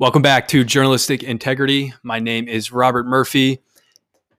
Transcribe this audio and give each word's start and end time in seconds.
Welcome 0.00 0.22
back 0.22 0.48
to 0.48 0.64
Journalistic 0.64 1.22
Integrity. 1.22 1.92
My 2.02 2.20
name 2.20 2.48
is 2.48 2.72
Robert 2.72 3.04
Murphy, 3.04 3.58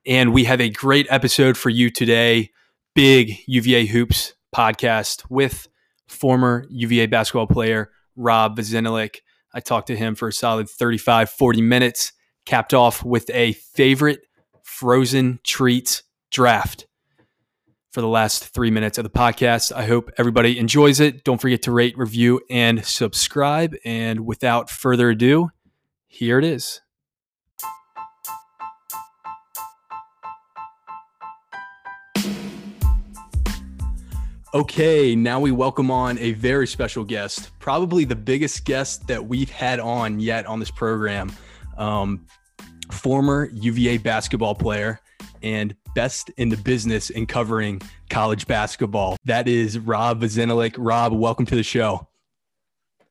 and 0.08 0.34
we 0.34 0.46
have 0.46 0.60
a 0.60 0.72
great 0.72 1.06
episode 1.12 1.56
for 1.56 1.70
you 1.70 1.92
today. 1.92 2.50
Big 2.96 3.38
UVA 3.46 3.86
Hoops 3.86 4.34
podcast 4.56 5.24
with 5.30 5.68
former 6.08 6.66
UVA 6.72 7.06
basketball 7.06 7.46
player 7.46 7.92
Rob 8.16 8.58
Vazenalik. 8.58 9.18
I 9.54 9.60
talked 9.60 9.86
to 9.90 9.96
him 9.96 10.16
for 10.16 10.30
a 10.30 10.34
solid 10.34 10.68
35, 10.68 11.30
40 11.30 11.62
minutes, 11.62 12.14
capped 12.48 12.74
off 12.74 13.06
with 13.06 13.30
a 13.30 13.54
favorite 13.54 14.22
frozen 14.64 15.40
treats 15.44 16.02
draft 16.32 16.88
for 17.92 18.02
the 18.02 18.08
last 18.08 18.46
three 18.54 18.72
minutes 18.72 18.98
of 18.98 19.04
the 19.04 19.10
podcast. 19.10 19.72
I 19.72 19.86
hope 19.86 20.10
everybody 20.18 20.58
enjoys 20.58 21.00
it. 21.00 21.24
Don't 21.24 21.40
forget 21.40 21.62
to 21.64 21.72
rate, 21.72 21.98
review, 21.98 22.42
and 22.50 22.84
subscribe. 22.86 23.76
And 23.84 24.26
without 24.26 24.70
further 24.70 25.10
ado, 25.10 25.50
here 26.08 26.40
it 26.40 26.46
is. 26.46 26.82
Okay, 34.54 35.16
now 35.16 35.40
we 35.40 35.52
welcome 35.52 35.90
on 35.90 36.18
a 36.18 36.34
very 36.34 36.68
special 36.68 37.06
guest, 37.06 37.52
probably 37.60 38.04
the 38.04 38.18
biggest 38.18 38.66
guest 38.66 39.08
that 39.08 39.26
we've 39.26 39.50
had 39.50 39.80
on 39.80 40.20
yet 40.20 40.46
on 40.46 40.60
this 40.60 40.72
program. 40.72 41.32
Um, 41.78 42.26
former 42.92 43.50
UVA 43.54 43.98
basketball 43.98 44.56
player 44.56 45.00
and 45.44 45.76
best 45.96 46.30
in 46.38 46.50
the 46.50 46.58
business 46.58 47.10
in 47.10 47.26
covering 47.26 47.82
college 48.10 48.48
basketball. 48.48 49.18
That 49.26 49.48
is 49.48 49.80
Rob 49.80 50.22
Vazenalik. 50.22 50.76
Rob, 50.78 51.14
welcome 51.14 51.46
to 51.48 51.56
the 51.56 51.64
show. 51.64 52.08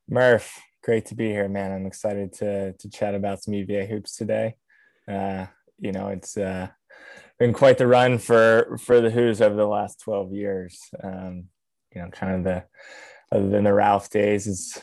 Murph, 0.09 0.59
great 0.83 1.05
to 1.07 1.15
be 1.15 1.29
here, 1.29 1.47
man. 1.47 1.71
I'm 1.71 1.85
excited 1.85 2.33
to 2.33 2.73
to 2.73 2.89
chat 2.89 3.15
about 3.15 3.43
some 3.43 3.53
UVA 3.53 3.87
hoops 3.87 4.15
today. 4.15 4.55
Uh, 5.07 5.47
you 5.79 5.91
know, 5.91 6.09
it's 6.09 6.37
uh, 6.37 6.67
been 7.39 7.53
quite 7.53 7.77
the 7.77 7.87
run 7.87 8.17
for 8.17 8.77
for 8.77 9.01
the 9.01 9.09
Hoos 9.09 9.41
over 9.41 9.55
the 9.55 9.67
last 9.67 9.99
12 10.01 10.33
years. 10.33 10.79
Um, 11.03 11.45
you 11.93 12.01
know, 12.01 12.09
kind 12.09 12.35
of 12.35 12.43
the 12.43 12.63
other 13.31 13.49
than 13.49 13.63
the 13.63 13.73
Ralph 13.73 14.09
days 14.09 14.47
is 14.47 14.81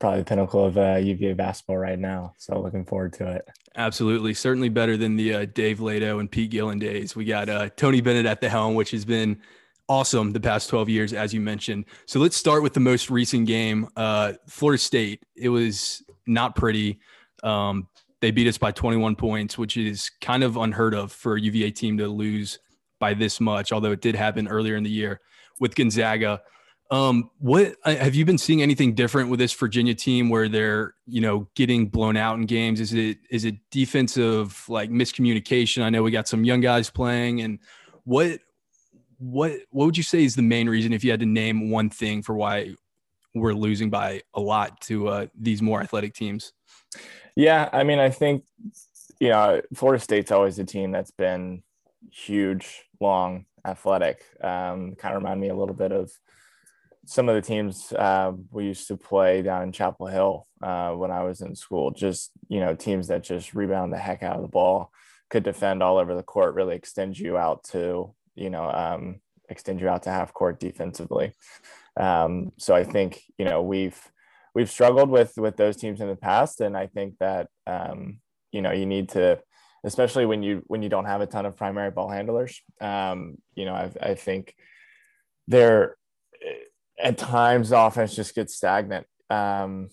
probably 0.00 0.20
the 0.20 0.24
pinnacle 0.24 0.64
of 0.64 0.78
uh, 0.78 0.96
UVA 0.96 1.34
basketball 1.34 1.76
right 1.76 1.98
now. 1.98 2.34
So 2.38 2.60
looking 2.60 2.84
forward 2.84 3.12
to 3.14 3.30
it. 3.32 3.48
Absolutely, 3.76 4.34
certainly 4.34 4.68
better 4.68 4.96
than 4.96 5.14
the 5.14 5.34
uh, 5.34 5.44
Dave 5.44 5.78
Leitao 5.78 6.18
and 6.18 6.30
Pete 6.30 6.50
Gillen 6.50 6.78
days. 6.78 7.14
We 7.14 7.24
got 7.24 7.48
uh, 7.48 7.68
Tony 7.76 8.00
Bennett 8.00 8.26
at 8.26 8.40
the 8.40 8.48
helm, 8.48 8.74
which 8.74 8.90
has 8.90 9.04
been 9.04 9.40
awesome 9.88 10.32
the 10.32 10.40
past 10.40 10.68
12 10.70 10.88
years, 10.88 11.12
as 11.12 11.32
you 11.34 11.40
mentioned. 11.40 11.84
So 12.06 12.18
let's 12.18 12.36
start 12.36 12.62
with 12.62 12.74
the 12.74 12.80
most 12.80 13.10
recent 13.10 13.46
game, 13.46 13.88
uh, 13.94 14.32
Florida 14.48 14.78
State. 14.78 15.22
It 15.36 15.50
was 15.50 16.02
not 16.26 16.56
pretty. 16.56 16.98
Um, 17.44 17.86
they 18.20 18.30
beat 18.30 18.48
us 18.48 18.58
by 18.58 18.72
21 18.72 19.16
points, 19.16 19.58
which 19.58 19.76
is 19.76 20.10
kind 20.20 20.42
of 20.42 20.56
unheard 20.56 20.94
of 20.94 21.12
for 21.12 21.36
a 21.36 21.40
UVA 21.40 21.70
team 21.70 21.98
to 21.98 22.08
lose 22.08 22.58
by 22.98 23.14
this 23.14 23.40
much, 23.40 23.72
although 23.72 23.92
it 23.92 24.00
did 24.00 24.14
happen 24.14 24.48
earlier 24.48 24.76
in 24.76 24.82
the 24.82 24.90
year 24.90 25.20
with 25.58 25.74
Gonzaga. 25.74 26.40
Um, 26.90 27.30
what 27.38 27.76
uh, 27.84 27.94
have 27.94 28.16
you 28.16 28.24
been 28.24 28.38
seeing 28.38 28.62
anything 28.62 28.94
different 28.94 29.30
with 29.30 29.38
this 29.38 29.52
Virginia 29.52 29.94
team 29.94 30.28
where 30.28 30.48
they're, 30.48 30.94
you 31.06 31.20
know, 31.20 31.48
getting 31.54 31.86
blown 31.86 32.16
out 32.16 32.36
in 32.38 32.46
games? 32.46 32.80
Is 32.80 32.92
it 32.92 33.18
is 33.30 33.44
it 33.44 33.56
defensive 33.70 34.64
like 34.68 34.90
miscommunication? 34.90 35.82
I 35.82 35.90
know 35.90 36.02
we 36.02 36.10
got 36.10 36.26
some 36.26 36.44
young 36.44 36.60
guys 36.60 36.90
playing, 36.90 37.42
and 37.42 37.60
what 38.04 38.40
what 39.18 39.52
what 39.70 39.84
would 39.86 39.96
you 39.96 40.02
say 40.02 40.24
is 40.24 40.34
the 40.34 40.42
main 40.42 40.68
reason 40.68 40.92
if 40.92 41.04
you 41.04 41.12
had 41.12 41.20
to 41.20 41.26
name 41.26 41.70
one 41.70 41.90
thing 41.90 42.22
for 42.22 42.34
why 42.34 42.74
we're 43.34 43.54
losing 43.54 43.88
by 43.88 44.22
a 44.34 44.40
lot 44.40 44.80
to 44.80 45.08
uh, 45.08 45.26
these 45.38 45.62
more 45.62 45.80
athletic 45.80 46.14
teams? 46.14 46.52
Yeah, 47.36 47.68
I 47.72 47.84
mean, 47.84 48.00
I 48.00 48.10
think 48.10 48.44
you 49.20 49.28
know, 49.28 49.60
Florida 49.74 50.02
State's 50.02 50.32
always 50.32 50.58
a 50.58 50.64
team 50.64 50.90
that's 50.90 51.12
been 51.12 51.62
huge, 52.10 52.86
long, 52.98 53.44
athletic. 53.64 54.24
Um, 54.42 54.96
kind 54.96 55.14
of 55.14 55.22
remind 55.22 55.40
me 55.40 55.50
a 55.50 55.54
little 55.54 55.74
bit 55.74 55.92
of 55.92 56.10
some 57.06 57.28
of 57.28 57.34
the 57.34 57.42
teams 57.42 57.92
uh, 57.92 58.32
we 58.50 58.66
used 58.66 58.88
to 58.88 58.96
play 58.96 59.42
down 59.42 59.62
in 59.62 59.72
Chapel 59.72 60.06
Hill 60.06 60.46
uh, 60.62 60.92
when 60.92 61.10
I 61.10 61.22
was 61.22 61.40
in 61.40 61.54
school, 61.54 61.90
just 61.90 62.30
you 62.48 62.60
know 62.60 62.74
teams 62.74 63.08
that 63.08 63.22
just 63.22 63.54
rebound 63.54 63.92
the 63.92 63.98
heck 63.98 64.22
out 64.22 64.36
of 64.36 64.42
the 64.42 64.48
ball, 64.48 64.90
could 65.28 65.42
defend 65.42 65.82
all 65.82 65.98
over 65.98 66.14
the 66.14 66.22
court, 66.22 66.54
really 66.54 66.76
extend 66.76 67.18
you 67.18 67.36
out 67.36 67.64
to 67.64 68.14
you 68.34 68.50
know 68.50 68.70
um, 68.70 69.20
extend 69.48 69.80
you 69.80 69.88
out 69.88 70.04
to 70.04 70.10
half 70.10 70.32
court 70.32 70.60
defensively. 70.60 71.32
Um, 71.96 72.52
so 72.58 72.74
I 72.74 72.84
think 72.84 73.22
you 73.38 73.44
know 73.44 73.62
we've 73.62 74.00
we've 74.54 74.70
struggled 74.70 75.10
with 75.10 75.34
with 75.36 75.56
those 75.56 75.76
teams 75.76 76.00
in 76.00 76.08
the 76.08 76.16
past, 76.16 76.60
and 76.60 76.76
I 76.76 76.86
think 76.86 77.14
that 77.18 77.48
um, 77.66 78.20
you 78.52 78.62
know 78.62 78.72
you 78.72 78.86
need 78.86 79.10
to 79.10 79.40
especially 79.84 80.26
when 80.26 80.42
you 80.42 80.62
when 80.66 80.82
you 80.82 80.88
don't 80.88 81.06
have 81.06 81.20
a 81.20 81.26
ton 81.26 81.46
of 81.46 81.56
primary 81.56 81.90
ball 81.90 82.08
handlers. 82.08 82.60
Um, 82.80 83.38
you 83.54 83.64
know, 83.64 83.74
I, 83.74 83.90
I 84.00 84.14
think 84.14 84.54
they're 85.48 85.96
at 87.02 87.18
times 87.18 87.72
offense 87.72 88.14
just 88.14 88.34
gets 88.34 88.54
stagnant. 88.54 89.06
Um, 89.28 89.88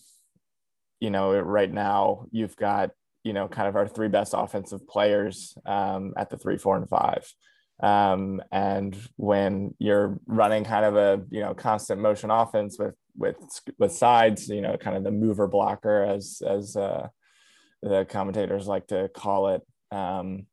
you 1.00 1.10
know, 1.10 1.38
right 1.40 1.72
now 1.72 2.26
you've 2.32 2.56
got, 2.56 2.92
you 3.24 3.34
know, 3.34 3.48
kind 3.48 3.68
of 3.68 3.76
our 3.76 3.88
three 3.88 4.08
best 4.08 4.34
offensive 4.36 4.88
players 4.88 5.58
um, 5.66 6.14
at 6.18 6.30
the 6.30 6.38
three, 6.38 6.58
four, 6.58 6.78
and 6.78 6.90
five. 6.90 7.32
Um, 7.82 8.42
and 8.52 8.98
when 9.18 9.76
you're 9.78 10.20
running 10.26 10.64
kind 10.64 10.86
of 10.86 10.96
a, 10.96 11.22
you 11.30 11.42
know, 11.42 11.54
constant 11.54 12.02
motion 12.02 12.32
offense 12.32 12.80
with, 12.80 12.96
with, 13.16 13.36
with 13.78 13.92
sides, 13.92 14.50
you 14.50 14.62
know, 14.62 14.78
kind 14.78 14.98
of 14.98 15.04
the 15.04 15.12
mover 15.12 15.48
blocker 15.48 16.04
as, 16.04 16.42
as 16.48 16.76
uh, 16.76 17.08
the 17.84 18.06
commentators 18.06 18.68
like 18.68 18.88
to 18.88 19.10
call 19.14 19.50
it, 19.50 19.62
um, 19.92 20.48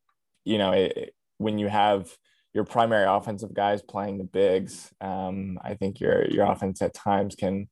you 0.44 0.58
know, 0.58 0.72
it, 0.72 1.14
when 1.38 1.58
you 1.58 1.68
have 1.68 2.14
your 2.54 2.64
primary 2.64 3.06
offensive 3.06 3.52
guys 3.52 3.82
playing 3.82 4.18
the 4.18 4.24
bigs, 4.24 4.92
um, 5.00 5.58
I 5.62 5.74
think 5.74 6.00
your 6.00 6.24
your 6.30 6.50
offense 6.50 6.80
at 6.80 6.94
times 6.94 7.34
can 7.34 7.68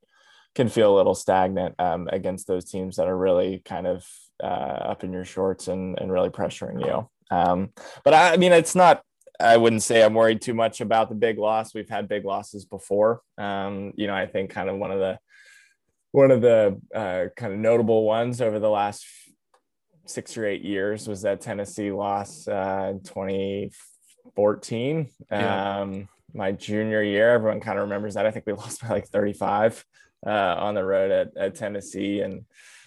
can 0.55 0.69
feel 0.69 0.95
a 0.95 0.99
little 0.99 1.15
stagnant 1.15 1.75
um, 1.79 2.09
against 2.13 2.47
those 2.47 2.65
teams 2.65 2.97
that 2.97 3.09
are 3.09 3.17
really 3.17 3.63
kind 3.65 3.87
of 3.87 4.05
uh, 4.43 4.47
up 4.47 5.05
in 5.05 5.13
your 5.13 5.25
shorts 5.25 5.69
and 5.69 5.99
and 5.99 6.13
really 6.13 6.31
pressuring 6.31 6.85
you. 6.85 7.09
Um, 7.31 7.71
but 8.05 8.13
I, 8.13 8.35
I, 8.35 8.37
mean, 8.37 8.53
it's 8.53 8.75
not. 8.75 9.03
I 9.41 9.57
wouldn't 9.57 9.83
say 9.83 10.03
I'm 10.03 10.15
worried 10.15 10.43
too 10.43 10.55
much 10.55 10.81
about 10.81 11.09
the 11.09 11.15
big 11.15 11.39
loss. 11.39 11.75
We've 11.75 11.89
had 11.89 12.09
big 12.09 12.25
losses 12.25 12.65
before. 12.65 13.23
Um, 13.39 13.93
you 13.97 14.07
know, 14.07 14.15
I 14.15 14.27
think 14.27 14.51
kind 14.51 14.69
of 14.69 14.77
one 14.77 14.91
of 14.91 14.99
the 14.99 15.19
one 16.11 16.31
of 16.31 16.43
the 16.43 16.81
uh, 16.95 17.27
kind 17.37 17.53
of 17.53 17.59
notable 17.59 18.05
ones 18.05 18.41
over 18.41 18.59
the 18.59 18.69
last 18.69 19.07
six 20.07 20.37
or 20.37 20.45
eight 20.45 20.63
years 20.63 21.09
was 21.09 21.23
that 21.23 21.41
Tennessee 21.41 21.93
loss 21.93 22.47
uh, 22.49 22.89
in 22.91 23.01
20 23.01 23.71
14. 24.35 25.11
Yeah. 25.31 25.81
Um, 25.81 26.09
my 26.35 26.53
junior 26.53 27.03
year, 27.03 27.31
everyone 27.31 27.61
kind 27.61 27.79
of 27.79 27.85
remembers 27.85 28.15
that. 28.15 28.27
I 28.27 28.31
think 28.31 28.47
we 28.47 28.53
lost 28.53 28.83
by 28.83 28.89
like 28.89 29.09
35 29.09 29.85
uh, 30.27 30.31
on 30.31 30.75
the 30.75 30.85
road 30.85 31.11
at, 31.11 31.37
at 31.37 31.55
Tennessee. 31.55 32.21
And 32.21 32.45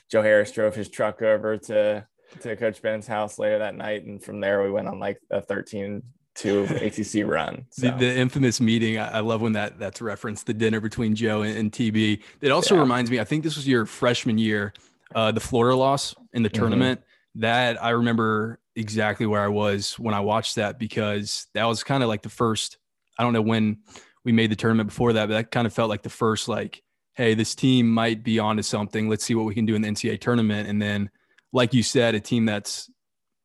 Joe 0.10 0.22
Harris 0.22 0.52
drove 0.52 0.76
his 0.76 0.90
truck 0.90 1.22
over 1.22 1.58
to, 1.58 2.06
to 2.42 2.56
Coach 2.56 2.82
Ben's 2.82 3.08
house 3.08 3.40
later 3.40 3.60
that 3.60 3.76
night. 3.76 4.06
And 4.06 4.24
from 4.24 4.40
there, 4.40 4.64
we 4.64 4.72
went 4.72 4.88
on 4.88 5.00
like 5.00 5.20
a 5.30 5.42
13 5.42 6.02
to 6.36 6.64
ACC 6.64 7.26
run. 7.26 7.66
So. 7.72 7.88
The, 7.88 7.98
the, 7.98 8.18
infamous 8.18 8.60
meeting. 8.60 8.98
I, 8.98 9.18
I, 9.18 9.20
love 9.22 9.42
when 9.42 9.54
that 9.54 9.80
that's 9.80 10.02
referenced 10.02 10.46
the 10.46 10.54
dinner 10.54 10.80
between 10.80 11.16
Joe 11.16 11.44
and, 11.44 11.58
and 11.58 11.72
TB. 11.72 12.22
It 12.42 12.52
also 12.52 12.76
yeah. 12.76 12.82
reminds 12.82 13.10
me, 13.10 13.20
I 13.20 13.24
think 13.24 13.44
this 13.44 13.56
was 13.56 13.68
your 13.68 13.86
freshman 13.86 14.38
year, 14.38 14.74
uh, 15.14 15.32
the 15.32 15.40
Florida 15.40 15.78
loss 15.78 16.14
in 16.34 16.44
the 16.44 16.50
mm-hmm. 16.50 16.62
tournament. 16.62 17.00
Mm-hmm. 17.00 17.10
That 17.36 17.84
I 17.84 17.92
remember 17.92 18.60
exactly 18.76 19.26
where 19.26 19.42
I 19.42 19.48
was 19.48 19.98
when 20.00 20.14
I 20.14 20.20
watched 20.22 20.56
that 20.56 20.80
because 20.80 21.48
that 21.54 21.66
was 21.66 21.84
kind 21.84 22.04
of 22.04 22.10
like 22.10 22.22
the 22.22 22.30
first. 22.30 22.78
I 23.18 23.24
don't 23.24 23.34
know 23.34 23.42
when 23.42 23.80
we 24.24 24.32
made 24.32 24.52
the 24.52 24.56
tournament 24.56 24.90
before 24.90 25.14
that, 25.14 25.28
but 25.28 25.36
that 25.36 25.52
kind 25.52 25.68
of 25.68 25.74
felt 25.74 25.90
like 25.90 26.04
the 26.04 26.10
first 26.10 26.48
like, 26.48 26.82
hey, 27.14 27.34
this 27.34 27.56
team 27.56 27.90
might 27.90 28.24
be 28.24 28.40
onto 28.40 28.64
something. 28.64 29.08
Let's 29.08 29.24
see 29.24 29.36
what 29.36 29.46
we 29.46 29.54
can 29.54 29.66
do 29.66 29.76
in 29.76 29.82
the 29.82 29.88
NCAA 29.88 30.20
tournament. 30.20 30.68
And 30.68 30.82
then, 30.82 31.10
like 31.54 31.74
you 31.74 31.84
said, 31.84 32.16
a 32.16 32.20
team 32.20 32.46
that's 32.46 32.90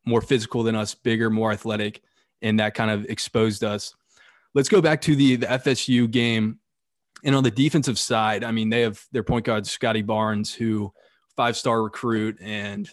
more 0.04 0.20
physical 0.20 0.62
than 0.62 0.74
us, 0.74 0.94
bigger, 0.94 1.30
more 1.30 1.52
athletic, 1.52 2.02
and 2.42 2.58
that 2.58 2.74
kind 2.74 2.90
of 2.90 3.04
exposed 3.06 3.62
us. 3.62 3.94
Let's 4.54 4.68
go 4.68 4.80
back 4.80 5.00
to 5.02 5.14
the 5.14 5.36
the 5.36 5.46
FSU 5.46 6.10
game. 6.10 6.58
And 7.22 7.34
on 7.36 7.44
the 7.44 7.50
defensive 7.50 7.98
side, 7.98 8.42
I 8.44 8.50
mean, 8.50 8.70
they 8.70 8.80
have 8.80 9.04
their 9.12 9.22
point 9.22 9.44
guard 9.44 9.66
Scottie 9.66 10.02
Barnes, 10.02 10.54
who 10.54 10.92
five 11.36 11.56
star 11.56 11.82
recruit 11.82 12.38
and 12.40 12.90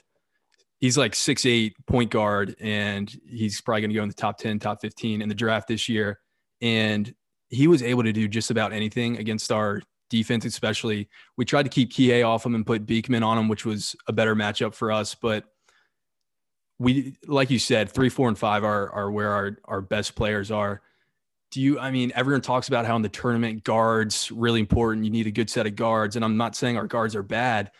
he's 0.80 0.98
like 0.98 1.16
six 1.16 1.46
eight 1.46 1.76
point 1.86 2.12
guard, 2.12 2.56
and 2.60 3.14
he's 3.28 3.62
probably 3.62 3.82
going 3.82 3.90
to 3.90 3.96
go 3.96 4.04
in 4.04 4.10
the 4.10 4.16
top 4.16 4.38
ten, 4.38 4.60
top 4.60 4.82
fifteen 4.82 5.22
in 5.22 5.30
the 5.30 5.36
draft 5.36 5.68
this 5.68 5.90
year. 5.90 6.20
And 6.62 7.14
he 7.50 7.68
was 7.68 7.84
able 7.84 8.04
to 8.04 8.12
do 8.12 8.28
just 8.28 8.52
about 8.52 8.74
anything 8.74 9.18
against 9.18 9.52
our 9.52 9.82
defense, 10.10 10.46
especially. 10.46 11.10
We 11.38 11.46
tried 11.46 11.64
to 11.64 11.70
keep 11.70 11.92
Kihei 11.92 12.28
off 12.28 12.46
him 12.46 12.56
and 12.56 12.66
put 12.66 12.86
Beekman 12.86 13.24
on 13.24 13.38
him, 13.38 13.48
which 13.48 13.66
was 13.66 13.96
a 14.08 14.14
better 14.14 14.36
matchup 14.36 14.74
for 14.74 14.92
us. 14.92 15.16
But 15.16 15.46
we, 16.80 17.16
like 17.26 17.50
you 17.50 17.60
said, 17.60 17.90
three, 17.90 18.10
four, 18.10 18.28
and 18.28 18.38
five 18.38 18.64
are 18.64 18.92
are 18.92 19.12
where 19.12 19.32
our 19.32 19.58
our 19.66 19.82
best 19.82 20.16
players 20.16 20.52
are. 20.52 20.82
Do 21.52 21.62
you? 21.62 21.80
I 21.80 21.92
mean, 21.92 22.12
everyone 22.14 22.42
talks 22.42 22.68
about 22.68 22.86
how 22.86 22.96
in 22.96 23.02
the 23.02 23.10
tournament 23.10 23.64
guards 23.64 24.32
really 24.32 24.60
important. 24.60 25.06
You 25.06 25.12
need 25.12 25.28
a 25.28 25.32
good 25.32 25.50
set 25.50 25.66
of 25.66 25.76
guards, 25.76 26.16
and 26.16 26.26
I'm 26.26 26.38
not 26.38 26.56
saying 26.56 26.78
our 26.78 26.88
guards 26.88 27.16
are 27.16 27.24
bad, 27.24 27.72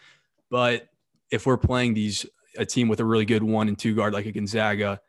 but 0.50 0.88
if 1.30 1.46
we're 1.46 1.58
playing 1.58 1.94
these 1.94 2.26
a 2.58 2.66
team 2.66 2.88
with 2.88 3.00
a 3.00 3.06
really 3.06 3.26
good 3.26 3.44
one 3.44 3.68
and 3.68 3.78
two 3.78 3.96
guard 3.96 4.14
like 4.14 4.26
a 4.26 4.32
Gonzaga, 4.32 5.00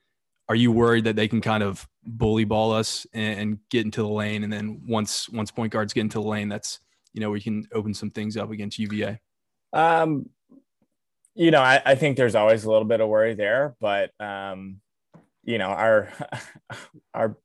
are 0.48 0.54
you 0.54 0.72
worried 0.72 1.04
that 1.04 1.16
they 1.16 1.28
can 1.28 1.40
kind 1.40 1.62
of 1.62 1.86
bully 2.04 2.44
ball 2.44 2.72
us 2.72 3.06
and, 3.12 3.40
and 3.40 3.58
get 3.70 3.84
into 3.84 4.02
the 4.02 4.08
lane, 4.08 4.44
and 4.44 4.52
then 4.52 4.80
once 4.86 5.28
once 5.28 5.50
point 5.50 5.72
guards 5.72 5.92
get 5.92 6.02
into 6.02 6.20
the 6.20 6.26
lane, 6.26 6.48
that's 6.48 6.80
you 7.12 7.20
know 7.20 7.30
we 7.30 7.40
can 7.40 7.66
open 7.72 7.92
some 7.92 8.10
things 8.10 8.36
up 8.36 8.50
against 8.50 8.78
UVA. 8.78 9.20
Um, 9.72 10.30
you 11.34 11.50
know, 11.50 11.60
I, 11.60 11.80
I 11.84 11.94
think 11.94 12.16
there's 12.16 12.34
always 12.34 12.64
a 12.64 12.70
little 12.70 12.86
bit 12.86 13.00
of 13.00 13.08
worry 13.08 13.34
there, 13.34 13.76
but 13.80 14.10
um, 14.20 14.80
you 15.44 15.58
know, 15.58 15.68
our 15.68 16.10
our 17.14 17.36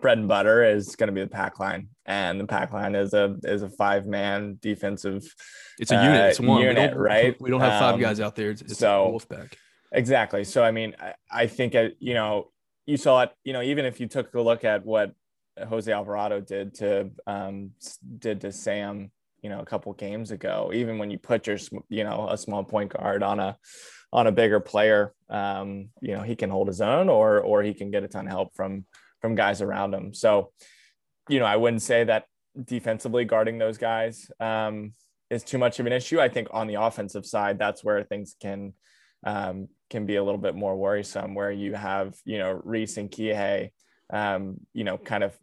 bread 0.00 0.18
and 0.18 0.28
butter 0.28 0.64
is 0.64 0.96
going 0.96 1.08
to 1.08 1.12
be 1.12 1.20
the 1.20 1.28
pack 1.28 1.58
line, 1.58 1.88
and 2.06 2.40
the 2.40 2.46
pack 2.46 2.72
line 2.72 2.94
is 2.94 3.14
a 3.14 3.36
is 3.44 3.62
a 3.62 3.68
five 3.68 4.06
man 4.06 4.58
defensive. 4.60 5.24
It's 5.78 5.90
a 5.90 6.02
unit. 6.02 6.30
It's 6.30 6.40
one 6.40 6.62
unit, 6.62 6.94
we 6.94 7.00
right? 7.00 7.36
We 7.40 7.50
don't 7.50 7.60
have 7.60 7.80
five 7.80 7.94
um, 7.94 8.00
guys 8.00 8.20
out 8.20 8.36
there. 8.36 8.50
It's, 8.50 8.62
it's 8.62 8.78
so 8.78 9.18
Wolfpack. 9.18 9.52
Exactly. 9.92 10.44
So 10.44 10.62
I 10.62 10.70
mean, 10.70 10.94
I, 11.00 11.14
I 11.30 11.46
think 11.46 11.74
uh, 11.74 11.88
you 11.98 12.14
know 12.14 12.50
you 12.86 12.96
saw 12.96 13.22
it. 13.22 13.32
You 13.44 13.52
know, 13.52 13.62
even 13.62 13.84
if 13.84 14.00
you 14.00 14.06
took 14.06 14.34
a 14.34 14.40
look 14.40 14.64
at 14.64 14.84
what 14.84 15.14
Jose 15.66 15.90
Alvarado 15.90 16.40
did 16.40 16.74
to 16.74 17.10
um, 17.26 17.70
did 18.18 18.40
to 18.42 18.52
Sam, 18.52 19.10
you 19.42 19.50
know, 19.50 19.60
a 19.60 19.64
couple 19.64 19.92
games 19.92 20.30
ago. 20.30 20.70
Even 20.74 20.98
when 20.98 21.10
you 21.10 21.18
put 21.18 21.46
your 21.46 21.58
you 21.88 22.04
know 22.04 22.28
a 22.30 22.38
small 22.38 22.64
point 22.64 22.92
guard 22.92 23.22
on 23.22 23.40
a 23.40 23.56
on 24.12 24.26
a 24.26 24.32
bigger 24.32 24.60
player, 24.60 25.12
um, 25.28 25.90
you 26.00 26.14
know, 26.14 26.22
he 26.22 26.36
can 26.36 26.50
hold 26.50 26.68
his 26.68 26.80
own, 26.80 27.08
or 27.08 27.40
or 27.40 27.62
he 27.62 27.74
can 27.74 27.90
get 27.90 28.04
a 28.04 28.08
ton 28.08 28.26
of 28.26 28.32
help 28.32 28.54
from 28.54 28.84
from 29.20 29.34
guys 29.34 29.62
around 29.62 29.94
him. 29.94 30.14
So, 30.14 30.52
you 31.28 31.38
know, 31.38 31.44
I 31.44 31.56
wouldn't 31.56 31.82
say 31.82 32.04
that 32.04 32.24
defensively 32.64 33.24
guarding 33.24 33.58
those 33.58 33.78
guys 33.78 34.30
um, 34.40 34.92
is 35.30 35.42
too 35.42 35.58
much 35.58 35.80
of 35.80 35.86
an 35.86 35.92
issue. 35.92 36.20
I 36.20 36.28
think 36.28 36.48
on 36.50 36.66
the 36.66 36.74
offensive 36.74 37.26
side, 37.26 37.58
that's 37.58 37.84
where 37.84 38.02
things 38.02 38.36
can 38.40 38.72
um, 39.24 39.68
can 39.90 40.06
be 40.06 40.16
a 40.16 40.22
little 40.22 40.40
bit 40.40 40.54
more 40.54 40.76
worrisome, 40.76 41.34
where 41.34 41.50
you 41.50 41.74
have 41.74 42.14
you 42.24 42.38
know 42.38 42.60
Reese 42.64 42.96
and 42.96 43.10
Kihei, 43.10 43.70
um, 44.12 44.60
you 44.72 44.84
know, 44.84 44.96
kind 44.96 45.24
of 45.24 45.36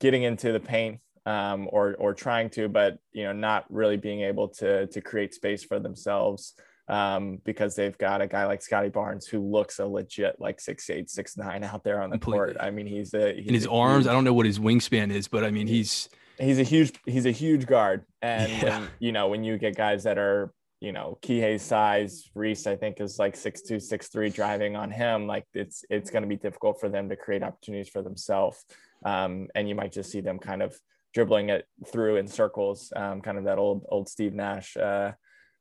getting 0.00 0.22
into 0.22 0.52
the 0.52 0.60
paint 0.60 1.00
um, 1.26 1.68
or 1.70 1.96
or 1.98 2.14
trying 2.14 2.50
to, 2.50 2.68
but 2.68 2.98
you 3.12 3.24
know, 3.24 3.32
not 3.32 3.64
really 3.68 3.96
being 3.96 4.22
able 4.22 4.48
to 4.48 4.86
to 4.86 5.00
create 5.00 5.34
space 5.34 5.64
for 5.64 5.80
themselves 5.80 6.54
um, 6.88 7.40
because 7.44 7.74
they've 7.74 7.96
got 7.98 8.20
a 8.20 8.26
guy 8.26 8.46
like 8.46 8.62
Scottie 8.62 8.88
Barnes 8.88 9.26
who 9.26 9.40
looks 9.40 9.78
a 9.78 9.86
legit 9.86 10.36
like 10.40 10.60
six 10.60 10.88
eight, 10.90 11.10
six 11.10 11.36
nine 11.36 11.64
out 11.64 11.82
there 11.82 12.00
on 12.00 12.10
the 12.10 12.18
Completely. 12.18 12.54
court. 12.54 12.56
I 12.60 12.70
mean, 12.70 12.86
he's 12.86 13.12
a 13.14 13.34
he's 13.34 13.46
in 13.46 13.54
his 13.54 13.66
arms. 13.66 14.04
Huge, 14.04 14.10
I 14.10 14.12
don't 14.12 14.24
know 14.24 14.34
what 14.34 14.46
his 14.46 14.58
wingspan 14.58 15.10
is, 15.10 15.28
but 15.28 15.44
I 15.44 15.50
mean, 15.50 15.66
he's 15.66 16.08
he's 16.38 16.58
a 16.58 16.62
huge 16.62 16.92
he's 17.04 17.26
a 17.26 17.30
huge 17.32 17.66
guard. 17.66 18.04
And 18.22 18.50
yeah. 18.50 18.80
when, 18.80 18.88
you 18.98 19.12
know, 19.12 19.28
when 19.28 19.44
you 19.44 19.58
get 19.58 19.76
guys 19.76 20.04
that 20.04 20.18
are 20.18 20.52
you 20.80 20.92
know 20.92 21.18
Kihei's 21.22 21.62
size, 21.62 22.30
Reese 22.34 22.66
I 22.66 22.76
think 22.76 23.00
is 23.00 23.18
like 23.18 23.36
six 23.36 23.62
two, 23.62 23.80
six 23.80 24.08
three, 24.08 24.30
driving 24.30 24.76
on 24.76 24.90
him. 24.90 25.26
Like 25.26 25.46
it's 25.54 25.84
it's 25.90 26.10
going 26.10 26.22
to 26.22 26.28
be 26.28 26.36
difficult 26.36 26.80
for 26.80 26.88
them 26.88 27.08
to 27.08 27.16
create 27.16 27.42
opportunities 27.42 27.88
for 27.88 28.02
themselves. 28.02 28.64
Um, 29.04 29.48
and 29.54 29.68
you 29.68 29.74
might 29.74 29.92
just 29.92 30.10
see 30.10 30.20
them 30.20 30.38
kind 30.38 30.62
of 30.62 30.78
dribbling 31.14 31.48
it 31.48 31.66
through 31.90 32.16
in 32.16 32.28
circles, 32.28 32.92
um, 32.94 33.22
kind 33.22 33.38
of 33.38 33.44
that 33.44 33.58
old 33.58 33.84
old 33.88 34.08
Steve 34.08 34.34
Nash. 34.34 34.76
Uh, 34.76 35.12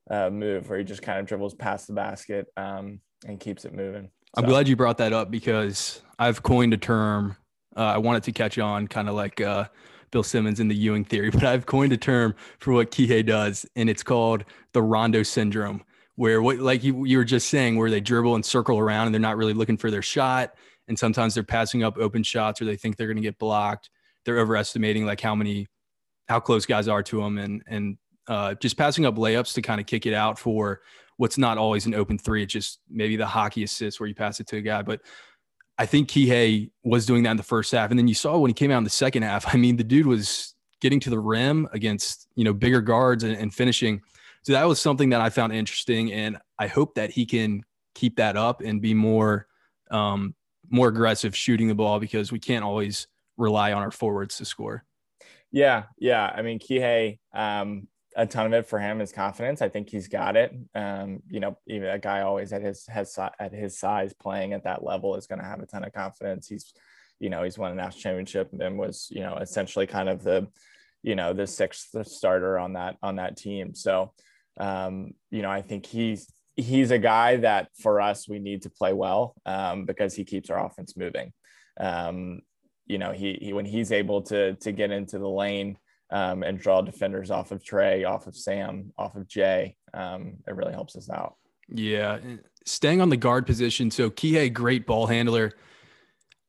uh, 0.09 0.29
move 0.29 0.69
where 0.69 0.79
he 0.79 0.83
just 0.83 1.01
kind 1.01 1.19
of 1.19 1.25
dribbles 1.25 1.53
past 1.53 1.87
the 1.87 1.93
basket 1.93 2.47
um, 2.57 2.99
and 3.27 3.39
keeps 3.39 3.65
it 3.65 3.73
moving. 3.73 4.09
So. 4.35 4.41
I'm 4.43 4.49
glad 4.49 4.67
you 4.67 4.75
brought 4.75 4.97
that 4.97 5.13
up 5.13 5.31
because 5.31 6.01
I've 6.19 6.43
coined 6.43 6.73
a 6.73 6.77
term. 6.77 7.37
Uh, 7.75 7.81
I 7.81 7.97
wanted 7.97 8.23
to 8.23 8.31
catch 8.31 8.57
on, 8.59 8.87
kind 8.87 9.09
of 9.09 9.15
like 9.15 9.41
uh, 9.41 9.65
Bill 10.11 10.23
Simmons 10.23 10.59
in 10.59 10.67
the 10.67 10.75
Ewing 10.75 11.03
theory, 11.03 11.29
but 11.31 11.43
I've 11.43 11.65
coined 11.65 11.93
a 11.93 11.97
term 11.97 12.35
for 12.59 12.73
what 12.73 12.91
Kihei 12.91 13.25
does, 13.25 13.65
and 13.75 13.89
it's 13.89 14.03
called 14.03 14.45
the 14.73 14.81
Rondo 14.81 15.23
syndrome, 15.23 15.83
where 16.15 16.41
what 16.41 16.59
like 16.59 16.83
you, 16.83 17.05
you 17.05 17.17
were 17.17 17.25
just 17.25 17.49
saying, 17.49 17.77
where 17.77 17.89
they 17.89 18.01
dribble 18.01 18.35
and 18.35 18.45
circle 18.45 18.79
around 18.79 19.07
and 19.07 19.15
they're 19.15 19.19
not 19.19 19.37
really 19.37 19.53
looking 19.53 19.77
for 19.77 19.89
their 19.89 20.01
shot, 20.01 20.53
and 20.87 20.97
sometimes 20.97 21.33
they're 21.33 21.43
passing 21.43 21.83
up 21.83 21.97
open 21.97 22.23
shots 22.23 22.61
or 22.61 22.65
they 22.65 22.77
think 22.77 22.97
they're 22.97 23.07
going 23.07 23.17
to 23.17 23.23
get 23.23 23.39
blocked. 23.39 23.89
They're 24.23 24.39
overestimating 24.39 25.05
like 25.05 25.21
how 25.21 25.35
many, 25.35 25.67
how 26.27 26.39
close 26.39 26.65
guys 26.65 26.87
are 26.87 27.03
to 27.03 27.21
them, 27.21 27.37
and 27.37 27.63
and 27.67 27.97
uh, 28.27 28.55
just 28.55 28.77
passing 28.77 29.05
up 29.05 29.15
layups 29.15 29.53
to 29.53 29.61
kind 29.61 29.79
of 29.79 29.87
kick 29.87 30.05
it 30.05 30.13
out 30.13 30.39
for 30.39 30.81
what's 31.17 31.37
not 31.37 31.57
always 31.57 31.85
an 31.85 31.93
open 31.93 32.17
three. 32.17 32.43
It's 32.43 32.53
just 32.53 32.79
maybe 32.89 33.15
the 33.15 33.25
hockey 33.25 33.63
assist 33.63 33.99
where 33.99 34.07
you 34.07 34.15
pass 34.15 34.39
it 34.39 34.47
to 34.47 34.57
a 34.57 34.61
guy. 34.61 34.81
But 34.81 35.01
I 35.77 35.85
think 35.85 36.09
Kihei 36.09 36.71
was 36.83 37.05
doing 37.05 37.23
that 37.23 37.31
in 37.31 37.37
the 37.37 37.43
first 37.43 37.71
half. 37.71 37.89
And 37.89 37.99
then 37.99 38.07
you 38.07 38.15
saw 38.15 38.37
when 38.37 38.49
he 38.49 38.53
came 38.53 38.71
out 38.71 38.79
in 38.79 38.83
the 38.83 38.89
second 38.89 39.23
half, 39.23 39.45
I 39.53 39.57
mean, 39.57 39.77
the 39.77 39.83
dude 39.83 40.05
was 40.05 40.55
getting 40.81 40.99
to 41.01 41.09
the 41.09 41.19
rim 41.19 41.67
against, 41.73 42.27
you 42.35 42.43
know, 42.43 42.53
bigger 42.53 42.81
guards 42.81 43.23
and, 43.23 43.35
and 43.35 43.53
finishing. 43.53 44.01
So 44.43 44.53
that 44.53 44.67
was 44.67 44.79
something 44.79 45.09
that 45.09 45.21
I 45.21 45.29
found 45.29 45.53
interesting. 45.53 46.11
And 46.11 46.37
I 46.59 46.67
hope 46.67 46.95
that 46.95 47.11
he 47.11 47.25
can 47.25 47.63
keep 47.95 48.17
that 48.17 48.37
up 48.37 48.61
and 48.61 48.81
be 48.81 48.93
more, 48.93 49.47
um, 49.89 50.35
more 50.69 50.89
aggressive 50.89 51.35
shooting 51.35 51.67
the 51.67 51.75
ball 51.75 51.99
because 51.99 52.31
we 52.31 52.39
can't 52.39 52.63
always 52.63 53.07
rely 53.37 53.73
on 53.73 53.81
our 53.81 53.91
forwards 53.91 54.37
to 54.37 54.45
score. 54.45 54.83
Yeah. 55.51 55.83
Yeah. 55.97 56.25
I 56.35 56.41
mean, 56.41 56.59
Kihei, 56.59 57.19
um, 57.33 57.87
a 58.15 58.25
ton 58.25 58.45
of 58.47 58.53
it 58.53 58.67
for 58.67 58.79
him 58.79 59.01
is 59.01 59.11
confidence. 59.11 59.61
I 59.61 59.69
think 59.69 59.89
he's 59.89 60.07
got 60.07 60.37
it. 60.37 60.53
Um, 60.73 61.21
you 61.29 61.41
know, 61.41 61.57
even 61.67 61.89
a 61.89 61.99
guy 61.99 62.21
always 62.21 62.53
at 62.53 62.61
his 62.61 62.85
has 62.87 63.17
at 63.39 63.53
his 63.53 63.77
size 63.77 64.13
playing 64.13 64.53
at 64.53 64.63
that 64.63 64.83
level 64.83 65.15
is 65.15 65.27
going 65.27 65.39
to 65.39 65.45
have 65.45 65.59
a 65.59 65.65
ton 65.65 65.83
of 65.83 65.93
confidence. 65.93 66.47
He's, 66.47 66.73
you 67.19 67.29
know, 67.29 67.43
he's 67.43 67.57
won 67.57 67.73
a 67.73 67.75
national 67.75 68.01
championship 68.01 68.51
and 68.57 68.77
was, 68.77 69.07
you 69.11 69.19
know, 69.21 69.35
essentially 69.35 69.85
kind 69.85 70.07
of 70.07 70.23
the, 70.23 70.47
you 71.03 71.15
know, 71.15 71.33
the 71.33 71.45
sixth 71.45 71.93
starter 72.07 72.57
on 72.57 72.73
that 72.73 72.95
on 73.03 73.17
that 73.17 73.35
team. 73.35 73.75
So, 73.75 74.13
um, 74.59 75.13
you 75.29 75.41
know, 75.41 75.51
I 75.51 75.61
think 75.61 75.85
he's 75.85 76.31
he's 76.55 76.91
a 76.91 76.99
guy 76.99 77.37
that 77.37 77.67
for 77.81 77.99
us 77.99 78.29
we 78.29 78.39
need 78.39 78.61
to 78.61 78.69
play 78.69 78.93
well 78.93 79.35
um, 79.45 79.85
because 79.85 80.13
he 80.13 80.23
keeps 80.23 80.49
our 80.49 80.65
offense 80.65 80.95
moving. 80.95 81.33
Um, 81.77 82.41
you 82.85 82.97
know, 82.97 83.11
he, 83.11 83.37
he 83.41 83.51
when 83.51 83.65
he's 83.65 83.91
able 83.91 84.21
to 84.23 84.53
to 84.55 84.71
get 84.71 84.91
into 84.91 85.19
the 85.19 85.29
lane 85.29 85.77
um, 86.11 86.43
and 86.43 86.59
draw 86.59 86.81
defenders 86.81 87.31
off 87.31 87.51
of 87.51 87.63
Trey, 87.63 88.03
off 88.03 88.27
of 88.27 88.35
Sam, 88.35 88.93
off 88.97 89.15
of 89.15 89.27
Jay. 89.27 89.75
Um, 89.93 90.37
it 90.47 90.55
really 90.55 90.73
helps 90.73 90.95
us 90.95 91.09
out. 91.09 91.35
Yeah. 91.67 92.19
Staying 92.65 93.01
on 93.01 93.09
the 93.09 93.17
guard 93.17 93.45
position. 93.45 93.91
So 93.91 94.09
Kihei, 94.09 94.51
great 94.51 94.85
ball 94.85 95.07
handler. 95.07 95.53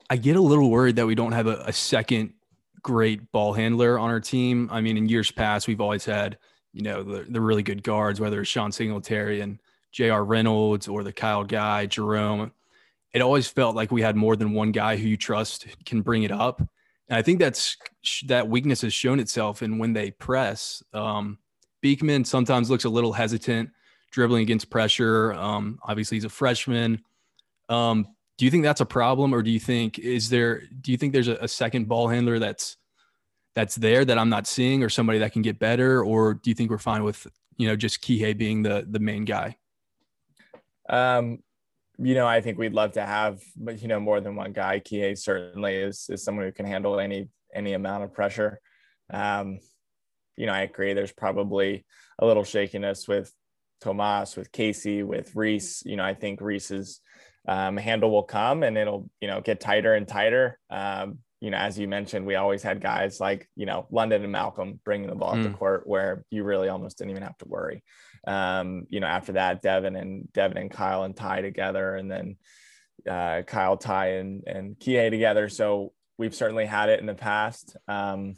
I 0.09 0.17
get 0.17 0.37
a 0.37 0.41
little 0.41 0.71
worried 0.71 0.97
that 0.97 1.07
we 1.07 1.15
don't 1.15 1.33
have 1.33 1.47
a, 1.47 1.65
a 1.67 1.73
second 1.73 2.35
great 2.83 3.33
ball 3.33 3.53
handler 3.53 3.99
on 3.99 4.11
our 4.11 4.21
team. 4.21 4.69
I 4.71 4.81
mean, 4.81 4.97
in 4.97 5.09
years 5.09 5.31
past, 5.31 5.67
we've 5.67 5.81
always 5.81 6.05
had, 6.05 6.39
you 6.73 6.83
know, 6.83 7.03
the, 7.03 7.27
the 7.29 7.41
really 7.41 7.63
good 7.63 7.83
guards, 7.83 8.21
whether 8.21 8.41
it's 8.41 8.51
Sean 8.51 8.71
Singletary 8.71 9.41
and 9.41 9.59
J.R. 9.93 10.25
Reynolds 10.25 10.87
or 10.87 11.03
the 11.03 11.13
Kyle 11.13 11.43
guy, 11.43 11.87
Jerome. 11.87 12.53
It 13.13 13.23
always 13.23 13.49
felt 13.49 13.75
like 13.75 13.91
we 13.91 14.03
had 14.03 14.15
more 14.15 14.37
than 14.37 14.53
one 14.53 14.73
guy 14.73 14.97
who 14.97 15.09
you 15.09 15.17
trust 15.17 15.67
can 15.85 16.03
bring 16.03 16.23
it 16.23 16.31
up. 16.31 16.63
I 17.09 17.23
think 17.23 17.39
that's 17.39 17.77
that 18.27 18.49
weakness 18.49 18.83
has 18.83 18.93
shown 18.93 19.21
itself 19.21 19.63
in 19.63 19.79
when 19.79 19.93
they 19.93 20.11
press. 20.11 20.83
Um, 20.93 21.39
Beekman 21.81 22.25
sometimes 22.25 22.69
looks 22.69 22.85
a 22.85 22.89
little 22.89 23.13
hesitant 23.13 23.71
dribbling 24.11 24.43
against 24.43 24.71
pressure. 24.71 25.33
Um, 25.35 25.79
obviously, 25.85 26.17
he's 26.17 26.25
a 26.25 26.31
freshman. 26.31 27.03
Um, 27.69 28.07
do 28.39 28.45
you 28.45 28.51
think 28.51 28.65
that's 28.65 28.81
a 28.81 28.87
problem, 28.87 29.35
or 29.35 29.43
do 29.43 29.51
you 29.51 29.61
think 29.61 29.99
is 29.99 30.29
there? 30.29 30.63
Do 30.81 30.91
you 30.91 30.97
think 30.97 31.13
there's 31.13 31.29
a, 31.29 31.37
a, 31.37 31.49
second 31.49 31.89
ball 31.89 32.09
handler 32.09 32.39
that's 32.39 32.77
that's 33.55 33.77
there 33.77 34.05
that 34.05 34.19
I'm 34.19 34.29
not 34.29 34.47
seeing, 34.47 34.83
or 34.83 34.89
somebody 34.89 35.19
that 35.21 35.33
can 35.33 35.43
get 35.43 35.59
better, 35.59 36.03
or 36.03 36.35
do 36.35 36.51
you 36.51 36.55
think 36.55 36.71
we're 36.71 36.79
fine 36.79 37.03
with 37.03 37.27
you 37.57 37.69
know 37.69 37.77
just 37.77 38.03
Kihei 38.03 38.37
being 38.37 38.63
the 38.63 38.87
the 38.89 38.99
main 38.99 39.25
guy? 39.25 39.57
Um, 40.89 41.39
you 41.99 42.15
know, 42.15 42.27
I 42.27 42.41
think 42.41 42.59
we'd 42.59 42.75
love 42.75 42.93
to 42.93 43.05
have, 43.05 43.41
but 43.57 43.81
you 43.81 43.89
know, 43.89 44.01
more 44.01 44.21
than 44.21 44.37
one 44.37 44.53
guy. 44.53 44.81
Kihei 44.81 45.17
certainly 45.19 45.77
is 45.77 46.07
is 46.11 46.23
someone 46.23 46.45
who 46.45 46.53
can 46.53 46.67
handle 46.67 47.01
any 47.01 47.29
any 47.55 47.73
amount 47.73 48.05
of 48.05 48.13
pressure. 48.13 48.61
Um, 49.11 49.61
you 50.37 50.47
know, 50.47 50.53
I 50.53 50.63
agree. 50.63 50.93
There's 50.93 51.13
probably 51.13 51.87
a 52.19 52.27
little 52.27 52.45
shakiness 52.45 53.09
with 53.09 53.33
Tomas, 53.81 54.37
with 54.37 54.53
Casey, 54.53 55.03
with 55.03 55.35
Reese. 55.35 55.83
You 55.87 55.97
know, 55.97 56.05
I 56.05 56.15
think 56.15 56.41
Reese's 56.41 57.01
um, 57.49 57.77
handle 57.77 58.11
will 58.11 58.25
come 58.25 58.63
and 58.63 58.77
it'll 58.77 59.09
you 59.21 59.29
know 59.29 59.41
get 59.41 59.61
tighter 59.61 59.95
and 59.95 60.07
tighter. 60.07 60.59
Um, 60.71 61.19
you 61.41 61.51
know, 61.51 61.59
as 61.59 61.79
you 61.79 61.87
mentioned, 61.87 62.27
we 62.27 62.35
always 62.35 62.63
had 62.63 62.81
guys 62.81 63.21
like 63.21 63.49
you 63.57 63.67
know 63.67 63.87
London 63.91 64.23
and 64.23 64.33
Malcolm 64.33 64.81
bringing 64.85 65.09
the 65.09 65.15
ball 65.15 65.35
mm. 65.35 65.45
the 65.45 65.51
court 65.51 65.87
where 65.87 66.25
you 66.31 66.45
really 66.45 66.69
almost 66.69 66.99
didn't 66.99 67.11
even 67.11 67.23
have 67.23 67.39
to 67.39 67.49
worry. 67.49 67.83
Um, 68.27 68.87
you 68.89 69.01
know, 69.01 69.07
after 69.07 69.33
that, 69.33 69.63
Devin 69.63 69.97
and 69.97 70.33
Devin 70.33 70.59
and 70.59 70.71
Kyle 70.71 71.05
and 71.05 71.17
Ty 71.17 71.43
together, 71.43 71.95
and 71.95 72.11
then 72.11 72.37
uh, 73.09 73.43
Kyle, 73.43 73.77
Ty, 73.77 74.15
and 74.15 74.43
and 74.47 74.77
Kihei 74.77 75.11
together. 75.11 75.49
So 75.49 75.93
we've 76.19 76.35
certainly 76.35 76.67
had 76.67 76.89
it 76.89 77.01
in 77.01 77.07
the 77.07 77.15
past. 77.15 77.77
Um, 77.89 78.35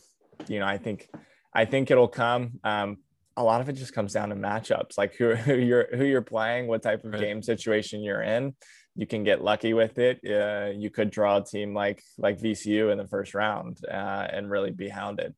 you 0.46 0.60
know, 0.60 0.66
I 0.66 0.78
think 0.78 1.08
I 1.54 1.64
think 1.64 1.90
it'll 1.90 2.08
come. 2.08 2.60
Um, 2.64 2.98
a 3.36 3.42
lot 3.42 3.60
of 3.60 3.68
it 3.68 3.74
just 3.74 3.92
comes 3.92 4.12
down 4.12 4.30
to 4.30 4.34
matchups, 4.34 4.98
like 4.98 5.14
who, 5.14 5.34
who 5.34 5.54
you're 5.54 5.96
who 5.96 6.04
you're 6.04 6.22
playing, 6.22 6.66
what 6.66 6.82
type 6.82 7.04
of 7.04 7.12
right. 7.12 7.20
game 7.20 7.42
situation 7.42 8.02
you're 8.02 8.22
in. 8.22 8.54
You 8.96 9.06
can 9.06 9.22
get 9.22 9.44
lucky 9.44 9.74
with 9.74 9.98
it. 9.98 10.18
Uh, 10.28 10.72
you 10.76 10.90
could 10.90 11.10
draw 11.10 11.36
a 11.36 11.44
team 11.44 11.72
like 11.72 12.02
like 12.18 12.40
VCU 12.40 12.90
in 12.90 12.98
the 12.98 13.06
first 13.06 13.34
round 13.34 13.78
uh, 13.88 14.26
and 14.30 14.50
really 14.50 14.72
be 14.72 14.88
hounded. 14.88 15.34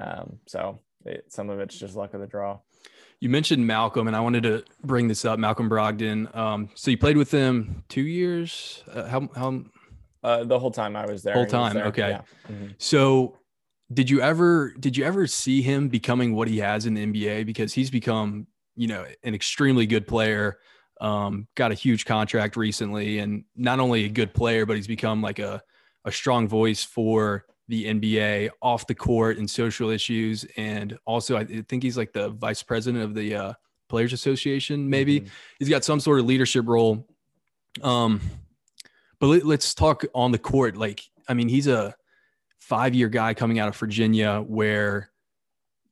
Um, 0.00 0.38
so 0.46 0.80
it, 1.04 1.24
some 1.28 1.50
of 1.50 1.60
it's 1.60 1.78
just 1.78 1.94
luck 1.94 2.14
of 2.14 2.20
the 2.20 2.26
draw. 2.26 2.60
You 3.24 3.30
mentioned 3.30 3.66
Malcolm, 3.66 4.06
and 4.06 4.14
I 4.14 4.20
wanted 4.20 4.42
to 4.42 4.64
bring 4.84 5.08
this 5.08 5.24
up. 5.24 5.38
Malcolm 5.38 5.70
Brogdon. 5.70 6.36
Um, 6.36 6.68
so 6.74 6.90
you 6.90 6.98
played 6.98 7.16
with 7.16 7.30
him 7.30 7.82
two 7.88 8.02
years. 8.02 8.84
Uh, 8.92 9.08
how 9.08 9.30
how? 9.34 9.64
Uh, 10.22 10.44
the 10.44 10.58
whole 10.58 10.70
time 10.70 10.94
I 10.94 11.06
was 11.06 11.22
there. 11.22 11.32
Whole 11.32 11.46
time. 11.46 11.72
There. 11.72 11.86
Okay. 11.86 12.10
Yeah. 12.10 12.20
Mm-hmm. 12.52 12.66
So 12.76 13.38
did 13.90 14.10
you 14.10 14.20
ever 14.20 14.74
did 14.78 14.94
you 14.98 15.06
ever 15.06 15.26
see 15.26 15.62
him 15.62 15.88
becoming 15.88 16.34
what 16.34 16.48
he 16.48 16.58
has 16.58 16.84
in 16.84 16.92
the 16.92 17.06
NBA? 17.06 17.46
Because 17.46 17.72
he's 17.72 17.90
become 17.90 18.46
you 18.76 18.88
know 18.88 19.06
an 19.22 19.34
extremely 19.34 19.86
good 19.86 20.06
player. 20.06 20.58
Um, 21.00 21.48
got 21.54 21.72
a 21.72 21.74
huge 21.74 22.04
contract 22.04 22.58
recently, 22.58 23.20
and 23.20 23.44
not 23.56 23.80
only 23.80 24.04
a 24.04 24.10
good 24.10 24.34
player, 24.34 24.66
but 24.66 24.76
he's 24.76 24.86
become 24.86 25.22
like 25.22 25.38
a 25.38 25.62
a 26.04 26.12
strong 26.12 26.46
voice 26.46 26.84
for 26.84 27.46
the 27.68 27.86
NBA 27.86 28.50
off 28.60 28.86
the 28.86 28.94
court 28.94 29.38
and 29.38 29.48
social 29.48 29.90
issues. 29.90 30.44
And 30.56 30.98
also, 31.06 31.36
I 31.36 31.44
think 31.44 31.82
he's 31.82 31.96
like 31.96 32.12
the 32.12 32.30
vice 32.30 32.62
president 32.62 33.04
of 33.04 33.14
the 33.14 33.34
uh, 33.34 33.52
Players 33.88 34.12
Association. 34.12 34.88
Maybe 34.88 35.20
mm-hmm. 35.20 35.28
he's 35.58 35.68
got 35.68 35.84
some 35.84 36.00
sort 36.00 36.20
of 36.20 36.26
leadership 36.26 36.66
role. 36.66 37.06
Um, 37.82 38.20
but 39.18 39.26
let, 39.28 39.44
let's 39.44 39.74
talk 39.74 40.04
on 40.14 40.32
the 40.32 40.38
court. 40.38 40.76
Like, 40.76 41.02
I 41.28 41.34
mean, 41.34 41.48
he's 41.48 41.66
a 41.66 41.94
five 42.58 42.94
year 42.94 43.08
guy 43.08 43.34
coming 43.34 43.58
out 43.58 43.68
of 43.68 43.76
Virginia 43.76 44.40
where 44.40 45.10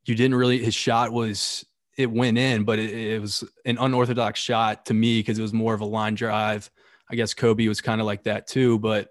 you 0.05 0.15
didn't 0.15 0.35
really, 0.35 0.63
his 0.63 0.75
shot 0.75 1.13
was, 1.13 1.65
it 1.97 2.11
went 2.11 2.39
in, 2.39 2.65
but 2.65 2.79
it, 2.79 2.91
it 2.91 3.21
was 3.21 3.45
an 3.65 3.79
unorthodox 3.79 4.41
shot 4.41 4.87
to 4.87 4.95
me 4.95 5.21
because 5.21 5.39
it 5.39 5.43
was 5.43 5.53
more 5.53 5.75
of 5.75 5.81
a 5.81 5.87
line 5.87 6.15
drive. 6.15 6.71
I 7.11 7.15
guess 7.15 7.35
Kobe 7.35 7.69
was 7.69 7.81
kind 7.81 8.01
of 8.01 8.07
like 8.07 8.25
that 8.25 8.47
too, 8.47 8.79
but 8.79 9.09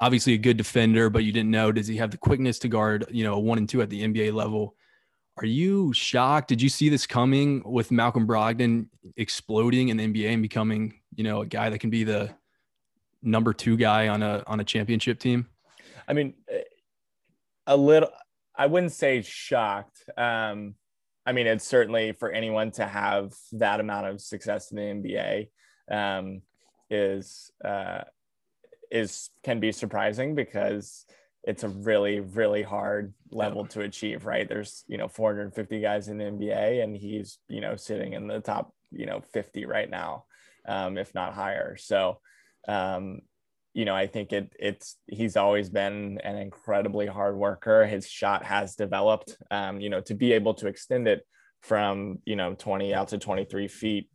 obviously 0.00 0.34
a 0.34 0.38
good 0.38 0.56
defender, 0.56 1.10
but 1.10 1.24
you 1.24 1.32
didn't 1.32 1.50
know 1.50 1.72
does 1.72 1.86
he 1.86 1.96
have 1.96 2.10
the 2.10 2.16
quickness 2.16 2.58
to 2.60 2.68
guard, 2.68 3.06
you 3.10 3.24
know, 3.24 3.34
a 3.34 3.40
one 3.40 3.58
and 3.58 3.68
two 3.68 3.82
at 3.82 3.90
the 3.90 4.02
NBA 4.02 4.32
level? 4.32 4.76
Are 5.36 5.46
you 5.46 5.92
shocked? 5.92 6.48
Did 6.48 6.62
you 6.62 6.68
see 6.68 6.88
this 6.88 7.06
coming 7.06 7.62
with 7.64 7.90
Malcolm 7.90 8.26
Brogdon 8.26 8.86
exploding 9.16 9.88
in 9.88 9.96
the 9.96 10.06
NBA 10.06 10.32
and 10.32 10.42
becoming, 10.42 11.00
you 11.14 11.24
know, 11.24 11.42
a 11.42 11.46
guy 11.46 11.70
that 11.70 11.80
can 11.80 11.90
be 11.90 12.04
the 12.04 12.30
number 13.22 13.52
two 13.52 13.76
guy 13.76 14.08
on 14.08 14.22
a 14.22 14.44
on 14.46 14.60
a 14.60 14.64
championship 14.64 15.18
team? 15.18 15.48
I 16.06 16.12
mean, 16.12 16.34
a 17.66 17.76
little. 17.76 18.10
I 18.56 18.66
wouldn't 18.66 18.92
say 18.92 19.22
shocked. 19.22 20.04
Um, 20.16 20.76
I 21.26 21.32
mean, 21.32 21.46
it's 21.46 21.66
certainly 21.66 22.12
for 22.12 22.30
anyone 22.30 22.70
to 22.72 22.86
have 22.86 23.34
that 23.52 23.80
amount 23.80 24.06
of 24.06 24.20
success 24.20 24.70
in 24.70 24.76
the 24.76 24.82
NBA 24.82 25.48
um, 25.90 26.42
is 26.90 27.50
uh, 27.64 28.02
is 28.90 29.30
can 29.42 29.60
be 29.60 29.72
surprising 29.72 30.34
because 30.34 31.06
it's 31.42 31.62
a 31.62 31.68
really 31.68 32.20
really 32.20 32.62
hard 32.62 33.12
level 33.30 33.66
to 33.66 33.80
achieve 33.80 34.24
right? 34.26 34.48
There's 34.48 34.84
you 34.88 34.98
know 34.98 35.08
450 35.08 35.80
guys 35.80 36.08
in 36.08 36.18
the 36.18 36.24
nba 36.24 36.82
and 36.82 36.96
he's 36.96 37.38
you 37.48 37.60
know 37.60 37.76
sitting 37.76 38.14
in 38.14 38.26
the 38.26 38.40
top 38.40 38.72
you 38.90 39.06
know 39.06 39.22
50 39.32 39.66
right 39.66 39.90
now 39.90 40.24
um, 40.66 40.98
if 40.98 41.14
not 41.14 41.34
higher. 41.34 41.76
So 41.76 42.20
um, 42.66 43.20
you 43.74 43.84
know 43.84 43.94
i 43.94 44.06
think 44.06 44.32
it 44.32 44.54
it's 44.58 44.96
he's 45.08 45.36
always 45.36 45.68
been 45.68 46.18
an 46.22 46.36
incredibly 46.36 47.06
hard 47.06 47.36
worker. 47.36 47.84
His 47.86 48.08
shot 48.08 48.44
has 48.44 48.76
developed 48.76 49.36
um, 49.50 49.80
you 49.80 49.90
know 49.90 50.00
to 50.02 50.14
be 50.14 50.32
able 50.32 50.54
to 50.54 50.68
extend 50.68 51.08
it 51.08 51.26
from 51.60 52.18
you 52.24 52.36
know 52.36 52.54
20 52.54 52.94
out 52.94 53.08
to 53.08 53.18
23 53.18 53.68
feet 53.68 54.10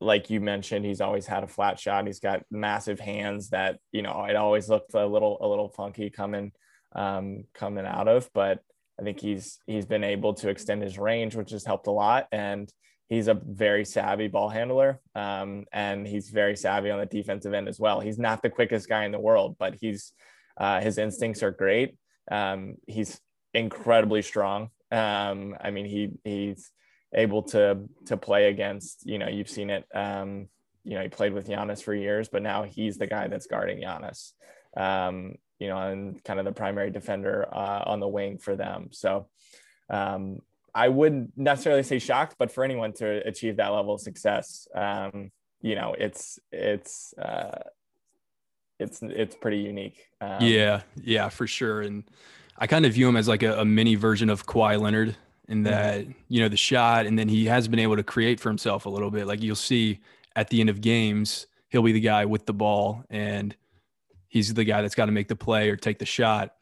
like 0.00 0.30
you 0.30 0.40
mentioned, 0.40 0.84
he's 0.84 1.00
always 1.00 1.26
had 1.26 1.44
a 1.44 1.48
flat 1.48 1.78
shot. 1.78 2.06
He's 2.06 2.20
got 2.20 2.42
massive 2.50 2.98
hands 2.98 3.50
that 3.50 3.78
you 3.92 4.02
know 4.02 4.24
it 4.24 4.36
always 4.36 4.68
looked 4.68 4.94
a 4.94 5.06
little 5.06 5.38
a 5.40 5.46
little 5.46 5.68
funky 5.68 6.10
coming 6.10 6.52
um, 6.92 7.44
coming 7.54 7.86
out 7.86 8.08
of, 8.08 8.28
but 8.32 8.60
I 8.98 9.02
think 9.02 9.20
he's 9.20 9.58
he's 9.66 9.86
been 9.86 10.04
able 10.04 10.34
to 10.34 10.48
extend 10.48 10.82
his 10.82 10.98
range, 10.98 11.36
which 11.36 11.50
has 11.50 11.64
helped 11.64 11.86
a 11.86 11.92
lot. 11.92 12.26
And 12.32 12.72
he's 13.08 13.28
a 13.28 13.34
very 13.34 13.84
savvy 13.84 14.28
ball 14.28 14.48
handler, 14.48 15.00
um, 15.14 15.64
and 15.72 16.06
he's 16.06 16.30
very 16.30 16.56
savvy 16.56 16.90
on 16.90 17.00
the 17.00 17.06
defensive 17.06 17.52
end 17.52 17.68
as 17.68 17.78
well. 17.78 18.00
He's 18.00 18.18
not 18.18 18.42
the 18.42 18.50
quickest 18.50 18.88
guy 18.88 19.04
in 19.04 19.12
the 19.12 19.20
world, 19.20 19.56
but 19.58 19.74
he's 19.80 20.12
uh, 20.56 20.80
his 20.80 20.96
instincts 20.98 21.42
are 21.42 21.50
great. 21.50 21.96
Um, 22.30 22.76
he's 22.86 23.20
incredibly 23.52 24.22
strong. 24.22 24.70
Um, 24.90 25.56
I 25.60 25.70
mean, 25.70 25.86
he 25.86 26.10
he's 26.24 26.70
able 27.14 27.42
to 27.42 27.80
to 28.06 28.16
play 28.16 28.48
against. 28.48 29.06
You 29.06 29.18
know, 29.18 29.28
you've 29.28 29.50
seen 29.50 29.70
it. 29.70 29.86
Um, 29.94 30.48
you 30.84 30.94
know, 30.94 31.02
he 31.02 31.08
played 31.08 31.32
with 31.32 31.48
Giannis 31.48 31.82
for 31.82 31.94
years, 31.94 32.28
but 32.28 32.42
now 32.42 32.62
he's 32.62 32.96
the 32.96 33.06
guy 33.06 33.28
that's 33.28 33.46
guarding 33.46 33.82
Giannis. 33.82 34.32
Um, 34.76 35.34
you 35.58 35.68
know, 35.68 35.76
and 35.76 36.22
kind 36.24 36.38
of 36.38 36.46
the 36.46 36.52
primary 36.52 36.90
defender 36.90 37.46
uh, 37.52 37.82
on 37.84 38.00
the 38.00 38.08
wing 38.08 38.38
for 38.38 38.56
them. 38.56 38.88
So 38.92 39.28
um, 39.90 40.40
I 40.74 40.88
wouldn't 40.88 41.36
necessarily 41.36 41.82
say 41.82 41.98
shocked, 41.98 42.36
but 42.38 42.50
for 42.50 42.64
anyone 42.64 42.92
to 42.94 43.26
achieve 43.26 43.56
that 43.56 43.68
level 43.68 43.94
of 43.94 44.00
success, 44.00 44.66
um, 44.74 45.30
you 45.60 45.74
know, 45.74 45.94
it's 45.98 46.38
it's 46.50 47.12
uh, 47.18 47.58
it's 48.78 49.00
it's 49.02 49.36
pretty 49.36 49.58
unique. 49.58 50.06
Um, 50.20 50.38
yeah, 50.40 50.80
yeah, 51.02 51.28
for 51.28 51.46
sure. 51.46 51.82
And 51.82 52.04
I 52.56 52.66
kind 52.66 52.86
of 52.86 52.94
view 52.94 53.08
him 53.08 53.16
as 53.16 53.28
like 53.28 53.42
a, 53.42 53.60
a 53.60 53.64
mini 53.64 53.96
version 53.96 54.30
of 54.30 54.46
Kawhi 54.46 54.80
Leonard 54.80 55.16
mm-hmm. 55.50 55.62
that 55.64 56.06
you 56.28 56.40
know 56.40 56.48
the 56.48 56.56
shot 56.56 57.06
and 57.06 57.18
then 57.18 57.28
he 57.28 57.44
has 57.46 57.68
been 57.68 57.78
able 57.78 57.96
to 57.96 58.02
create 58.02 58.38
for 58.40 58.48
himself 58.48 58.86
a 58.86 58.88
little 58.88 59.10
bit 59.10 59.26
like 59.26 59.42
you'll 59.42 59.56
see 59.56 60.00
at 60.36 60.48
the 60.48 60.60
end 60.60 60.70
of 60.70 60.80
games 60.80 61.46
he'll 61.68 61.82
be 61.82 61.92
the 61.92 62.00
guy 62.00 62.24
with 62.24 62.46
the 62.46 62.52
ball 62.52 63.04
and 63.10 63.56
he's 64.28 64.54
the 64.54 64.64
guy 64.64 64.80
that's 64.80 64.94
got 64.94 65.06
to 65.06 65.12
make 65.12 65.28
the 65.28 65.36
play 65.36 65.68
or 65.68 65.76
take 65.76 65.98
the 65.98 66.06
shot 66.06 66.54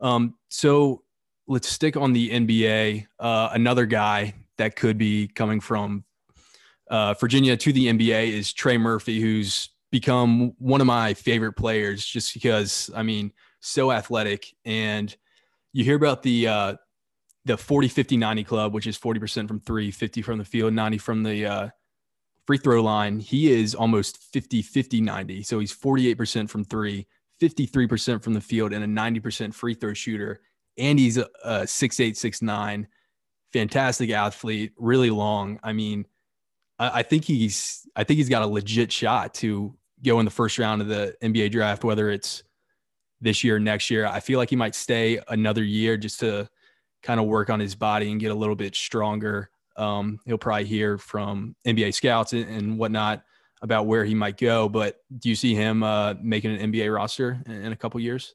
um, 0.00 0.34
so 0.48 1.02
let's 1.46 1.68
stick 1.68 1.96
on 1.96 2.12
the 2.12 2.30
nba 2.30 3.06
uh, 3.18 3.50
another 3.52 3.86
guy 3.86 4.34
that 4.56 4.76
could 4.76 4.98
be 4.98 5.28
coming 5.28 5.60
from 5.60 6.04
uh, 6.90 7.14
virginia 7.14 7.56
to 7.56 7.72
the 7.72 7.86
nba 7.86 8.28
is 8.28 8.52
trey 8.52 8.78
murphy 8.78 9.20
who's 9.20 9.70
become 9.90 10.52
one 10.58 10.80
of 10.80 10.86
my 10.86 11.14
favorite 11.14 11.54
players 11.54 12.04
just 12.04 12.34
because 12.34 12.90
i 12.94 13.02
mean 13.02 13.32
so 13.60 13.90
athletic 13.90 14.54
and 14.64 15.16
you 15.72 15.84
hear 15.84 15.96
about 15.96 16.22
the 16.22 16.48
uh, 16.48 16.74
the 17.48 17.56
40 17.56 17.88
50 17.88 18.16
90 18.16 18.44
club 18.44 18.72
which 18.72 18.86
is 18.86 18.98
40% 18.98 19.48
from 19.48 19.60
3 19.60 19.90
50 19.90 20.22
from 20.22 20.38
the 20.38 20.44
field 20.44 20.72
90 20.72 20.98
from 20.98 21.22
the 21.22 21.46
uh, 21.46 21.68
free 22.46 22.58
throw 22.58 22.82
line. 22.82 23.18
He 23.18 23.52
is 23.52 23.74
almost 23.74 24.18
50 24.32 24.62
50 24.62 25.00
90 25.00 25.42
so 25.42 25.58
he's 25.58 25.74
48% 25.74 26.48
from 26.48 26.64
3 26.64 27.06
53% 27.40 28.22
from 28.22 28.34
the 28.34 28.40
field 28.40 28.72
and 28.72 28.82
a 28.82 28.86
90% 29.00 29.54
free 29.54 29.74
throw 29.74 29.94
shooter. 29.94 30.40
And 30.76 30.98
he's 30.98 31.16
a, 31.18 31.28
a 31.44 31.60
6'8 31.60 32.12
6'9 32.12 32.86
fantastic 33.52 34.10
athlete 34.10 34.72
really 34.76 35.10
long. 35.10 35.58
I 35.62 35.72
mean 35.72 36.06
I, 36.78 37.00
I 37.00 37.02
think 37.02 37.24
he's 37.24 37.86
i 37.96 38.04
think 38.04 38.18
he's 38.18 38.28
got 38.28 38.42
a 38.42 38.46
legit 38.46 38.92
shot 38.92 39.34
to 39.34 39.74
go 40.04 40.20
in 40.20 40.24
the 40.24 40.30
first 40.30 40.58
round 40.58 40.80
of 40.80 40.86
the 40.86 41.16
nba 41.22 41.50
draft 41.50 41.82
whether 41.82 42.08
it's 42.08 42.44
this 43.20 43.42
year 43.42 43.56
or 43.56 43.60
next 43.60 43.90
year. 43.90 44.06
I 44.06 44.20
feel 44.20 44.38
like 44.38 44.50
he 44.50 44.56
might 44.56 44.74
stay 44.74 45.20
another 45.28 45.64
year 45.64 45.96
just 45.96 46.20
to 46.20 46.48
kind 47.02 47.20
of 47.20 47.26
work 47.26 47.50
on 47.50 47.60
his 47.60 47.74
body 47.74 48.10
and 48.10 48.20
get 48.20 48.30
a 48.30 48.34
little 48.34 48.56
bit 48.56 48.74
stronger. 48.74 49.50
Um, 49.76 50.18
he'll 50.26 50.38
probably 50.38 50.64
hear 50.64 50.98
from 50.98 51.54
NBA 51.66 51.94
scouts 51.94 52.32
and, 52.32 52.48
and, 52.48 52.78
whatnot 52.78 53.22
about 53.62 53.86
where 53.86 54.04
he 54.04 54.14
might 54.14 54.36
go. 54.36 54.68
But 54.68 54.96
do 55.18 55.28
you 55.28 55.36
see 55.36 55.54
him 55.54 55.84
uh, 55.84 56.14
making 56.20 56.56
an 56.56 56.72
NBA 56.72 56.92
roster 56.92 57.40
in, 57.46 57.52
in, 57.52 57.72
a 57.72 57.76
couple 57.76 58.00
years? 58.00 58.34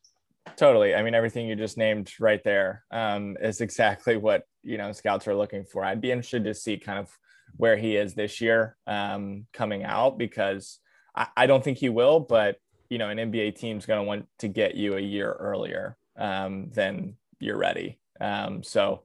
Totally. 0.55 0.95
I 0.95 1.03
mean, 1.03 1.13
everything 1.13 1.47
you 1.47 1.55
just 1.55 1.77
named 1.77 2.13
right 2.19 2.41
there 2.45 2.85
um, 2.91 3.35
is 3.41 3.59
exactly 3.59 4.15
what 4.15 4.45
you 4.63 4.77
know 4.77 4.91
scouts 4.93 5.27
are 5.27 5.35
looking 5.35 5.65
for. 5.65 5.83
I'd 5.83 6.01
be 6.01 6.11
interested 6.11 6.45
to 6.45 6.53
see 6.53 6.77
kind 6.77 6.99
of 6.99 7.09
where 7.57 7.77
he 7.77 7.95
is 7.95 8.13
this 8.13 8.41
year 8.41 8.77
um, 8.87 9.45
coming 9.53 9.83
out 9.83 10.17
because 10.17 10.79
I, 11.15 11.27
I, 11.37 11.45
don't 11.45 11.63
think 11.63 11.77
he 11.77 11.89
will, 11.89 12.19
but 12.19 12.57
you 12.89 12.97
know, 12.97 13.09
an 13.09 13.17
NBA 13.17 13.55
team's 13.55 13.85
going 13.85 13.99
to 13.99 14.03
want 14.03 14.27
to 14.39 14.47
get 14.47 14.75
you 14.75 14.95
a 14.95 15.01
year 15.01 15.31
earlier 15.31 15.97
um, 16.17 16.69
than 16.71 17.15
you're 17.39 17.57
ready. 17.57 17.99
Um, 18.21 18.63
so 18.63 19.03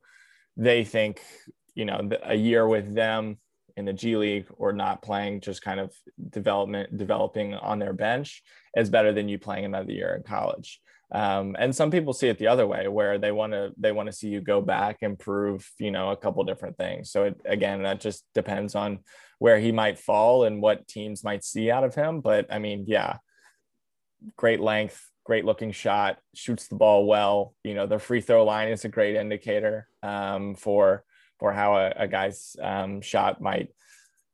they 0.56 0.84
think, 0.84 1.20
you 1.74 1.84
know, 1.84 2.08
a 2.22 2.34
year 2.34 2.66
with 2.66 2.94
them 2.94 3.38
in 3.76 3.84
the 3.84 3.92
G 3.92 4.16
League 4.16 4.46
or 4.56 4.72
not 4.72 5.02
playing, 5.02 5.40
just 5.40 5.62
kind 5.62 5.78
of 5.78 5.92
development, 6.30 6.96
developing 6.96 7.54
on 7.54 7.78
their 7.78 7.92
bench 7.92 8.42
is 8.76 8.90
better 8.90 9.12
than 9.12 9.28
you 9.28 9.38
playing 9.38 9.64
another 9.64 9.92
year 9.92 10.16
in 10.16 10.22
college. 10.22 10.80
Um, 11.10 11.56
and 11.58 11.74
some 11.74 11.90
people 11.90 12.12
see 12.12 12.28
it 12.28 12.38
the 12.38 12.48
other 12.48 12.66
way, 12.66 12.86
where 12.88 13.18
they 13.18 13.32
want 13.32 13.52
to 13.52 13.72
they 13.78 13.92
want 13.92 14.08
to 14.08 14.12
see 14.12 14.28
you 14.28 14.40
go 14.40 14.60
back 14.60 14.98
and 15.02 15.18
prove, 15.18 15.66
you 15.78 15.90
know, 15.90 16.10
a 16.10 16.16
couple 16.16 16.44
different 16.44 16.76
things. 16.76 17.10
So 17.10 17.24
it, 17.24 17.40
again, 17.46 17.84
that 17.84 18.00
just 18.00 18.24
depends 18.34 18.74
on 18.74 18.98
where 19.38 19.58
he 19.58 19.72
might 19.72 19.98
fall 19.98 20.44
and 20.44 20.60
what 20.60 20.86
teams 20.86 21.24
might 21.24 21.44
see 21.44 21.70
out 21.70 21.84
of 21.84 21.94
him. 21.94 22.20
But 22.20 22.52
I 22.52 22.58
mean, 22.58 22.84
yeah, 22.86 23.18
great 24.36 24.60
length, 24.60 25.07
great 25.28 25.44
looking 25.44 25.73
shot, 25.73 26.18
shoots 26.35 26.68
the 26.68 26.75
ball 26.75 27.04
well. 27.04 27.54
You 27.62 27.75
know, 27.75 27.87
the 27.87 27.99
free 27.99 28.23
throw 28.23 28.47
line 28.47 28.68
is 28.68 28.87
a 28.87 28.88
great 28.88 29.14
indicator 29.14 29.87
um, 30.02 30.54
for 30.54 31.04
for 31.38 31.52
how 31.52 31.76
a, 31.76 31.92
a 31.97 32.08
guy's 32.08 32.56
um, 32.62 33.02
shot 33.02 33.38
might 33.38 33.68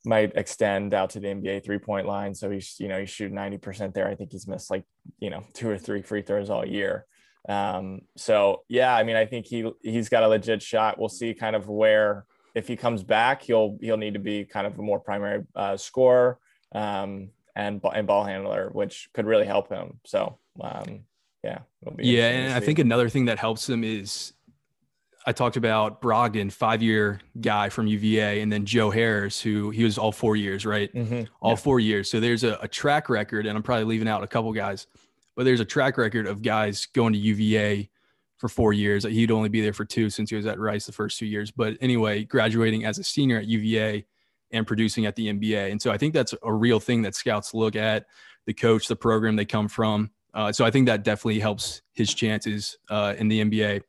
might 0.05 0.37
extend 0.37 0.95
out 0.95 1.11
to 1.11 1.21
the 1.21 1.27
NBA 1.27 1.65
three 1.65 1.81
point 1.81 2.07
line. 2.07 2.33
So 2.33 2.49
he's 2.49 2.77
you 2.79 2.87
know 2.87 3.01
he's 3.01 3.11
shooting 3.11 3.35
ninety 3.35 3.59
percent 3.59 3.93
there. 3.93 4.07
I 4.07 4.15
think 4.15 4.31
he's 4.31 4.47
missed 4.47 4.71
like 4.71 4.85
you 5.19 5.31
know 5.31 5.43
two 5.53 5.69
or 5.69 5.79
three 5.79 6.01
free 6.01 6.23
throws 6.23 6.49
all 6.49 6.65
year. 6.65 7.07
Um, 7.49 8.03
so 8.17 8.63
yeah, 8.69 8.95
I 8.95 9.03
mean, 9.03 9.17
I 9.17 9.27
think 9.27 9.47
he 9.47 9.69
he's 9.83 10.09
got 10.09 10.23
a 10.23 10.29
legit 10.29 10.63
shot. 10.63 10.97
We'll 10.97 11.09
see 11.09 11.35
kind 11.35 11.57
of 11.57 11.69
where 11.69 12.25
if 12.55 12.69
he 12.69 12.77
comes 12.77 13.03
back, 13.03 13.43
he'll 13.43 13.79
he'll 13.81 13.97
need 13.97 14.15
to 14.15 14.21
be 14.21 14.45
kind 14.45 14.65
of 14.65 14.79
a 14.79 14.83
more 14.83 15.01
primary 15.01 15.43
uh, 15.57 15.77
scorer 15.77 16.39
um, 16.73 17.31
and 17.57 17.81
and 17.93 18.07
ball 18.07 18.23
handler, 18.23 18.71
which 18.71 19.09
could 19.13 19.27
really 19.27 19.47
help 19.47 19.69
him. 19.71 19.99
So 20.07 20.39
um, 20.61 21.05
yeah, 21.43 21.59
yeah, 21.99 22.29
and 22.29 22.55
I 22.55 22.61
think 22.61 22.79
another 22.79 23.09
thing 23.09 23.27
that 23.27 23.39
helps 23.39 23.67
them 23.67 23.85
is 23.85 24.33
I 25.27 25.33
talked 25.33 25.57
about 25.57 26.03
Brogdon, 26.03 26.53
five 26.53 26.83
year 26.83 27.21
guy 27.41 27.69
from 27.69 27.87
UVA, 27.87 28.41
and 28.41 28.53
then 28.53 28.67
Joe 28.67 28.91
Harris, 28.91 29.41
who 29.41 29.71
he 29.71 29.85
was 29.85 29.97
all 29.99 30.13
four 30.13 30.37
years, 30.37 30.67
right? 30.67 30.93
Mm-hmm. 30.95 31.23
All 31.41 31.53
yeah. 31.53 31.57
four 31.57 31.81
years. 31.81 32.11
So 32.11 32.21
there's 32.21 32.45
a, 32.45 32.59
a, 32.61 32.69
track 32.69 33.09
record, 33.09 33.47
and 33.47 33.57
I'm 33.57 33.63
probably 33.63 33.85
leaving 33.85 34.09
out 34.09 34.23
a 34.23 34.27
couple 34.27 34.53
guys, 34.53 34.87
but 35.35 35.45
there's 35.45 35.61
a 35.61 35.65
track 35.65 35.97
record 35.97 36.27
of 36.27 36.43
guys 36.43 36.87
going 36.87 37.15
to 37.15 37.19
UVA 37.19 37.89
for 38.37 38.49
four 38.49 38.73
years. 38.73 39.05
He'd 39.05 39.31
only 39.31 39.49
be 39.49 39.63
there 39.63 39.73
for 39.73 39.87
two 39.87 40.11
since 40.11 40.29
he 40.29 40.37
was 40.37 40.47
at 40.47 40.59
Rice 40.59 40.87
the 40.87 40.93
first 40.93 41.19
two 41.19 41.27
years. 41.27 41.51
But 41.51 41.79
anyway, 41.81 42.25
graduating 42.25 42.85
as 42.85 42.99
a 42.99 43.05
senior 43.05 43.39
at 43.39 43.47
UVA 43.47 44.05
and 44.51 44.67
producing 44.67 45.07
at 45.07 45.17
the 45.17 45.33
NBA. 45.33 45.71
And 45.71 45.81
so 45.81 45.91
I 45.91 45.97
think 45.97 46.13
that's 46.13 46.35
a 46.43 46.53
real 46.53 46.81
thing 46.81 47.03
that 47.03 47.15
scouts 47.15 47.55
look 47.55 47.77
at 47.77 48.07
the 48.47 48.53
coach, 48.53 48.89
the 48.89 48.97
program 48.97 49.37
they 49.37 49.47
come 49.47 49.69
from. 49.69 50.11
Uh, 50.35 50.53
so 50.53 50.65
I 50.65 50.71
think 50.71 50.87
that 50.87 51.05
definitely 51.05 51.39
helps 51.39 51.83
his 51.93 52.13
chances 52.13 52.77
uh, 52.91 53.15
in 53.17 53.29
the 53.29 53.41
NBA. 53.41 53.83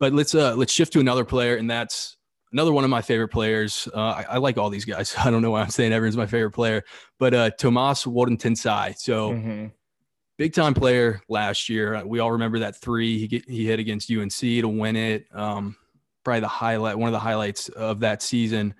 But 0.00 0.14
let's 0.14 0.34
uh, 0.34 0.54
let's 0.56 0.72
shift 0.72 0.92
to 0.94 1.00
another 1.00 1.24
player, 1.24 1.56
and 1.56 1.70
that's 1.70 2.16
another 2.52 2.72
one 2.72 2.84
of 2.84 2.90
my 2.90 3.02
favorite 3.02 3.28
players. 3.28 3.88
Uh, 3.94 4.00
I, 4.00 4.26
I, 4.30 4.38
like 4.38 4.58
all 4.58 4.70
these 4.70 4.84
guys. 4.84 5.14
I 5.18 5.30
don't 5.30 5.42
know 5.42 5.50
why 5.50 5.62
I'm 5.62 5.70
saying 5.70 5.92
everyone's 5.92 6.16
my 6.16 6.26
favorite 6.26 6.52
player, 6.52 6.82
but 7.18 7.34
uh, 7.34 7.50
Tomas 7.50 8.04
Woldetensae. 8.04 8.96
So 8.98 9.32
mm-hmm. 9.32 9.66
big 10.38 10.54
time 10.54 10.74
player 10.74 11.20
last 11.28 11.68
year. 11.68 12.02
We 12.04 12.20
all 12.20 12.32
remember 12.32 12.58
that 12.60 12.76
three 12.76 13.18
he 13.18 13.28
get, 13.28 13.48
he 13.48 13.66
hit 13.66 13.78
against 13.78 14.10
UNC 14.10 14.32
to 14.32 14.64
win 14.64 14.96
it. 14.96 15.26
Um, 15.32 15.76
probably 16.24 16.40
the 16.40 16.48
highlight, 16.48 16.98
one 16.98 17.08
of 17.08 17.12
the 17.12 17.18
highlights 17.18 17.68
of 17.70 18.00
that 18.00 18.22
season. 18.22 18.74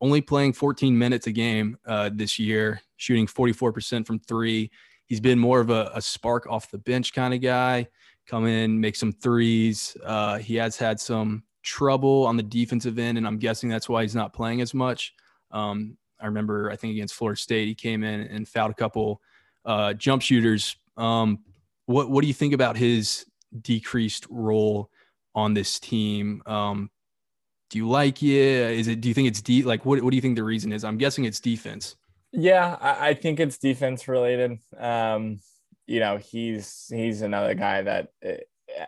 Only 0.00 0.20
playing 0.20 0.52
14 0.52 0.96
minutes 0.96 1.26
a 1.26 1.32
game 1.32 1.78
uh, 1.86 2.10
this 2.12 2.38
year, 2.38 2.80
shooting 2.96 3.26
44% 3.26 4.06
from 4.06 4.18
three. 4.18 4.70
He's 5.06 5.20
been 5.20 5.38
more 5.38 5.60
of 5.60 5.70
a, 5.70 5.90
a 5.94 6.02
spark 6.02 6.46
off 6.48 6.70
the 6.70 6.78
bench 6.78 7.12
kind 7.12 7.32
of 7.32 7.40
guy 7.40 7.88
come 8.26 8.46
in, 8.46 8.80
make 8.80 8.96
some 8.96 9.12
threes. 9.12 9.96
Uh, 10.04 10.38
he 10.38 10.56
has 10.56 10.76
had 10.76 11.00
some 11.00 11.44
trouble 11.62 12.26
on 12.26 12.36
the 12.36 12.42
defensive 12.42 12.98
end, 12.98 13.18
and 13.18 13.26
I'm 13.26 13.38
guessing 13.38 13.68
that's 13.68 13.88
why 13.88 14.02
he's 14.02 14.14
not 14.14 14.32
playing 14.32 14.60
as 14.60 14.74
much. 14.74 15.14
Um, 15.50 15.96
I 16.20 16.26
remember, 16.26 16.70
I 16.70 16.76
think 16.76 16.92
against 16.92 17.14
Florida 17.14 17.40
State, 17.40 17.68
he 17.68 17.74
came 17.74 18.02
in 18.02 18.20
and 18.22 18.46
fouled 18.46 18.72
a 18.72 18.74
couple 18.74 19.20
uh, 19.64 19.94
jump 19.94 20.22
shooters. 20.22 20.76
Um, 20.96 21.40
what 21.86 22.10
what 22.10 22.22
do 22.22 22.28
you 22.28 22.34
think 22.34 22.52
about 22.52 22.76
his 22.76 23.26
decreased 23.62 24.26
role 24.28 24.90
on 25.34 25.54
this 25.54 25.78
team? 25.78 26.42
Um, 26.46 26.90
do 27.70 27.78
you 27.78 27.88
like 27.88 28.22
it? 28.22 28.78
Is 28.78 28.88
it? 28.88 29.00
Do 29.00 29.08
you 29.08 29.14
think 29.14 29.28
it's 29.28 29.42
deep? 29.42 29.66
like 29.66 29.84
what? 29.84 30.02
What 30.02 30.10
do 30.10 30.16
you 30.16 30.22
think 30.22 30.36
the 30.36 30.44
reason 30.44 30.72
is? 30.72 30.84
I'm 30.84 30.98
guessing 30.98 31.24
it's 31.26 31.40
defense. 31.40 31.96
Yeah, 32.32 32.76
I, 32.80 33.08
I 33.10 33.14
think 33.14 33.40
it's 33.40 33.58
defense 33.58 34.08
related. 34.08 34.58
Um, 34.76 35.38
you 35.86 36.00
know, 36.00 36.16
he's 36.16 36.86
he's 36.90 37.22
another 37.22 37.54
guy 37.54 37.82
that 37.82 38.08
eh, 38.22 38.38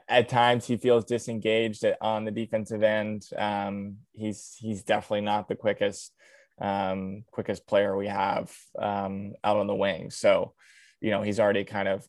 at 0.08 0.28
times 0.28 0.66
he 0.66 0.76
feels 0.76 1.04
disengaged 1.04 1.84
on 2.00 2.24
the 2.24 2.30
defensive 2.30 2.82
end. 2.82 3.24
Um, 3.36 3.98
he's 4.12 4.56
he's 4.58 4.82
definitely 4.82 5.22
not 5.22 5.48
the 5.48 5.54
quickest 5.56 6.12
um, 6.60 7.24
quickest 7.30 7.66
player 7.66 7.96
we 7.96 8.08
have 8.08 8.52
um, 8.78 9.34
out 9.44 9.56
on 9.58 9.68
the 9.68 9.74
wing. 9.74 10.10
So, 10.10 10.54
you 11.00 11.10
know, 11.10 11.22
he's 11.22 11.38
already 11.40 11.64
kind 11.64 11.88
of 11.88 12.06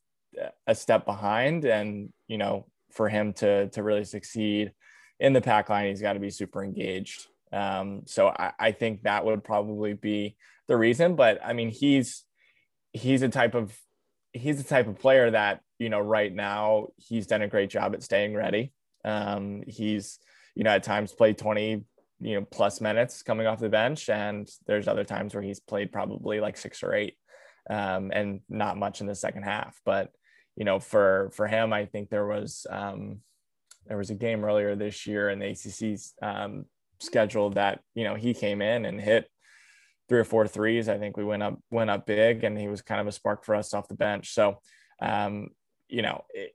a 0.67 0.75
step 0.75 1.05
behind, 1.05 1.65
and 1.65 2.11
you 2.27 2.37
know, 2.37 2.65
for 2.91 3.09
him 3.09 3.33
to 3.33 3.69
to 3.69 3.83
really 3.83 4.03
succeed 4.05 4.71
in 5.19 5.33
the 5.33 5.41
pack 5.41 5.69
line, 5.69 5.87
he's 5.87 6.01
got 6.01 6.13
to 6.13 6.19
be 6.19 6.29
super 6.29 6.63
engaged. 6.63 7.27
Um, 7.51 8.03
so 8.05 8.27
I, 8.29 8.51
I 8.59 8.71
think 8.71 9.03
that 9.03 9.25
would 9.25 9.43
probably 9.43 9.93
be 9.93 10.37
the 10.69 10.77
reason. 10.77 11.15
But 11.15 11.39
I 11.43 11.51
mean, 11.51 11.69
he's 11.69 12.23
he's 12.93 13.21
a 13.21 13.27
type 13.27 13.55
of 13.55 13.77
he's 14.31 14.57
the 14.57 14.63
type 14.63 14.87
of 14.87 14.99
player 14.99 15.29
that 15.31 15.59
you 15.79 15.89
know 15.89 15.99
right 15.99 16.33
now 16.33 16.87
he's 16.95 17.27
done 17.27 17.41
a 17.41 17.47
great 17.49 17.69
job 17.69 17.93
at 17.93 18.03
staying 18.03 18.33
ready. 18.33 18.71
Um, 19.03 19.63
he's 19.67 20.19
you 20.55 20.63
know 20.63 20.69
at 20.69 20.83
times 20.83 21.11
played 21.11 21.37
20 21.37 21.83
you 22.21 22.35
know 22.35 22.45
plus 22.49 22.79
minutes 22.79 23.23
coming 23.23 23.47
off 23.47 23.59
the 23.59 23.67
bench, 23.67 24.09
and 24.09 24.49
there's 24.67 24.87
other 24.87 25.03
times 25.03 25.33
where 25.33 25.43
he's 25.43 25.59
played 25.59 25.91
probably 25.91 26.39
like 26.39 26.55
six 26.55 26.83
or 26.83 26.93
eight, 26.93 27.17
um, 27.69 28.11
and 28.13 28.41
not 28.47 28.77
much 28.77 29.01
in 29.01 29.07
the 29.07 29.15
second 29.15 29.43
half. 29.43 29.79
But 29.83 30.11
you 30.55 30.65
know 30.65 30.79
for 30.79 31.31
for 31.33 31.47
him, 31.47 31.73
I 31.73 31.85
think 31.85 32.09
there 32.09 32.27
was 32.27 32.67
um, 32.69 33.19
there 33.87 33.97
was 33.97 34.11
a 34.11 34.15
game 34.15 34.45
earlier 34.45 34.75
this 34.75 35.07
year 35.07 35.29
in 35.29 35.39
the 35.39 35.47
ACC's 35.47 36.13
um, 36.21 36.65
schedule 36.99 37.49
that 37.51 37.79
you 37.95 38.03
know 38.03 38.15
he 38.15 38.33
came 38.33 38.61
in 38.61 38.85
and 38.85 39.01
hit 39.01 39.27
three 40.09 40.19
or 40.19 40.25
four 40.25 40.47
threes. 40.47 40.89
I 40.89 40.97
think 40.97 41.15
we 41.15 41.23
went 41.23 41.43
up 41.43 41.59
went 41.69 41.89
up 41.89 42.05
big, 42.05 42.43
and 42.43 42.57
he 42.57 42.67
was 42.67 42.81
kind 42.81 42.99
of 42.99 43.07
a 43.07 43.11
spark 43.11 43.45
for 43.45 43.55
us 43.55 43.73
off 43.73 43.87
the 43.87 43.95
bench. 43.95 44.33
So, 44.33 44.59
um, 45.01 45.49
you 45.87 46.01
know, 46.01 46.25
it, 46.33 46.53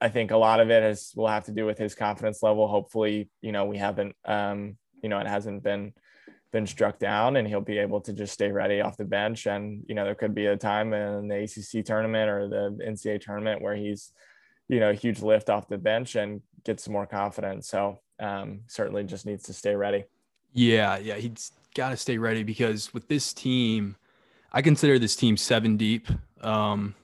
I 0.00 0.08
think 0.08 0.30
a 0.30 0.36
lot 0.36 0.60
of 0.60 0.70
it 0.70 0.82
is 0.82 1.12
will 1.16 1.28
have 1.28 1.44
to 1.46 1.52
do 1.52 1.66
with 1.66 1.78
his 1.78 1.94
confidence 1.94 2.42
level. 2.42 2.68
Hopefully, 2.68 3.28
you 3.42 3.52
know, 3.52 3.64
we 3.64 3.76
haven't, 3.76 4.14
um, 4.24 4.76
you 5.02 5.08
know, 5.08 5.18
it 5.18 5.26
hasn't 5.26 5.62
been 5.62 5.92
been 6.52 6.66
struck 6.66 6.98
down, 6.98 7.36
and 7.36 7.48
he'll 7.48 7.60
be 7.60 7.78
able 7.78 8.00
to 8.02 8.12
just 8.12 8.32
stay 8.32 8.52
ready 8.52 8.80
off 8.80 8.96
the 8.96 9.04
bench. 9.04 9.46
And 9.46 9.84
you 9.88 9.94
know, 9.94 10.04
there 10.04 10.14
could 10.14 10.34
be 10.34 10.46
a 10.46 10.56
time 10.56 10.92
in 10.92 11.28
the 11.28 11.42
ACC 11.42 11.84
tournament 11.84 12.30
or 12.30 12.48
the 12.48 12.78
NCAA 12.84 13.20
tournament 13.20 13.60
where 13.60 13.74
he's, 13.74 14.12
you 14.68 14.78
know, 14.78 14.90
a 14.90 14.94
huge 14.94 15.20
lift 15.20 15.50
off 15.50 15.68
the 15.68 15.78
bench 15.78 16.14
and 16.14 16.42
gets 16.64 16.84
some 16.84 16.92
more 16.92 17.06
confidence. 17.06 17.68
So 17.68 18.00
um, 18.20 18.60
certainly 18.68 19.04
just 19.04 19.26
needs 19.26 19.44
to 19.44 19.52
stay 19.52 19.74
ready. 19.74 20.04
Yeah, 20.52 20.96
yeah, 20.96 21.16
he's 21.16 21.52
got 21.76 21.90
to 21.90 21.96
stay 21.96 22.16
ready 22.16 22.42
because 22.42 22.92
with 22.94 23.06
this 23.06 23.32
team, 23.34 23.96
I 24.50 24.62
consider 24.62 24.98
this 24.98 25.14
team 25.14 25.36
seven 25.36 25.76
deep. 25.76 26.08
Um, 26.40 26.94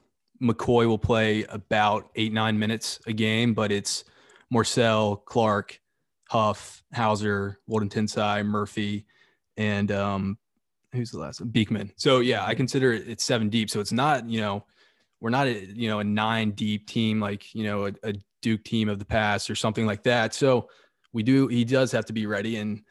McCoy 0.43 0.87
will 0.87 0.99
play 0.99 1.45
about 1.45 2.11
eight, 2.17 2.33
nine 2.33 2.59
minutes 2.59 2.99
a 3.07 3.13
game, 3.13 3.53
but 3.53 3.71
it's 3.71 4.05
Morsell, 4.53 5.25
Clark, 5.27 5.79
Huff, 6.31 6.83
Hauser, 6.95 7.61
Woldetensae, 7.69 8.45
Murphy, 8.45 9.05
and 9.59 9.93
um, 9.93 10.39
who's 10.93 11.11
the 11.11 11.19
last? 11.19 11.53
Beekman. 11.53 11.93
So 11.97 12.21
yeah, 12.21 12.45
I 12.45 12.55
consider 12.55 12.95
it 12.95 13.07
it's 13.07 13.23
seven 13.23 13.51
deep. 13.51 13.69
So 13.69 13.79
it's 13.79 13.93
not, 13.93 14.29
you 14.29 14.41
know, 14.41 14.65
we're 15.21 15.31
not 15.31 15.47
a, 15.47 15.67
you 15.67 15.89
know, 15.89 15.99
a 15.99 16.05
nine 16.05 16.53
deep 16.53 16.89
team 16.89 17.21
like, 17.21 17.55
you 17.55 17.65
know, 17.65 17.87
a, 17.87 17.93
a 18.03 18.15
Duke 18.41 18.65
team 18.65 18.89
of 18.89 18.99
the 18.99 19.05
past 19.05 19.51
or 19.51 19.55
something 19.55 19.87
like 19.87 20.03
that. 20.05 20.35
So 20.35 20.69
we 21.13 21.23
do, 21.23 21.47
he 21.47 21.65
does 21.65 21.93
have 21.93 22.07
to 22.07 22.13
be 22.13 22.27
ready. 22.27 22.57
And 22.57 22.83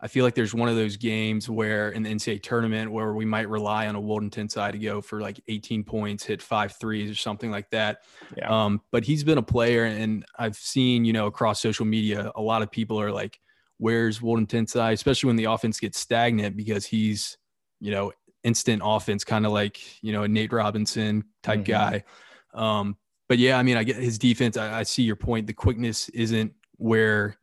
I 0.00 0.08
feel 0.08 0.24
like 0.24 0.34
there's 0.34 0.54
one 0.54 0.68
of 0.68 0.76
those 0.76 0.96
games 0.96 1.48
where 1.48 1.90
in 1.90 2.02
the 2.02 2.10
NCAA 2.10 2.42
tournament 2.42 2.90
where 2.90 3.14
we 3.14 3.24
might 3.24 3.48
rely 3.48 3.86
on 3.86 3.96
a 3.96 4.00
Woldetensae 4.00 4.72
to 4.72 4.78
go 4.78 5.00
for 5.00 5.20
like 5.20 5.40
18 5.48 5.84
points, 5.84 6.24
hit 6.24 6.42
five 6.42 6.76
threes 6.78 7.10
or 7.10 7.14
something 7.14 7.50
like 7.50 7.70
that. 7.70 8.02
Yeah. 8.36 8.48
Um, 8.48 8.82
but 8.92 9.04
he's 9.04 9.24
been 9.24 9.38
a 9.38 9.42
player, 9.42 9.84
and 9.84 10.24
I've 10.38 10.56
seen 10.56 11.04
you 11.04 11.12
know 11.12 11.26
across 11.26 11.60
social 11.60 11.86
media 11.86 12.30
a 12.36 12.42
lot 12.42 12.62
of 12.62 12.70
people 12.70 13.00
are 13.00 13.10
like, 13.10 13.40
"Where's 13.78 14.20
Woldetensae?" 14.20 14.92
Especially 14.92 15.28
when 15.28 15.36
the 15.36 15.44
offense 15.44 15.80
gets 15.80 15.98
stagnant 15.98 16.56
because 16.56 16.84
he's 16.84 17.38
you 17.80 17.90
know 17.90 18.12
instant 18.44 18.82
offense, 18.84 19.24
kind 19.24 19.46
of 19.46 19.52
like 19.52 20.02
you 20.02 20.12
know 20.12 20.24
a 20.24 20.28
Nate 20.28 20.52
Robinson 20.52 21.24
type 21.42 21.60
mm-hmm. 21.60 21.72
guy. 21.72 22.04
Um, 22.52 22.96
but 23.28 23.38
yeah, 23.38 23.58
I 23.58 23.62
mean, 23.62 23.76
I 23.76 23.84
get 23.84 23.96
his 23.96 24.18
defense. 24.18 24.56
I, 24.56 24.80
I 24.80 24.82
see 24.82 25.02
your 25.02 25.16
point. 25.16 25.46
The 25.46 25.52
quickness 25.52 26.08
isn't 26.10 26.52
where 26.76 27.36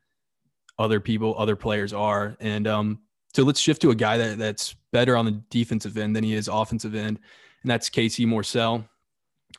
other 0.80 1.00
people, 1.00 1.36
other 1.38 1.56
players 1.56 1.94
are. 1.94 2.36
And 2.40 2.68
um, 2.68 3.00
so 3.34 3.44
let's 3.44 3.60
shift 3.60 3.82
to 3.84 3.92
a 3.92 3.96
guy 3.96 4.18
that, 4.18 4.38
that's 4.38 4.76
better 4.92 5.16
on 5.16 5.26
the 5.26 5.42
defensive 5.50 5.98
end 5.98 6.16
than 6.16 6.24
he 6.24 6.34
is 6.34 6.48
offensive 6.48 6.96
end, 6.96 7.20
and 7.62 7.72
that's 7.72 7.90
Casey 7.90 8.26
Morsell. 8.26 8.88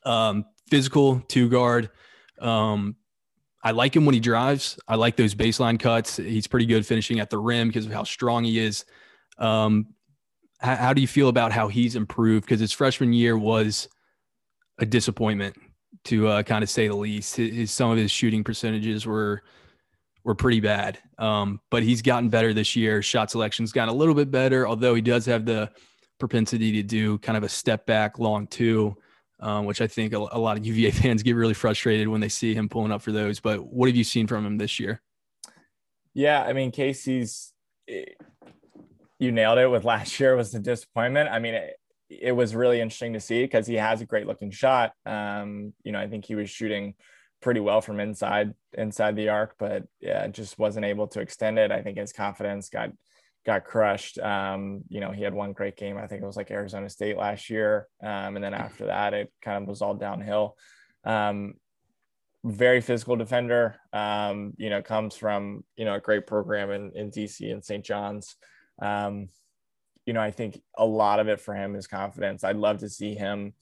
Um, 0.05 0.45
physical 0.69 1.21
two 1.29 1.49
guard. 1.49 1.91
Um, 2.41 2.97
I 3.63 3.71
like 3.71 3.97
him 3.97 4.05
when 4.05 4.15
he 4.15 4.21
drives. 4.21 4.79
I 4.87 4.97
like 4.97 5.17
those 5.17 5.35
baseline 5.35 5.81
cuts. 5.81 6.17
He's 6.17 6.47
pretty 6.47 6.67
good 6.67 6.87
finishing 6.87 7.19
at 7.19 7.31
the 7.31 7.39
rim 7.39 7.69
because 7.69 7.87
of 7.87 7.93
how 7.93 8.05
strong 8.05 8.45
he 8.45 8.59
is. 8.59 8.85
Um, 9.39 9.87
how, 10.59 10.77
how 10.77 10.93
do 10.93 11.01
you 11.01 11.09
feel 11.09 11.29
about 11.29 11.51
how 11.51 11.69
he's 11.69 11.97
improved? 11.97 12.45
Because 12.45 12.61
his 12.61 12.73
freshman 12.73 13.13
year 13.13 13.39
was 13.39 13.89
a 14.79 14.87
disappointment, 14.87 15.57
to 16.05 16.29
uh, 16.29 16.43
kind 16.43 16.63
of 16.63 16.69
say 16.69 16.89
the 16.89 16.97
least. 16.97 17.37
His, 17.37 17.71
some 17.71 17.91
of 17.91 17.97
his 17.97 18.11
shooting 18.11 18.45
percentages 18.45 19.07
were 19.07 19.43
were 20.25 20.35
pretty 20.35 20.61
bad. 20.61 20.99
Um, 21.19 21.61
but 21.71 21.83
he's 21.83 22.03
gotten 22.03 22.31
better 22.31 22.53
this 22.53 22.75
year. 22.75 23.03
Shot 23.03 23.31
selection's 23.31 23.73
gotten 23.73 23.95
a 23.95 23.97
little 23.97 24.15
bit 24.15 24.31
better, 24.31 24.67
although 24.67 24.95
he 24.95 25.03
does 25.03 25.27
have 25.27 25.45
the 25.45 25.71
propensity 26.19 26.73
to 26.73 26.83
do 26.83 27.19
kind 27.19 27.37
of 27.37 27.43
a 27.43 27.49
step 27.49 27.87
back 27.87 28.19
long 28.19 28.47
two, 28.47 28.97
um, 29.41 29.67
which 29.67 29.81
I 29.81 29.87
think 29.87 30.15
a, 30.15 30.19
a, 30.19 30.39
lot 30.39 30.57
of 30.57 30.67
UVA 30.67 30.91
fans 31.03 31.23
get 31.23 31.37
really 31.37 31.55
frustrated 31.55 32.09
when 32.09 32.21
they 32.21 32.29
see 32.29 32.55
him 32.55 32.69
pulling 32.69 32.93
up 32.93 33.03
for 33.03 33.13
those. 33.13 33.41
But 33.41 33.67
what 33.67 33.89
have 33.89 33.97
you 33.97 34.05
seen 34.05 34.27
from 34.27 34.47
him 34.47 34.57
this 34.57 34.81
year? 34.81 35.03
Yeah, 36.15 36.43
I 36.43 36.53
mean, 36.53 36.71
Casey's, 36.71 37.53
you 39.19 39.33
nailed 39.33 39.59
it 39.59 39.67
with 39.67 39.85
last 39.85 40.19
year 40.19 40.37
was 40.37 40.53
the 40.53 40.61
disappointment. 40.61 41.29
I 41.29 41.39
mean, 41.39 41.55
it, 41.55 41.77
it 42.09 42.33
was 42.33 42.55
really 42.55 42.81
interesting 42.81 43.13
to 43.15 43.21
see 43.21 43.43
because 43.43 43.67
he 43.67 43.75
has 43.75 44.01
a 44.01 44.07
great 44.07 44.27
looking 44.27 44.51
shot. 44.51 44.93
Um, 45.05 45.75
you 45.83 45.93
know, 45.93 45.99
I 45.99 46.07
think 46.07 46.25
he 46.25 46.35
was 46.35 46.49
shooting 46.49 46.95
pretty 47.45 47.61
well 47.61 47.83
from 47.83 48.01
inside 48.01 48.55
inside 48.73 49.15
the 49.15 49.29
arc, 49.29 49.55
but 49.59 49.85
yeah, 50.01 50.27
just 50.29 50.59
wasn't 50.59 50.87
able 50.87 51.07
to 51.09 51.21
extend 51.21 51.59
it. 51.59 51.71
I 51.71 51.83
think 51.83 51.99
his 51.99 52.13
confidence 52.13 52.71
got 52.71 52.91
got 53.45 53.67
crushed. 53.67 54.19
Um, 54.19 54.81
you 54.89 55.01
know, 55.01 55.13
he 55.13 55.23
had 55.23 55.35
one 55.35 55.53
great 55.53 55.77
game. 55.77 55.99
I 55.99 56.07
think 56.07 56.23
it 56.23 56.27
was 56.27 56.39
like 56.39 56.51
Arizona 56.51 56.89
State 56.89 57.19
last 57.19 57.51
year, 57.51 57.87
um, 58.03 58.37
and 58.37 58.43
then 58.43 58.55
after 58.55 58.87
that, 58.87 59.13
it 59.13 59.31
kind 59.43 59.63
of 59.63 59.69
was 59.69 59.83
all 59.83 59.95
downhill. 59.95 60.57
Um, 61.05 61.55
very 62.45 62.81
physical 62.81 63.15
defender. 63.15 63.77
Um, 63.93 64.55
you 64.57 64.71
know, 64.71 64.81
comes 64.81 65.15
from 65.15 65.65
you 65.77 65.85
know 65.85 65.95
a 65.95 66.01
great 66.01 66.27
program 66.27 66.71
in 66.71 66.93
in 66.95 67.11
DC 67.11 67.53
and 67.53 67.63
St. 67.63 67.85
John's. 67.85 68.37
Um, 68.81 69.29
you 70.07 70.15
know, 70.15 70.21
I 70.21 70.31
think 70.31 70.63
a 70.79 70.87
lot 70.87 71.21
of 71.21 71.29
it 71.29 71.41
for 71.41 71.55
him 71.55 71.77
is 71.77 71.87
confidence. 71.87 72.43
I'd 72.43 72.57
love 72.57 72.79
to 72.79 72.89
see 72.89 73.15
him. 73.15 73.53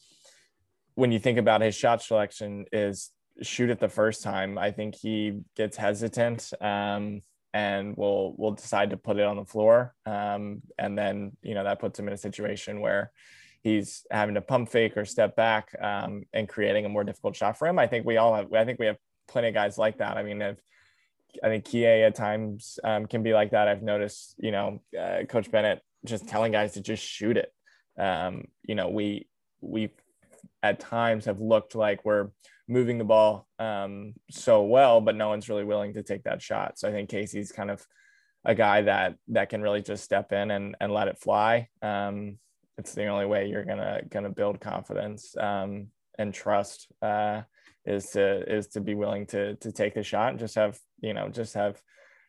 When 0.94 1.10
you 1.10 1.18
think 1.18 1.38
about 1.38 1.62
his 1.62 1.74
shot 1.74 2.00
selection, 2.00 2.66
is 2.70 3.10
shoot 3.40 3.70
it 3.70 3.80
the 3.80 3.88
first 3.88 4.22
time. 4.22 4.58
I 4.58 4.70
think 4.70 4.94
he 4.94 5.40
gets 5.56 5.76
hesitant 5.76 6.52
um, 6.60 7.22
and 7.54 7.96
will 7.96 8.34
will 8.36 8.52
decide 8.52 8.90
to 8.90 8.96
put 8.96 9.18
it 9.18 9.24
on 9.24 9.36
the 9.36 9.44
floor, 9.44 9.94
um, 10.06 10.62
and 10.78 10.96
then 10.98 11.32
you 11.42 11.54
know 11.54 11.64
that 11.64 11.80
puts 11.80 11.98
him 11.98 12.08
in 12.08 12.14
a 12.14 12.18
situation 12.18 12.80
where 12.80 13.12
he's 13.62 14.04
having 14.10 14.34
to 14.34 14.40
pump 14.40 14.68
fake 14.68 14.96
or 14.96 15.04
step 15.04 15.36
back 15.36 15.74
um, 15.80 16.24
and 16.32 16.48
creating 16.48 16.84
a 16.84 16.88
more 16.88 17.04
difficult 17.04 17.36
shot 17.36 17.58
for 17.58 17.68
him. 17.68 17.78
I 17.78 17.86
think 17.86 18.04
we 18.04 18.16
all 18.16 18.34
have. 18.34 18.52
I 18.52 18.64
think 18.64 18.78
we 18.78 18.86
have 18.86 18.98
plenty 19.28 19.48
of 19.48 19.54
guys 19.54 19.78
like 19.78 19.98
that. 19.98 20.16
I 20.16 20.22
mean, 20.22 20.42
if, 20.42 20.58
I 21.42 21.48
think 21.48 21.64
Kie 21.64 21.86
at 21.86 22.14
times 22.14 22.78
um, 22.84 23.06
can 23.06 23.22
be 23.22 23.32
like 23.32 23.52
that. 23.52 23.68
I've 23.68 23.82
noticed, 23.82 24.34
you 24.38 24.50
know, 24.50 24.82
uh, 24.98 25.24
Coach 25.28 25.50
Bennett 25.50 25.80
just 26.04 26.28
telling 26.28 26.52
guys 26.52 26.72
to 26.72 26.80
just 26.80 27.02
shoot 27.02 27.36
it. 27.36 27.52
Um, 27.98 28.44
you 28.62 28.74
know, 28.74 28.88
we 28.88 29.28
we 29.60 29.90
at 30.62 30.80
times 30.80 31.26
have 31.26 31.40
looked 31.40 31.74
like 31.74 32.04
we're 32.04 32.28
moving 32.68 32.98
the 32.98 33.04
ball 33.04 33.46
um, 33.58 34.14
so 34.30 34.62
well, 34.62 35.00
but 35.00 35.16
no 35.16 35.28
one's 35.28 35.48
really 35.48 35.64
willing 35.64 35.94
to 35.94 36.02
take 36.02 36.24
that 36.24 36.42
shot. 36.42 36.78
So 36.78 36.88
I 36.88 36.92
think 36.92 37.10
Casey's 37.10 37.52
kind 37.52 37.70
of 37.70 37.86
a 38.44 38.54
guy 38.54 38.82
that 38.82 39.16
that 39.28 39.50
can 39.50 39.62
really 39.62 39.82
just 39.82 40.04
step 40.04 40.32
in 40.32 40.50
and, 40.50 40.76
and 40.80 40.92
let 40.92 41.08
it 41.08 41.18
fly. 41.18 41.68
Um, 41.80 42.38
it's 42.78 42.94
the 42.94 43.06
only 43.06 43.26
way 43.26 43.46
you're 43.48 43.64
gonna 43.64 44.02
gonna 44.08 44.30
build 44.30 44.60
confidence 44.60 45.36
um, 45.36 45.88
and 46.18 46.32
trust 46.32 46.88
uh, 47.02 47.42
is 47.84 48.10
to 48.10 48.52
is 48.52 48.68
to 48.68 48.80
be 48.80 48.94
willing 48.94 49.26
to 49.26 49.56
to 49.56 49.72
take 49.72 49.94
the 49.94 50.02
shot 50.02 50.30
and 50.30 50.38
just 50.38 50.54
have 50.54 50.78
you 51.00 51.14
know 51.14 51.28
just 51.28 51.54
have 51.54 51.80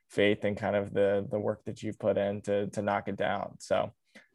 faith 0.09 0.45
in 0.45 0.55
kind 0.55 0.75
of 0.75 0.93
the 0.93 1.25
the 1.31 1.39
work 1.39 1.63
that 1.65 1.81
you've 1.81 1.99
put 1.99 2.17
in 2.17 2.41
to 2.41 2.67
to 2.67 2.81
knock 2.81 3.07
it 3.07 3.15
down. 3.15 3.55
So 3.59 3.91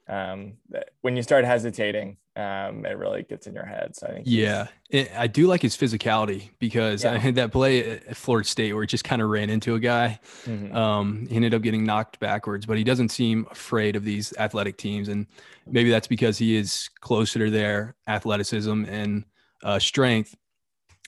um, 0.09 0.55
when 1.03 1.17
you 1.17 1.23
start 1.23 1.45
hesitating, 1.45 2.17
um, 2.39 2.87
it 2.87 2.97
really 2.97 3.25
gets 3.25 3.49
in 3.49 3.55
your 3.55 3.65
head. 3.65 3.97
So 3.97 4.07
I 4.07 4.13
think 4.13 4.27
yeah, 4.29 4.69
it, 4.91 5.11
I 5.17 5.27
do 5.27 5.49
like 5.49 5.61
his 5.61 5.77
physicality 5.77 6.51
because 6.61 7.03
yeah. 7.03 7.13
I 7.13 7.19
had 7.19 7.35
that 7.35 7.51
play 7.51 7.91
at 7.91 8.17
Florida 8.17 8.49
State 8.49 8.73
where 8.73 8.83
he 8.83 8.87
just 8.87 9.03
kind 9.03 9.21
of 9.21 9.29
ran 9.29 9.51
into 9.51 9.75
a 9.75 9.81
guy. 9.81 10.21
Mm-hmm. 10.45 10.75
Um, 10.75 11.27
he 11.29 11.35
ended 11.35 11.53
up 11.53 11.63
getting 11.63 11.85
knocked 11.85 12.21
backwards, 12.21 12.65
but 12.65 12.79
he 12.79 12.85
doesn't 12.85 13.09
seem 13.09 13.47
afraid 13.51 13.97
of 13.97 14.05
these 14.05 14.33
athletic 14.39 14.77
teams, 14.77 15.09
and 15.09 15.27
maybe 15.67 15.91
that's 15.91 16.07
because 16.07 16.39
he 16.39 16.55
is 16.55 16.89
closer 17.01 17.45
to 17.47 17.51
their 17.51 17.97
athleticism 18.07 18.85
and 18.85 19.25
uh, 19.65 19.81
strength. 19.81 20.37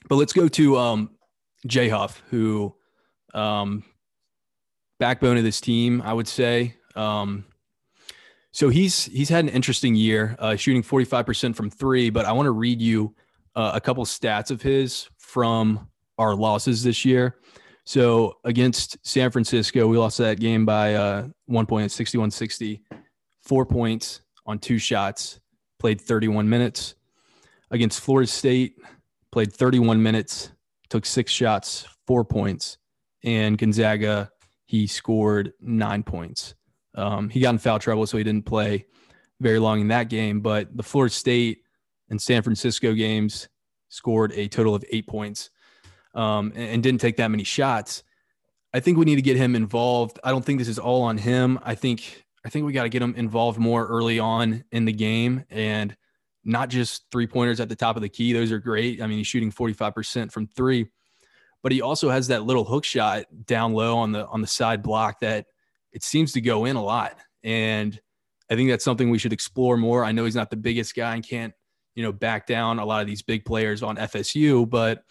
But 0.09 0.15
let's 0.15 0.33
go 0.33 0.49
to 0.49 0.77
um, 0.77 1.11
Jay 1.65 1.87
Huff, 1.87 2.21
who 2.29 2.75
um, 3.33 3.85
backbone 4.99 5.37
of 5.37 5.45
this 5.45 5.61
team, 5.61 6.01
I 6.01 6.11
would 6.11 6.27
say. 6.27 6.75
Um, 6.93 7.45
so 8.51 8.69
he's 8.69 9.05
he's 9.05 9.29
had 9.29 9.45
an 9.45 9.49
interesting 9.49 9.95
year, 9.95 10.35
uh, 10.39 10.55
shooting 10.55 10.83
45% 10.83 11.55
from 11.55 11.69
three. 11.69 12.09
But 12.09 12.25
I 12.25 12.33
want 12.33 12.47
to 12.47 12.51
read 12.51 12.81
you 12.81 13.15
uh, 13.55 13.71
a 13.73 13.81
couple 13.81 14.03
stats 14.05 14.51
of 14.51 14.61
his 14.61 15.09
from 15.17 15.89
our 16.17 16.35
losses 16.35 16.83
this 16.83 17.05
year. 17.05 17.37
So 17.83 18.37
against 18.43 18.97
San 19.05 19.31
Francisco, 19.31 19.87
we 19.87 19.97
lost 19.97 20.17
that 20.19 20.39
game 20.39 20.65
by 20.65 20.95
uh, 20.95 21.27
one 21.45 21.65
point 21.65 21.85
at 21.85 21.91
61 21.91 22.31
60, 22.31 22.81
four 23.41 23.65
points 23.65 24.21
on 24.45 24.59
two 24.59 24.77
shots, 24.77 25.39
played 25.79 25.99
31 25.99 26.47
minutes. 26.47 26.95
Against 27.71 28.01
Florida 28.01 28.27
State, 28.27 28.75
played 29.31 29.53
31 29.53 30.03
minutes, 30.03 30.51
took 30.89 31.05
six 31.05 31.31
shots, 31.31 31.87
four 32.05 32.25
points. 32.25 32.77
And 33.23 33.57
Gonzaga, 33.57 34.29
he 34.65 34.87
scored 34.87 35.53
nine 35.61 36.03
points. 36.03 36.53
Um, 36.95 37.29
he 37.29 37.39
got 37.39 37.51
in 37.51 37.57
foul 37.57 37.79
trouble, 37.79 38.05
so 38.05 38.17
he 38.17 38.23
didn't 38.23 38.45
play 38.45 38.85
very 39.39 39.59
long 39.59 39.81
in 39.81 39.87
that 39.89 40.09
game. 40.09 40.41
But 40.41 40.75
the 40.75 40.83
Florida 40.83 41.13
State 41.13 41.63
and 42.09 42.21
San 42.21 42.41
Francisco 42.43 42.93
games 42.93 43.49
scored 43.89 44.31
a 44.33 44.47
total 44.47 44.75
of 44.75 44.83
eight 44.89 45.07
points 45.07 45.49
um, 46.15 46.51
and, 46.55 46.69
and 46.69 46.83
didn't 46.83 47.01
take 47.01 47.17
that 47.17 47.29
many 47.29 47.43
shots. 47.43 48.03
I 48.73 48.79
think 48.79 48.97
we 48.97 49.05
need 49.05 49.17
to 49.17 49.21
get 49.21 49.37
him 49.37 49.55
involved. 49.55 50.19
I 50.23 50.31
don't 50.31 50.43
think 50.43 50.59
this 50.59 50.67
is 50.67 50.79
all 50.79 51.03
on 51.03 51.17
him. 51.17 51.59
I 51.63 51.75
think 51.75 52.23
I 52.45 52.49
think 52.49 52.65
we 52.65 52.73
got 52.73 52.83
to 52.83 52.89
get 52.89 53.01
him 53.01 53.13
involved 53.15 53.59
more 53.59 53.85
early 53.85 54.19
on 54.19 54.63
in 54.71 54.85
the 54.85 54.93
game 54.93 55.45
and 55.49 55.95
not 56.43 56.69
just 56.69 57.03
three 57.11 57.27
pointers 57.27 57.59
at 57.59 57.69
the 57.69 57.75
top 57.75 57.95
of 57.95 58.01
the 58.01 58.09
key. 58.09 58.33
Those 58.33 58.51
are 58.51 58.59
great. 58.59 59.01
I 59.01 59.07
mean, 59.07 59.19
he's 59.19 59.27
shooting 59.27 59.51
45% 59.51 60.31
from 60.31 60.47
three, 60.47 60.87
but 61.61 61.71
he 61.71 61.81
also 61.81 62.09
has 62.09 62.27
that 62.27 62.43
little 62.43 62.63
hook 62.63 62.83
shot 62.83 63.25
down 63.45 63.73
low 63.73 63.97
on 63.97 64.11
the 64.11 64.25
on 64.27 64.41
the 64.41 64.47
side 64.47 64.81
block 64.81 65.19
that 65.19 65.47
it 65.93 66.03
seems 66.03 66.33
to 66.33 66.41
go 66.41 66.65
in 66.65 66.75
a 66.75 66.83
lot. 66.83 67.17
And 67.43 67.99
I 68.49 68.55
think 68.55 68.69
that's 68.69 68.83
something 68.83 69.09
we 69.09 69.17
should 69.17 69.33
explore 69.33 69.77
more. 69.77 70.03
I 70.03 70.11
know 70.11 70.25
he's 70.25 70.35
not 70.35 70.49
the 70.49 70.57
biggest 70.57 70.95
guy 70.95 71.15
and 71.15 71.27
can't, 71.27 71.53
you 71.95 72.03
know, 72.03 72.11
back 72.11 72.47
down 72.47 72.79
a 72.79 72.85
lot 72.85 73.01
of 73.01 73.07
these 73.07 73.21
big 73.21 73.45
players 73.45 73.83
on 73.83 73.97
FSU, 73.97 74.69
but 74.69 75.03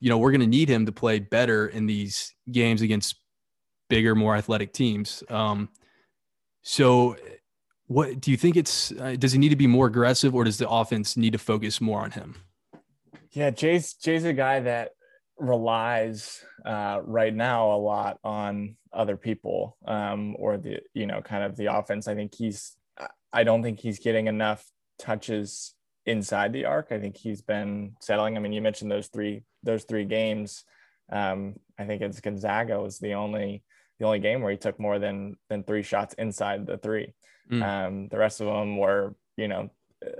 you 0.00 0.08
know, 0.08 0.18
we're 0.18 0.30
going 0.30 0.40
to 0.40 0.46
need 0.46 0.68
him 0.68 0.86
to 0.86 0.92
play 0.92 1.18
better 1.18 1.66
in 1.66 1.86
these 1.86 2.34
games 2.50 2.82
against 2.82 3.16
bigger, 3.88 4.14
more 4.14 4.36
athletic 4.36 4.72
teams. 4.72 5.24
Um, 5.28 5.70
so 6.62 7.16
what 7.86 8.20
do 8.20 8.30
you 8.30 8.36
think 8.36 8.56
it's 8.56 8.92
uh, 8.92 9.16
does 9.18 9.32
he 9.32 9.38
need 9.38 9.48
to 9.48 9.56
be 9.56 9.66
more 9.66 9.86
aggressive 9.86 10.34
or 10.34 10.44
does 10.44 10.58
the 10.58 10.68
offense 10.68 11.16
need 11.16 11.32
to 11.32 11.38
focus 11.38 11.80
more 11.80 12.00
on 12.00 12.10
him? 12.12 12.36
Yeah, 13.32 13.50
Jay's 13.50 13.94
Jay's 13.94 14.24
a 14.24 14.32
guy 14.32 14.60
that 14.60 14.90
relies 15.38 16.44
uh, 16.64 17.00
right 17.02 17.34
now 17.34 17.72
a 17.72 17.78
lot 17.78 18.18
on 18.22 18.76
other 18.92 19.16
people 19.16 19.76
um, 19.86 20.34
or 20.38 20.56
the 20.56 20.80
you 20.94 21.06
know 21.06 21.20
kind 21.20 21.44
of 21.44 21.56
the 21.56 21.72
offense. 21.72 22.08
I 22.08 22.14
think 22.14 22.34
he's 22.34 22.76
I 23.32 23.44
don't 23.44 23.62
think 23.62 23.80
he's 23.80 23.98
getting 23.98 24.26
enough 24.26 24.64
touches 24.98 25.74
inside 26.06 26.52
the 26.52 26.64
arc. 26.64 26.88
I 26.90 26.98
think 26.98 27.16
he's 27.16 27.42
been 27.42 27.94
settling. 28.00 28.36
I 28.36 28.40
mean, 28.40 28.52
you 28.52 28.62
mentioned 28.62 28.90
those 28.90 29.08
three 29.08 29.42
those 29.62 29.84
three 29.84 30.04
games. 30.04 30.64
Um, 31.10 31.56
I 31.78 31.84
think 31.84 32.02
it's 32.02 32.20
Gonzaga 32.20 32.80
was 32.80 32.98
the 32.98 33.14
only 33.14 33.62
the 33.98 34.06
only 34.06 34.18
game 34.18 34.42
where 34.42 34.50
he 34.50 34.56
took 34.56 34.78
more 34.80 34.98
than 34.98 35.36
than 35.48 35.64
three 35.64 35.82
shots 35.82 36.14
inside 36.14 36.66
the 36.66 36.78
three. 36.78 37.14
Mm. 37.50 37.62
Um, 37.62 38.08
the 38.08 38.18
rest 38.18 38.40
of 38.40 38.46
them 38.46 38.76
were 38.76 39.14
you 39.36 39.48
know 39.48 39.70
uh, 40.04 40.10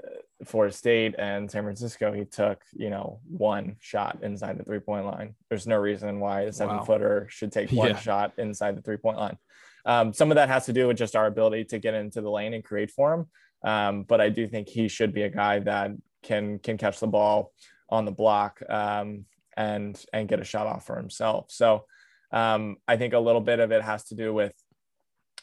Florida 0.45 0.73
State 0.73 1.15
and 1.19 1.51
San 1.51 1.65
Francisco, 1.65 2.13
he 2.13 2.25
took, 2.25 2.63
you 2.73 2.91
know, 2.91 3.21
one 3.29 3.77
shot 3.81 4.19
inside 4.23 4.59
the 4.59 4.65
three 4.65 4.79
point 4.79 5.07
line. 5.07 5.35
There's 5.49 5.67
no 5.67 5.77
reason 5.77 6.21
why 6.21 6.43
a 6.43 6.53
seven 6.53 6.77
wow. 6.77 6.85
footer 6.85 7.27
should 7.31 7.53
take 7.53 7.71
one 7.73 7.91
yeah. 7.91 7.99
shot 7.99 8.33
inside 8.39 8.77
the 8.77 8.83
three 8.83 8.97
point 8.97 9.19
line. 9.19 9.39
Um, 9.85 10.13
some 10.13 10.31
of 10.31 10.37
that 10.37 10.49
has 10.49 10.67
to 10.67 10.73
do 10.73 10.87
with 10.87 10.97
just 10.97 11.17
our 11.17 11.27
ability 11.27 11.65
to 11.67 11.79
get 11.79 11.95
into 11.95 12.21
the 12.21 12.31
lane 12.31 12.55
and 12.55 12.63
create 12.63 12.91
for 12.91 13.15
him. 13.15 13.27
Um, 13.65 14.03
but 14.05 14.21
I 14.21 14.29
do 14.29 14.47
think 14.47 14.69
he 14.69 14.87
should 14.89 15.13
be 15.13 15.23
a 15.23 15.31
guy 15.31 15.59
that 15.61 15.91
can 16.23 16.59
can 16.61 16.77
catch 16.77 17.01
the 17.01 17.07
ball 17.07 17.53
on 17.89 18.05
the 18.05 18.13
block 18.13 18.61
um, 18.69 19.25
and 19.57 20.01
and 20.13 20.29
get 20.29 20.41
a 20.41 20.45
shot 20.45 20.67
off 20.67 20.87
for 20.87 20.97
himself. 20.97 21.47
So 21.49 21.85
um, 22.33 22.77
I 22.87 22.97
think 22.97 23.15
a 23.15 23.19
little 23.19 23.41
bit 23.41 23.61
of 23.61 23.73
it 23.73 23.83
has 23.83 24.05
to 24.05 24.15
do 24.15 24.33
with 24.33 24.53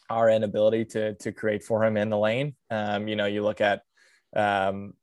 our 0.08 0.30
inability 0.30 0.84
to 0.86 1.14
to 1.14 1.32
create 1.32 1.64
for 1.64 1.84
him 1.84 1.96
in 1.96 2.08
the 2.08 2.18
lane. 2.18 2.54
Um, 2.70 3.08
you 3.08 3.16
know, 3.16 3.26
you 3.26 3.42
look 3.42 3.60
at 3.60 3.82
um, 4.36 4.94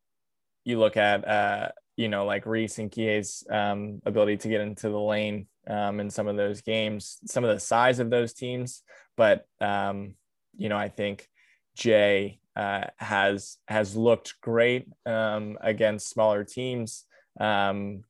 you 0.64 0.80
look 0.80 0.96
at 0.96 1.28
uh, 1.28 1.70
you 1.98 2.08
know 2.08 2.26
like 2.26 2.46
Reese 2.46 2.80
and 2.80 2.92
Kie's 2.92 3.44
um, 3.50 4.02
ability 4.06 4.38
to 4.38 4.48
get 4.48 4.62
into 4.62 4.90
the 4.90 5.00
lane 5.00 5.48
um, 5.68 6.00
in 6.00 6.10
some 6.10 6.28
of 6.28 6.38
those 6.38 6.62
games, 6.62 7.18
some 7.26 7.44
of 7.44 7.54
the 7.54 7.60
size 7.60 8.00
of 8.00 8.10
those 8.10 8.34
teams, 8.34 8.84
but 9.18 9.46
um, 9.60 10.16
you 10.56 10.70
know 10.70 10.78
I 10.78 10.90
think 10.90 11.28
Jay 11.76 12.40
uh, 12.56 12.86
has 12.98 13.58
has 13.68 13.96
looked 13.96 14.40
great 14.42 14.88
um, 15.06 15.58
against 15.62 16.10
smaller 16.10 16.44
teams, 16.44 17.06
um, 17.40 18.04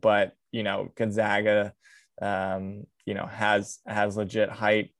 but 0.00 0.34
you 0.52 0.62
know 0.62 0.90
Gonzaga, 0.96 1.72
you 2.20 3.14
know 3.14 3.26
has 3.26 3.78
has 3.86 4.16
legit 4.16 4.50
height. 4.50 4.90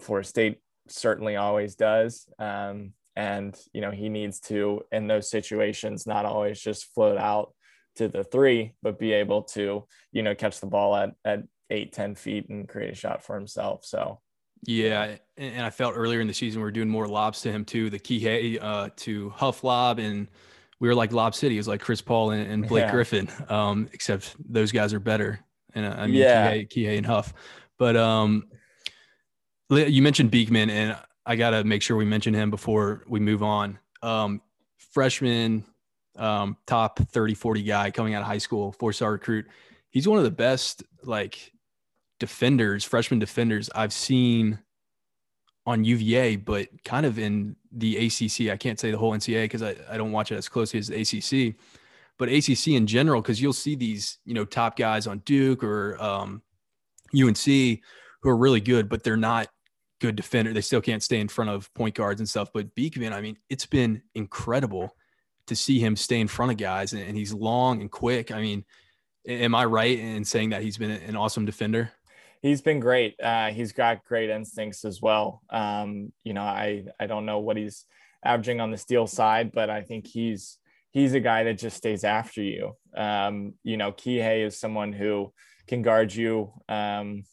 For 0.00 0.22
state 0.22 0.58
certainly 0.88 1.36
always 1.36 1.74
does. 1.74 2.28
Um, 2.38 2.92
and 3.18 3.58
you 3.72 3.80
know 3.80 3.90
he 3.90 4.08
needs 4.08 4.38
to 4.38 4.80
in 4.92 5.08
those 5.08 5.28
situations 5.28 6.06
not 6.06 6.24
always 6.24 6.58
just 6.60 6.94
float 6.94 7.18
out 7.18 7.52
to 7.96 8.06
the 8.06 8.22
three 8.22 8.74
but 8.80 8.98
be 8.98 9.12
able 9.12 9.42
to 9.42 9.84
you 10.12 10.22
know 10.22 10.34
catch 10.34 10.60
the 10.60 10.66
ball 10.66 10.94
at 10.94 11.10
at 11.24 11.42
eight 11.68 11.92
ten 11.92 12.14
feet 12.14 12.48
and 12.48 12.68
create 12.68 12.92
a 12.92 12.94
shot 12.94 13.22
for 13.22 13.34
himself 13.34 13.84
so 13.84 14.20
yeah 14.62 15.16
and 15.36 15.64
i 15.64 15.70
felt 15.70 15.94
earlier 15.96 16.20
in 16.20 16.28
the 16.28 16.32
season 16.32 16.62
we 16.62 16.68
are 16.68 16.70
doing 16.70 16.88
more 16.88 17.08
lobs 17.08 17.42
to 17.42 17.50
him 17.50 17.64
too 17.64 17.90
the 17.90 17.98
key 17.98 18.58
uh 18.60 18.88
to 18.96 19.30
huff 19.30 19.64
lob 19.64 19.98
and 19.98 20.28
we 20.80 20.86
were 20.86 20.94
like 20.94 21.12
Lob 21.12 21.34
City. 21.34 21.56
It 21.56 21.58
was 21.58 21.66
like 21.66 21.80
Chris 21.80 22.00
Paul 22.00 22.30
and, 22.30 22.48
and 22.48 22.68
Blake 22.68 22.84
yeah. 22.84 22.92
Griffin, 22.92 23.28
um, 23.48 23.88
except 23.92 24.36
those 24.48 24.70
guys 24.70 24.94
are 24.94 25.00
better. 25.00 25.40
And 25.74 25.84
uh, 25.84 25.96
I 25.98 26.06
mean, 26.06 26.14
yeah. 26.14 26.54
Kihei, 26.54 26.68
Kihei 26.68 26.96
and 26.98 27.04
Huff. 27.04 27.34
But 27.78 27.96
um, 27.96 28.46
you 29.70 30.02
mentioned 30.02 30.30
Beekman, 30.30 30.70
and 30.70 30.96
I 31.28 31.36
got 31.36 31.50
to 31.50 31.62
make 31.62 31.82
sure 31.82 31.94
we 31.94 32.06
mention 32.06 32.32
him 32.32 32.50
before 32.50 33.04
we 33.06 33.20
move 33.20 33.42
on. 33.42 33.78
Um, 34.02 34.40
freshman, 34.78 35.62
um, 36.16 36.56
top 36.66 36.98
30, 36.98 37.34
40 37.34 37.62
guy 37.62 37.90
coming 37.90 38.14
out 38.14 38.22
of 38.22 38.26
high 38.26 38.38
school, 38.38 38.72
four 38.72 38.94
star 38.94 39.12
recruit. 39.12 39.46
He's 39.90 40.08
one 40.08 40.16
of 40.16 40.24
the 40.24 40.30
best, 40.30 40.82
like, 41.04 41.52
defenders, 42.18 42.82
freshman 42.82 43.20
defenders 43.20 43.68
I've 43.74 43.92
seen 43.92 44.58
on 45.66 45.84
UVA, 45.84 46.36
but 46.36 46.68
kind 46.82 47.04
of 47.04 47.18
in 47.18 47.56
the 47.72 48.06
ACC. 48.06 48.50
I 48.50 48.56
can't 48.56 48.80
say 48.80 48.90
the 48.90 48.96
whole 48.96 49.12
NCAA 49.12 49.44
because 49.44 49.62
I, 49.62 49.76
I 49.90 49.98
don't 49.98 50.12
watch 50.12 50.32
it 50.32 50.36
as 50.36 50.48
closely 50.48 50.80
as 50.80 50.88
the 50.88 50.98
ACC, 50.98 51.56
but 52.16 52.30
ACC 52.30 52.68
in 52.68 52.86
general, 52.86 53.20
because 53.20 53.40
you'll 53.40 53.52
see 53.52 53.74
these, 53.74 54.16
you 54.24 54.32
know, 54.32 54.46
top 54.46 54.78
guys 54.78 55.06
on 55.06 55.18
Duke 55.26 55.62
or 55.62 56.02
um, 56.02 56.40
UNC 57.14 57.44
who 57.44 58.30
are 58.30 58.36
really 58.36 58.62
good, 58.62 58.88
but 58.88 59.04
they're 59.04 59.18
not 59.18 59.48
good 60.00 60.16
defender. 60.16 60.52
They 60.52 60.60
still 60.60 60.80
can't 60.80 61.02
stay 61.02 61.20
in 61.20 61.28
front 61.28 61.50
of 61.50 61.72
point 61.74 61.94
guards 61.94 62.20
and 62.20 62.28
stuff. 62.28 62.50
But 62.52 62.74
Beekman, 62.74 63.12
I 63.12 63.20
mean, 63.20 63.36
it's 63.48 63.66
been 63.66 64.02
incredible 64.14 64.96
to 65.46 65.56
see 65.56 65.78
him 65.78 65.96
stay 65.96 66.20
in 66.20 66.28
front 66.28 66.52
of 66.52 66.58
guys, 66.58 66.92
and, 66.92 67.16
he's 67.16 67.32
long 67.32 67.80
and 67.80 67.90
quick. 67.90 68.30
I 68.30 68.40
mean, 68.40 68.64
am 69.26 69.54
I 69.54 69.64
right 69.64 69.98
in 69.98 70.24
saying 70.24 70.50
that 70.50 70.62
he's 70.62 70.76
been 70.76 70.90
an 70.90 71.16
awesome 71.16 71.46
defender? 71.46 71.90
he's 72.42 72.60
been 72.60 72.80
great. 72.80 73.16
Uh, 73.22 73.48
he's 73.48 73.72
got 73.72 74.04
great 74.04 74.30
instincts 74.30 74.84
as 74.84 75.02
well. 75.02 75.42
Um, 75.50 76.12
you 76.24 76.34
know, 76.34 76.42
I 76.42 76.84
I 76.98 77.06
don't 77.06 77.26
know 77.26 77.38
what 77.38 77.56
he's 77.56 77.84
averaging 78.24 78.60
on 78.60 78.70
the 78.70 78.76
steal 78.76 79.06
side, 79.06 79.52
but 79.52 79.70
I 79.70 79.82
think 79.82 80.06
he's 80.06 80.58
he's 80.90 81.14
a 81.14 81.20
guy 81.20 81.44
that 81.44 81.58
just 81.58 81.76
stays 81.76 82.04
after 82.04 82.42
you. 82.42 82.76
Um, 82.96 83.54
you 83.62 83.76
know, 83.76 83.92
Kihei 83.92 84.46
is 84.46 84.58
someone 84.58 84.92
who 84.92 85.32
can 85.66 85.82
guard 85.82 86.14
you, 86.14 86.52
um, 86.68 87.24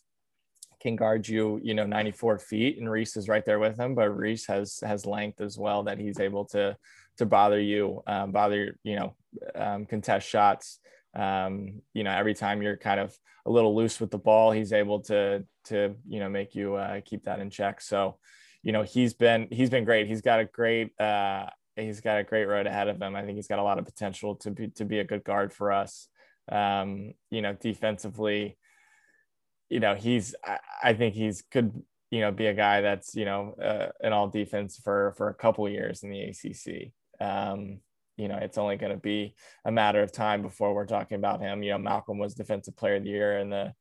can 0.85 0.95
guard 0.95 1.27
you, 1.27 1.59
you 1.63 1.73
know, 1.73 1.85
94 1.85 2.37
feet, 2.37 2.77
and 2.77 2.89
Reese 2.89 3.17
is 3.17 3.27
right 3.27 3.43
there 3.43 3.57
with 3.57 3.79
him. 3.79 3.95
But 3.95 4.09
Reese 4.11 4.45
has 4.45 4.79
has 4.85 5.05
length 5.05 5.41
as 5.41 5.57
well 5.57 5.83
that 5.83 5.97
he's 5.97 6.19
able 6.19 6.45
to 6.45 6.77
to 7.17 7.25
bother 7.25 7.59
you, 7.59 8.03
um, 8.05 8.31
bother 8.31 8.77
you 8.83 8.95
know, 8.95 9.15
um, 9.55 9.85
contest 9.87 10.29
shots. 10.29 10.79
Um, 11.15 11.81
you 11.93 12.03
know, 12.03 12.11
every 12.11 12.35
time 12.35 12.61
you're 12.61 12.77
kind 12.77 12.99
of 12.99 13.17
a 13.47 13.51
little 13.51 13.75
loose 13.75 13.99
with 13.99 14.11
the 14.11 14.19
ball, 14.19 14.51
he's 14.51 14.73
able 14.73 14.99
to 15.01 15.43
to 15.65 15.95
you 16.07 16.19
know 16.19 16.29
make 16.29 16.53
you 16.53 16.75
uh, 16.75 17.01
keep 17.03 17.23
that 17.23 17.39
in 17.39 17.49
check. 17.49 17.81
So, 17.81 18.19
you 18.61 18.71
know, 18.71 18.83
he's 18.83 19.15
been 19.15 19.47
he's 19.49 19.71
been 19.71 19.85
great. 19.85 20.07
He's 20.07 20.21
got 20.21 20.39
a 20.39 20.45
great 20.45 20.99
uh, 21.01 21.47
he's 21.75 21.99
got 21.99 22.19
a 22.19 22.23
great 22.23 22.45
road 22.45 22.67
ahead 22.67 22.89
of 22.89 23.01
him. 23.01 23.15
I 23.15 23.23
think 23.23 23.37
he's 23.37 23.47
got 23.47 23.59
a 23.59 23.63
lot 23.63 23.79
of 23.79 23.85
potential 23.85 24.35
to 24.35 24.51
be 24.51 24.67
to 24.75 24.85
be 24.85 24.99
a 24.99 25.03
good 25.03 25.23
guard 25.23 25.51
for 25.51 25.71
us. 25.71 26.09
Um, 26.51 27.13
you 27.31 27.41
know, 27.41 27.53
defensively, 27.53 28.57
you 29.69 29.79
know, 29.79 29.95
he's 29.95 30.35
I, 30.43 30.59
I 30.83 30.93
think 30.93 31.15
he's 31.15 31.41
could 31.41 31.71
you 32.11 32.21
know 32.21 32.31
be 32.31 32.47
a 32.47 32.53
guy 32.53 32.81
that's 32.81 33.15
you 33.15 33.25
know 33.25 33.55
uh, 33.61 33.87
an 34.01 34.13
all 34.13 34.27
defense 34.27 34.79
for 34.83 35.13
for 35.17 35.29
a 35.29 35.33
couple 35.33 35.67
years 35.69 36.03
in 36.03 36.09
the 36.09 36.21
ACC. 36.21 36.91
Um, 37.19 37.79
you 38.17 38.27
know, 38.27 38.37
it's 38.37 38.57
only 38.57 38.77
going 38.77 38.93
to 38.93 38.97
be 38.97 39.35
a 39.65 39.71
matter 39.71 40.01
of 40.01 40.11
time 40.11 40.41
before 40.41 40.73
we're 40.73 40.85
talking 40.85 41.17
about 41.17 41.41
him. 41.41 41.63
You 41.63 41.71
know, 41.71 41.77
Malcolm 41.77 42.17
was 42.17 42.33
Defensive 42.33 42.77
Player 42.77 42.95
of 42.95 43.03
the 43.03 43.09
Year 43.09 43.39
in 43.39 43.49
the 43.49 43.73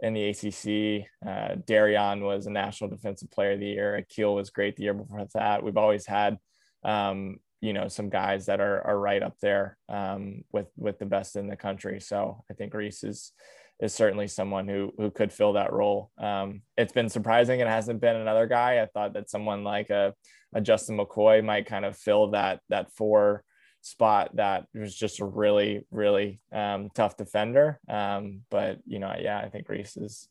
in 0.00 0.14
the 0.14 0.28
ACC. 0.28 1.08
Uh, 1.26 1.56
Darion 1.66 2.22
was 2.22 2.46
a 2.46 2.50
National 2.50 2.90
Defensive 2.90 3.30
Player 3.30 3.52
of 3.52 3.60
the 3.60 3.66
Year. 3.66 3.96
Akil 3.96 4.34
was 4.34 4.50
great 4.50 4.76
the 4.76 4.84
year 4.84 4.94
before 4.94 5.26
that. 5.34 5.62
We've 5.62 5.76
always 5.76 6.06
had, 6.06 6.38
um, 6.84 7.38
you 7.60 7.72
know, 7.72 7.88
some 7.88 8.08
guys 8.08 8.46
that 8.46 8.60
are 8.60 8.86
are 8.86 8.98
right 8.98 9.22
up 9.22 9.36
there 9.42 9.76
um, 9.88 10.44
with 10.52 10.68
with 10.76 10.98
the 10.98 11.06
best 11.06 11.36
in 11.36 11.48
the 11.48 11.56
country. 11.56 12.00
So 12.00 12.44
I 12.50 12.54
think 12.54 12.74
Reese 12.74 13.02
is 13.02 13.32
is 13.80 13.94
certainly 13.94 14.28
someone 14.28 14.68
who 14.68 14.92
who 14.98 15.10
could 15.10 15.32
fill 15.32 15.54
that 15.54 15.72
role. 15.72 16.10
Um, 16.18 16.62
it's 16.76 16.92
been 16.92 17.08
surprising 17.08 17.60
it 17.60 17.66
hasn't 17.66 18.00
been 18.00 18.16
another 18.16 18.46
guy. 18.46 18.82
I 18.82 18.86
thought 18.86 19.14
that 19.14 19.30
someone 19.30 19.64
like 19.64 19.90
a, 19.90 20.14
a 20.54 20.60
Justin 20.60 20.98
McCoy 20.98 21.44
might 21.44 21.66
kind 21.66 21.84
of 21.84 21.96
fill 21.96 22.30
that 22.32 22.60
that 22.68 22.92
four 22.92 23.42
spot 23.82 24.36
that 24.36 24.66
was 24.74 24.94
just 24.94 25.20
a 25.20 25.24
really, 25.24 25.86
really 25.90 26.40
um, 26.52 26.90
tough 26.94 27.16
defender. 27.16 27.80
Um, 27.88 28.42
but 28.50 28.78
you 28.86 28.98
know, 28.98 29.14
yeah, 29.18 29.38
I 29.38 29.48
think 29.48 29.68
Reese 29.68 29.96
is 29.96 30.28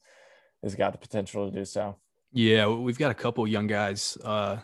has 0.64 0.76
got 0.76 0.92
the 0.92 1.00
potential 1.00 1.50
to 1.50 1.58
do 1.58 1.66
so. 1.66 1.98
Yeah, 2.32 2.68
we've 2.68 3.00
got 3.00 3.12
a 3.12 3.16
couple 3.16 3.48
young 3.48 3.66
guys 3.66 4.18
uh, 4.24 4.58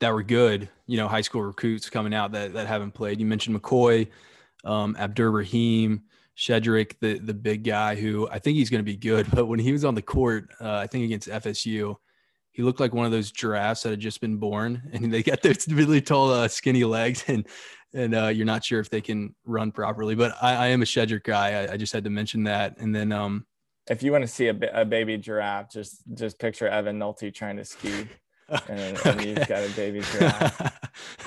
that 0.00 0.12
were 0.12 0.24
good. 0.24 0.68
You 0.86 0.96
know, 0.96 1.06
high 1.06 1.20
school 1.20 1.42
recruits 1.42 1.88
coming 1.88 2.14
out 2.14 2.32
that 2.32 2.54
that 2.54 2.66
haven't 2.66 2.92
played. 2.92 3.20
You 3.20 3.26
mentioned 3.26 3.60
McCoy, 3.60 4.08
um, 4.64 4.96
Abdur 4.98 5.30
Rahim. 5.30 6.02
Shedrick, 6.42 6.94
the 7.00 7.18
the 7.20 7.34
big 7.34 7.62
guy 7.62 7.94
who 7.94 8.28
I 8.28 8.40
think 8.40 8.56
he's 8.56 8.68
going 8.68 8.80
to 8.80 8.84
be 8.84 8.96
good, 8.96 9.28
but 9.30 9.46
when 9.46 9.60
he 9.60 9.70
was 9.70 9.84
on 9.84 9.94
the 9.94 10.02
court, 10.02 10.50
uh, 10.60 10.74
I 10.74 10.88
think 10.88 11.04
against 11.04 11.28
FSU, 11.28 11.94
he 12.50 12.62
looked 12.64 12.80
like 12.80 12.92
one 12.92 13.06
of 13.06 13.12
those 13.12 13.30
giraffes 13.30 13.84
that 13.84 13.90
had 13.90 14.00
just 14.00 14.20
been 14.20 14.38
born, 14.38 14.82
and 14.92 15.12
they 15.12 15.22
got 15.22 15.42
those 15.42 15.68
really 15.68 16.00
tall, 16.00 16.32
uh, 16.32 16.48
skinny 16.48 16.82
legs, 16.82 17.24
and 17.28 17.46
and 17.94 18.14
uh, 18.14 18.26
you're 18.26 18.46
not 18.46 18.64
sure 18.64 18.80
if 18.80 18.90
they 18.90 19.00
can 19.00 19.36
run 19.44 19.70
properly. 19.70 20.16
But 20.16 20.34
I, 20.42 20.54
I 20.54 20.66
am 20.68 20.82
a 20.82 20.84
Shedrick 20.84 21.22
guy. 21.22 21.64
I, 21.64 21.74
I, 21.74 21.76
just 21.76 21.92
had 21.92 22.04
to 22.04 22.10
mention 22.10 22.44
that. 22.44 22.78
And 22.78 22.94
then, 22.94 23.12
um, 23.12 23.44
if 23.88 24.02
you 24.02 24.10
want 24.10 24.22
to 24.22 24.28
see 24.28 24.48
a, 24.48 24.56
a 24.72 24.84
baby 24.84 25.18
giraffe, 25.18 25.70
just 25.70 26.02
just 26.14 26.40
picture 26.40 26.66
Evan 26.66 26.98
Nolte 26.98 27.32
trying 27.32 27.56
to 27.58 27.64
ski. 27.64 28.08
and, 28.68 28.80
and 28.80 28.98
okay. 29.06 29.34
he's 29.34 29.46
got 29.46 29.62
a 29.62 29.70
baby 29.76 30.00
giraffe. 30.00 30.78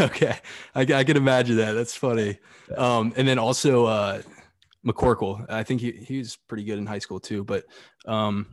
okay, 0.01 0.37
I, 0.75 0.81
I 0.81 1.03
can 1.05 1.15
imagine 1.15 1.55
that. 1.57 1.71
That's 1.71 1.95
funny. 1.95 2.37
Um, 2.75 3.13
and 3.15 3.27
then 3.27 3.39
also 3.39 3.85
uh, 3.85 4.21
McCorkle. 4.85 5.45
I 5.49 5.63
think 5.63 5.81
he 5.81 5.91
he 5.91 6.19
was 6.19 6.37
pretty 6.47 6.63
good 6.63 6.77
in 6.77 6.85
high 6.85 6.99
school 6.99 7.19
too. 7.19 7.43
But 7.43 7.65
um, 8.05 8.47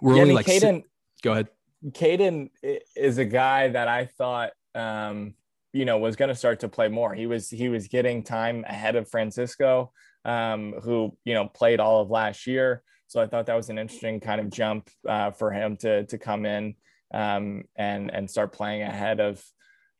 we're 0.00 0.16
yeah, 0.16 0.22
only 0.22 0.22
I 0.22 0.26
mean, 0.26 0.34
like. 0.34 0.46
Kadin, 0.46 0.82
go 1.22 1.32
ahead. 1.32 1.48
Kadin 1.92 2.50
is 2.96 3.18
a 3.18 3.24
guy 3.24 3.68
that 3.68 3.88
I 3.88 4.06
thought 4.06 4.50
um, 4.74 5.34
you 5.72 5.84
know 5.84 5.98
was 5.98 6.16
going 6.16 6.28
to 6.28 6.34
start 6.34 6.60
to 6.60 6.68
play 6.68 6.88
more. 6.88 7.14
He 7.14 7.26
was 7.26 7.50
he 7.50 7.68
was 7.68 7.88
getting 7.88 8.22
time 8.22 8.64
ahead 8.68 8.96
of 8.96 9.08
Francisco, 9.08 9.92
um, 10.24 10.74
who 10.82 11.16
you 11.24 11.34
know 11.34 11.46
played 11.48 11.80
all 11.80 12.00
of 12.00 12.10
last 12.10 12.46
year. 12.46 12.82
So 13.06 13.20
I 13.20 13.26
thought 13.26 13.46
that 13.46 13.56
was 13.56 13.70
an 13.70 13.78
interesting 13.78 14.20
kind 14.20 14.40
of 14.40 14.50
jump 14.50 14.88
uh, 15.08 15.32
for 15.32 15.50
him 15.50 15.76
to 15.78 16.06
to 16.06 16.18
come 16.18 16.46
in 16.46 16.74
um, 17.12 17.64
and 17.76 18.10
and 18.10 18.30
start 18.30 18.52
playing 18.52 18.82
ahead 18.82 19.20
of 19.20 19.42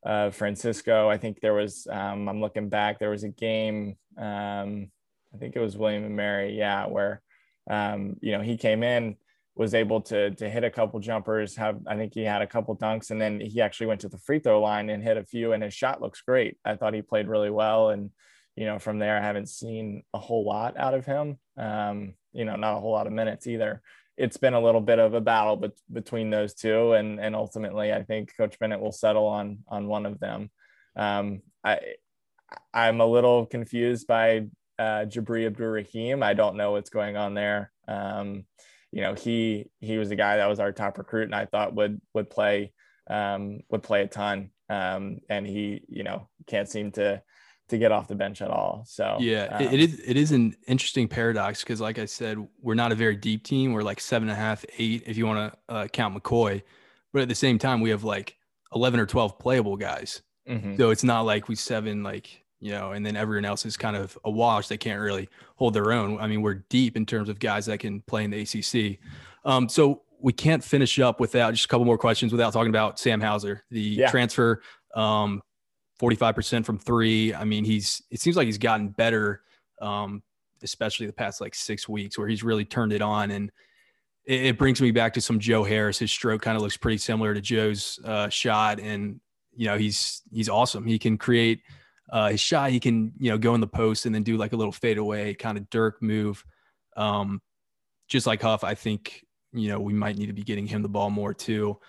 uh, 0.05 0.29
Francisco. 0.31 1.09
I 1.09 1.17
think 1.17 1.39
there 1.41 1.53
was 1.53 1.87
um, 1.91 2.27
I'm 2.27 2.41
looking 2.41 2.69
back 2.69 2.99
there 2.99 3.09
was 3.09 3.23
a 3.23 3.29
game 3.29 3.97
um, 4.17 4.89
I 5.33 5.37
think 5.37 5.55
it 5.55 5.59
was 5.59 5.77
William 5.77 6.03
and 6.03 6.15
Mary 6.15 6.57
yeah 6.57 6.87
where 6.87 7.21
um, 7.69 8.15
you 8.21 8.31
know 8.31 8.41
he 8.41 8.57
came 8.57 8.83
in 8.83 9.15
was 9.55 9.73
able 9.73 10.01
to 10.01 10.31
to 10.31 10.49
hit 10.49 10.63
a 10.63 10.71
couple 10.71 10.99
jumpers. 10.99 11.55
Have 11.57 11.79
I 11.87 11.95
think 11.95 12.13
he 12.13 12.23
had 12.23 12.41
a 12.41 12.47
couple 12.47 12.75
dunks, 12.75 13.11
and 13.11 13.21
then 13.21 13.39
he 13.39 13.61
actually 13.61 13.87
went 13.87 14.01
to 14.01 14.09
the 14.09 14.17
free 14.17 14.39
throw 14.39 14.61
line 14.61 14.89
and 14.89 15.03
hit 15.03 15.17
a 15.17 15.25
few. 15.25 15.53
And 15.53 15.63
his 15.63 15.73
shot 15.73 16.01
looks 16.01 16.21
great. 16.21 16.57
I 16.63 16.75
thought 16.75 16.93
he 16.93 17.01
played 17.01 17.27
really 17.27 17.49
well, 17.49 17.89
and 17.89 18.11
you 18.55 18.65
know 18.65 18.79
from 18.79 18.99
there 18.99 19.17
I 19.17 19.21
haven't 19.21 19.49
seen 19.49 20.03
a 20.13 20.19
whole 20.19 20.45
lot 20.45 20.77
out 20.77 20.93
of 20.93 21.05
him. 21.05 21.37
Um, 21.57 22.15
you 22.33 22.45
know, 22.45 22.55
not 22.55 22.77
a 22.77 22.79
whole 22.79 22.91
lot 22.91 23.07
of 23.07 23.13
minutes 23.13 23.45
either. 23.47 23.81
It's 24.17 24.37
been 24.37 24.53
a 24.53 24.61
little 24.61 24.81
bit 24.81 24.99
of 24.99 25.13
a 25.13 25.21
battle 25.21 25.57
bet- 25.57 25.71
between 25.91 26.29
those 26.29 26.53
two, 26.53 26.93
and 26.93 27.19
and 27.19 27.35
ultimately 27.35 27.91
I 27.91 28.03
think 28.03 28.35
Coach 28.37 28.57
Bennett 28.57 28.79
will 28.79 28.91
settle 28.91 29.27
on 29.27 29.59
on 29.67 29.87
one 29.87 30.05
of 30.05 30.19
them. 30.19 30.49
Um, 30.95 31.41
I 31.63 31.79
I'm 32.73 33.01
a 33.01 33.05
little 33.05 33.45
confused 33.45 34.07
by 34.07 34.47
uh, 34.81 35.05
Jabri 35.05 35.45
Abdur 35.45 35.71
Rahim. 35.71 36.23
I 36.23 36.33
don't 36.33 36.57
know 36.57 36.71
what's 36.71 36.89
going 36.89 37.15
on 37.15 37.35
there. 37.35 37.71
Um, 37.87 38.45
you 38.91 39.01
know, 39.01 39.13
he 39.13 39.69
he 39.79 39.97
was 39.97 40.09
the 40.09 40.15
guy 40.15 40.37
that 40.37 40.49
was 40.49 40.59
our 40.59 40.71
top 40.71 40.97
recruit, 40.97 41.25
and 41.25 41.35
I 41.35 41.45
thought 41.45 41.75
would 41.75 42.01
would 42.15 42.29
play 42.29 42.73
um, 43.07 43.61
would 43.69 43.83
play 43.83 44.01
a 44.01 44.07
ton. 44.07 44.49
Um, 44.69 45.19
and 45.29 45.45
he, 45.45 45.83
you 45.87 46.03
know, 46.03 46.27
can't 46.47 46.67
seem 46.67 46.91
to 46.93 47.21
to 47.69 47.77
get 47.77 47.91
off 47.91 48.07
the 48.07 48.15
bench 48.15 48.41
at 48.41 48.49
all. 48.49 48.83
So 48.87 49.17
yeah, 49.19 49.49
um, 49.51 49.61
it, 49.61 49.73
it 49.73 49.79
is 49.79 50.01
it 50.05 50.17
is 50.17 50.31
an 50.31 50.55
interesting 50.67 51.07
paradox 51.07 51.63
because, 51.63 51.79
like 51.79 51.99
I 51.99 52.05
said, 52.05 52.37
we're 52.59 52.73
not 52.73 52.91
a 52.91 52.95
very 52.95 53.15
deep 53.15 53.43
team. 53.43 53.73
We're 53.73 53.83
like 53.83 53.99
seven 53.99 54.29
and 54.29 54.37
a 54.37 54.41
half, 54.41 54.65
eight 54.79 55.03
if 55.05 55.15
you 55.15 55.27
want 55.27 55.53
to 55.53 55.73
uh, 55.73 55.87
count 55.87 56.15
McCoy, 56.15 56.63
but 57.13 57.21
at 57.21 57.29
the 57.29 57.35
same 57.35 57.59
time, 57.59 57.81
we 57.81 57.91
have 57.91 58.03
like 58.03 58.35
eleven 58.73 58.99
or 58.99 59.05
twelve 59.05 59.37
playable 59.37 59.77
guys. 59.77 60.23
Mm-hmm. 60.49 60.75
So 60.77 60.89
it's 60.89 61.03
not 61.03 61.21
like 61.21 61.47
we 61.47 61.55
seven 61.55 62.01
like 62.01 62.40
you 62.61 62.71
know, 62.71 62.91
and 62.91 63.03
then 63.03 63.17
everyone 63.17 63.43
else 63.43 63.65
is 63.65 63.75
kind 63.75 63.95
of 63.95 64.17
a 64.23 64.29
wash. 64.29 64.67
They 64.67 64.77
can't 64.77 65.01
really 65.01 65.27
hold 65.55 65.73
their 65.73 65.91
own. 65.91 66.19
I 66.19 66.27
mean, 66.27 66.43
we're 66.43 66.63
deep 66.69 66.95
in 66.95 67.07
terms 67.07 67.27
of 67.27 67.39
guys 67.39 67.65
that 67.65 67.79
can 67.79 68.01
play 68.01 68.23
in 68.23 68.29
the 68.29 68.41
ACC. 68.41 68.99
Um, 69.43 69.67
so 69.67 70.03
we 70.19 70.31
can't 70.31 70.63
finish 70.63 70.99
up 70.99 71.19
without 71.19 71.53
just 71.53 71.65
a 71.65 71.67
couple 71.67 71.85
more 71.85 71.97
questions 71.97 72.31
without 72.31 72.53
talking 72.53 72.69
about 72.69 72.99
Sam 72.99 73.19
Hauser, 73.19 73.63
the 73.71 73.81
yeah. 73.81 74.11
transfer, 74.11 74.61
um, 74.93 75.41
45% 75.99 76.63
from 76.63 76.77
three. 76.77 77.33
I 77.33 77.43
mean, 77.43 77.65
he's, 77.65 78.03
it 78.11 78.21
seems 78.21 78.35
like 78.35 78.45
he's 78.45 78.59
gotten 78.59 78.89
better, 78.89 79.41
um, 79.81 80.21
especially 80.61 81.07
the 81.07 81.13
past 81.13 81.41
like 81.41 81.55
six 81.55 81.89
weeks 81.89 82.15
where 82.15 82.27
he's 82.27 82.43
really 82.43 82.65
turned 82.65 82.93
it 82.93 83.01
on. 83.01 83.31
And 83.31 83.51
it, 84.25 84.45
it 84.45 84.57
brings 84.59 84.79
me 84.79 84.91
back 84.91 85.13
to 85.13 85.21
some 85.21 85.39
Joe 85.39 85.63
Harris. 85.63 85.97
His 85.97 86.11
stroke 86.11 86.43
kind 86.43 86.55
of 86.55 86.61
looks 86.61 86.77
pretty 86.77 86.99
similar 86.99 87.33
to 87.33 87.41
Joe's 87.41 87.99
uh, 88.05 88.29
shot. 88.29 88.79
And, 88.79 89.19
you 89.55 89.65
know, 89.65 89.79
he's, 89.79 90.21
he's 90.31 90.49
awesome. 90.49 90.85
He 90.85 90.99
can 90.99 91.17
create, 91.17 91.61
Uh, 92.11 92.29
his 92.29 92.39
shot, 92.39 92.71
he 92.71 92.79
can 92.79 93.13
you 93.19 93.31
know 93.31 93.37
go 93.37 93.55
in 93.55 93.61
the 93.61 93.67
post 93.67 94.05
and 94.05 94.13
then 94.13 94.23
do 94.23 94.37
like 94.37 94.53
a 94.53 94.57
little 94.57 94.71
fadeaway 94.71 95.33
kind 95.33 95.57
of 95.57 95.69
Dirk 95.69 96.01
move. 96.01 96.43
Um, 96.97 97.41
just 98.07 98.27
like 98.27 98.41
Huff, 98.41 98.63
I 98.63 98.75
think 98.75 99.25
you 99.53 99.69
know 99.69 99.79
we 99.79 99.93
might 99.93 100.17
need 100.17 100.27
to 100.27 100.33
be 100.33 100.43
getting 100.43 100.67
him 100.67 100.81
the 100.81 100.89
ball 100.89 101.09
more 101.09 101.33
too. 101.33 101.79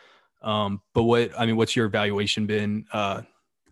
Um, 0.42 0.80
but 0.94 1.04
what 1.04 1.30
I 1.38 1.46
mean, 1.46 1.56
what's 1.56 1.74
your 1.74 1.86
evaluation 1.86 2.46
been 2.46 2.86
uh, 2.92 3.22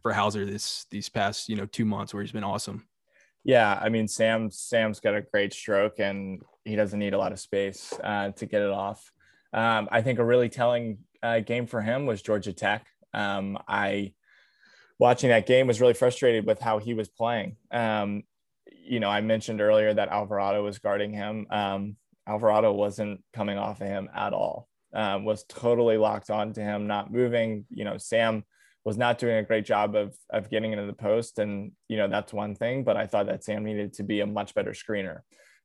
for 0.02 0.12
Hauser 0.12 0.44
this 0.44 0.86
these 0.90 1.08
past 1.08 1.48
you 1.48 1.56
know 1.56 1.66
two 1.66 1.84
months 1.84 2.12
where 2.12 2.22
he's 2.22 2.32
been 2.32 2.44
awesome? 2.44 2.86
Yeah, 3.44 3.78
I 3.80 3.88
mean 3.88 4.08
Sam 4.08 4.50
Sam's 4.50 5.00
got 5.00 5.14
a 5.14 5.22
great 5.22 5.52
stroke 5.52 5.98
and 5.98 6.42
he 6.64 6.76
doesn't 6.76 6.98
need 6.98 7.14
a 7.14 7.18
lot 7.18 7.32
of 7.32 7.40
space 7.40 7.94
uh, 8.02 8.30
to 8.30 8.46
get 8.46 8.62
it 8.62 8.70
off. 8.70 9.12
Um, 9.52 9.88
I 9.90 10.02
think 10.02 10.18
a 10.18 10.24
really 10.24 10.48
telling 10.48 10.98
uh, 11.22 11.40
game 11.40 11.66
for 11.66 11.80
him 11.80 12.06
was 12.06 12.22
Georgia 12.22 12.52
Tech. 12.52 12.86
Um, 13.14 13.58
I 13.66 14.12
watching 15.00 15.30
that 15.30 15.46
game 15.46 15.66
was 15.66 15.80
really 15.80 15.94
frustrated 15.94 16.46
with 16.46 16.60
how 16.60 16.78
he 16.78 16.92
was 16.92 17.08
playing. 17.08 17.56
Um, 17.72 18.22
you 18.70 19.00
know, 19.00 19.08
I 19.08 19.22
mentioned 19.22 19.62
earlier 19.62 19.94
that 19.94 20.10
Alvarado 20.10 20.62
was 20.62 20.78
guarding 20.78 21.12
him. 21.12 21.46
Um, 21.50 21.96
Alvarado 22.28 22.70
wasn't 22.72 23.24
coming 23.32 23.56
off 23.56 23.80
of 23.80 23.86
him 23.86 24.10
at 24.14 24.34
all. 24.34 24.68
Um, 24.92 25.24
was 25.24 25.44
totally 25.44 25.96
locked 25.96 26.30
on 26.30 26.52
to 26.52 26.60
him, 26.60 26.86
not 26.86 27.10
moving. 27.10 27.64
You 27.70 27.84
know, 27.84 27.96
Sam 27.96 28.44
was 28.84 28.98
not 28.98 29.18
doing 29.18 29.36
a 29.36 29.42
great 29.42 29.64
job 29.64 29.96
of 29.96 30.14
of 30.30 30.50
getting 30.50 30.72
into 30.72 30.86
the 30.86 30.92
post, 30.92 31.38
and 31.38 31.72
you 31.88 31.96
know 31.96 32.08
that's 32.08 32.32
one 32.32 32.54
thing. 32.54 32.84
But 32.84 32.96
I 32.96 33.06
thought 33.06 33.26
that 33.26 33.42
Sam 33.42 33.64
needed 33.64 33.94
to 33.94 34.02
be 34.02 34.20
a 34.20 34.26
much 34.26 34.54
better 34.54 34.72
screener 34.72 35.20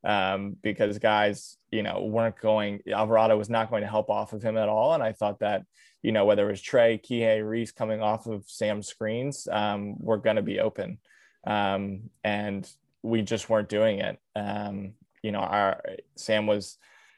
um, 0.05 0.55
because 0.61 0.99
guys, 0.99 1.57
you 1.71 1.83
know, 1.83 2.05
weren't 2.05 2.39
going. 2.39 2.81
Alvarado 2.91 3.37
was 3.37 3.49
not 3.49 3.69
going 3.69 3.81
to 3.81 3.89
help 3.89 4.09
off 4.09 4.33
of 4.33 4.43
him 4.43 4.57
at 4.57 4.69
all, 4.69 4.93
and 4.93 5.03
I 5.03 5.11
thought 5.11 5.39
that 5.39 5.63
you 6.01 6.11
know 6.11 6.25
whether 6.25 6.47
it 6.47 6.51
was 6.51 6.61
Trey, 6.61 6.97
Kihei, 6.97 7.47
Reece 7.47 7.71
coming 7.71 8.01
off 8.01 8.27
of 8.27 8.43
Sam's 8.47 8.87
screens, 8.87 9.47
um, 9.51 9.95
were 9.99 10.17
going 10.17 10.37
to 10.37 10.41
be 10.41 10.59
open, 10.59 10.99
um, 11.45 12.09
and 12.23 12.69
we 13.01 13.21
just 13.21 13.49
weren't 13.49 13.69
doing 13.69 13.99
it. 13.99 14.19
Um, 14.35 14.93
you 15.21 15.31
know, 15.31 15.39
our 15.39 15.81
Sam 16.15 16.47
was, 16.47 16.77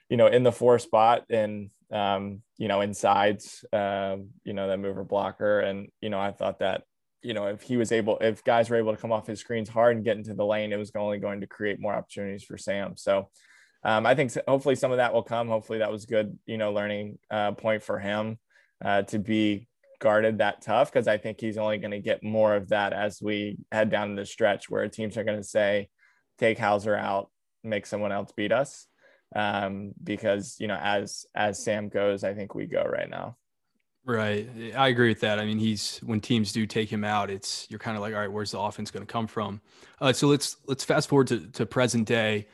you 0.09 0.17
know, 0.17 0.27
in 0.27 0.43
the 0.43 0.51
four 0.51 0.79
spot 0.79 1.25
and 1.29 1.69
um, 1.91 2.41
you 2.57 2.67
know, 2.67 2.81
insides, 2.81 3.63
uh, 3.71 4.17
you 4.43 4.53
know, 4.53 4.67
that 4.67 4.79
mover 4.79 5.03
blocker. 5.03 5.59
And, 5.59 5.89
you 6.01 6.09
know, 6.09 6.19
I 6.19 6.31
thought 6.31 6.59
that, 6.59 6.83
you 7.21 7.33
know, 7.33 7.47
if 7.47 7.61
he 7.61 7.77
was 7.77 7.91
able, 7.91 8.17
if 8.19 8.43
guys 8.43 8.69
were 8.69 8.77
able 8.77 8.93
to 8.95 9.01
come 9.01 9.11
off 9.11 9.27
his 9.27 9.39
screens 9.39 9.69
hard 9.69 9.95
and 9.95 10.05
get 10.05 10.17
into 10.17 10.33
the 10.33 10.45
lane, 10.45 10.71
it 10.71 10.77
was 10.77 10.91
only 10.95 11.19
going 11.19 11.41
to 11.41 11.47
create 11.47 11.79
more 11.79 11.93
opportunities 11.93 12.43
for 12.43 12.57
Sam. 12.57 12.95
So 12.95 13.29
um, 13.83 14.05
I 14.05 14.15
think 14.15 14.31
hopefully 14.47 14.75
some 14.75 14.91
of 14.91 14.97
that 14.97 15.13
will 15.13 15.23
come. 15.23 15.47
Hopefully 15.47 15.79
that 15.79 15.91
was 15.91 16.05
good, 16.05 16.37
you 16.45 16.57
know, 16.57 16.71
learning 16.71 17.17
uh, 17.31 17.51
point 17.51 17.83
for 17.83 17.99
him 17.99 18.37
uh, 18.83 19.03
to 19.03 19.19
be 19.19 19.67
guarded 19.99 20.37
that 20.37 20.61
tough 20.61 20.91
because 20.91 21.07
I 21.07 21.17
think 21.17 21.41
he's 21.41 21.57
only 21.57 21.77
going 21.79 21.91
to 21.91 21.99
get 21.99 22.23
more 22.23 22.55
of 22.55 22.69
that 22.69 22.93
as 22.93 23.21
we 23.21 23.57
head 23.71 23.89
down 23.89 24.15
the 24.15 24.25
stretch 24.25 24.69
where 24.69 24.87
teams 24.87 25.17
are 25.17 25.23
going 25.23 25.37
to 25.37 25.43
say, 25.43 25.89
take 26.37 26.59
Hauser 26.59 26.95
out, 26.95 27.29
make 27.63 27.85
someone 27.85 28.11
else 28.11 28.31
beat 28.35 28.51
us 28.51 28.87
um, 29.35 29.93
because 30.03 30.55
you 30.59 30.67
know 30.67 30.79
as 30.81 31.25
as 31.35 31.63
Sam 31.63 31.89
goes, 31.89 32.23
I 32.23 32.33
think 32.33 32.55
we 32.55 32.65
go 32.65 32.83
right 32.83 33.09
now. 33.09 33.37
Right, 34.07 34.49
I 34.73 34.87
agree 34.87 35.09
with 35.09 35.19
that. 35.19 35.37
I 35.37 35.43
mean, 35.43 35.59
he's 35.59 35.97
when 35.97 36.21
teams 36.21 36.53
do 36.53 36.65
take 36.65 36.89
him 36.89 37.03
out, 37.03 37.29
it's 37.29 37.67
you're 37.69 37.77
kind 37.77 37.97
of 37.97 38.01
like, 38.01 38.13
all 38.13 38.21
right, 38.21 38.31
where's 38.31 38.51
the 38.51 38.59
offense 38.59 38.89
going 38.89 39.05
to 39.05 39.11
come 39.11 39.27
from? 39.27 39.59
Uh, 39.99 40.13
so 40.13 40.27
let's 40.29 40.55
let's 40.65 40.85
fast 40.85 41.09
forward 41.09 41.27
to, 41.27 41.45
to 41.47 41.65
present 41.65 42.07
day. 42.07 42.47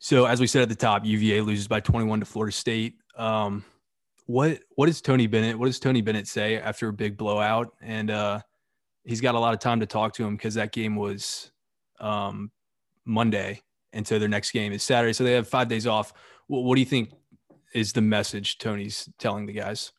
So 0.00 0.24
as 0.24 0.40
we 0.40 0.48
said 0.48 0.62
at 0.62 0.68
the 0.68 0.74
top, 0.74 1.04
UVA 1.04 1.42
loses 1.42 1.68
by 1.68 1.78
21 1.78 2.18
to 2.18 2.26
Florida 2.26 2.50
State. 2.50 2.96
Um, 3.16 3.64
what 4.26 4.58
what 4.74 4.86
does 4.86 5.00
Tony 5.00 5.28
Bennett? 5.28 5.56
What 5.56 5.66
does 5.66 5.78
Tony 5.78 6.00
Bennett 6.00 6.26
say 6.26 6.56
after 6.56 6.88
a 6.88 6.92
big 6.92 7.16
blowout? 7.16 7.72
And 7.80 8.10
uh, 8.10 8.40
he's 9.04 9.20
got 9.20 9.36
a 9.36 9.38
lot 9.38 9.54
of 9.54 9.60
time 9.60 9.78
to 9.78 9.86
talk 9.86 10.14
to 10.14 10.24
him 10.24 10.34
because 10.36 10.54
that 10.54 10.72
game 10.72 10.96
was 10.96 11.52
um, 12.00 12.50
Monday, 13.04 13.62
and 13.92 14.04
so 14.04 14.18
their 14.18 14.28
next 14.28 14.50
game 14.50 14.72
is 14.72 14.82
Saturday. 14.82 15.12
So 15.12 15.22
they 15.22 15.34
have 15.34 15.46
five 15.46 15.68
days 15.68 15.86
off. 15.86 16.12
What, 16.48 16.64
what 16.64 16.74
do 16.74 16.80
you 16.80 16.86
think 16.86 17.12
is 17.72 17.92
the 17.92 18.02
message 18.02 18.58
Tony's 18.58 19.08
telling 19.16 19.46
the 19.46 19.52
guys? 19.52 19.92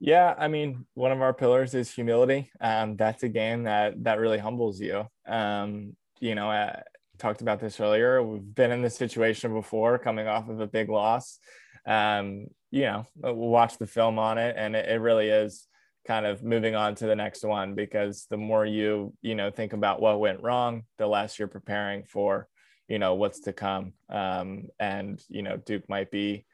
Yeah, 0.00 0.34
I 0.36 0.48
mean, 0.48 0.86
one 0.94 1.12
of 1.12 1.22
our 1.22 1.32
pillars 1.32 1.74
is 1.74 1.90
humility. 1.90 2.50
Um, 2.60 2.96
that's 2.96 3.22
a 3.22 3.28
game 3.28 3.64
that 3.64 4.02
that 4.04 4.18
really 4.18 4.38
humbles 4.38 4.80
you. 4.80 5.06
Um, 5.26 5.96
you 6.20 6.34
know, 6.34 6.50
I 6.50 6.82
talked 7.18 7.40
about 7.40 7.60
this 7.60 7.80
earlier. 7.80 8.22
We've 8.22 8.54
been 8.54 8.72
in 8.72 8.82
this 8.82 8.96
situation 8.96 9.52
before, 9.54 9.98
coming 9.98 10.26
off 10.26 10.48
of 10.48 10.60
a 10.60 10.66
big 10.66 10.88
loss. 10.88 11.38
Um, 11.86 12.46
you 12.70 12.82
know, 12.82 13.06
we'll 13.16 13.34
watch 13.34 13.78
the 13.78 13.86
film 13.86 14.18
on 14.18 14.36
it, 14.36 14.56
and 14.58 14.74
it, 14.76 14.88
it 14.88 15.00
really 15.00 15.28
is 15.28 15.66
kind 16.06 16.26
of 16.26 16.42
moving 16.42 16.74
on 16.74 16.94
to 16.96 17.06
the 17.06 17.16
next 17.16 17.42
one 17.44 17.74
because 17.74 18.26
the 18.28 18.36
more 18.36 18.66
you 18.66 19.14
you 19.22 19.34
know 19.34 19.50
think 19.50 19.72
about 19.72 20.00
what 20.02 20.20
went 20.20 20.42
wrong, 20.42 20.82
the 20.98 21.06
less 21.06 21.38
you're 21.38 21.48
preparing 21.48 22.04
for 22.04 22.48
you 22.88 22.98
know 22.98 23.14
what's 23.14 23.40
to 23.40 23.52
come 23.52 23.92
um, 24.10 24.64
and 24.78 25.22
you 25.28 25.42
know 25.42 25.56
duke 25.56 25.88
might 25.88 26.10
be 26.10 26.44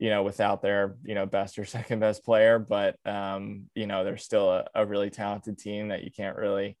you 0.00 0.10
know 0.10 0.24
without 0.24 0.62
their 0.62 0.96
you 1.04 1.14
know 1.14 1.26
best 1.26 1.58
or 1.58 1.64
second 1.76 2.00
best 2.00 2.24
player 2.24 2.58
but 2.58 2.96
um, 3.06 3.66
you 3.74 3.86
know 3.86 4.02
they're 4.02 4.16
still 4.16 4.50
a, 4.50 4.66
a, 4.74 4.84
really 4.84 5.10
talented 5.10 5.58
team 5.58 5.88
that 5.88 6.02
you 6.02 6.10
can't 6.10 6.36
really 6.36 6.76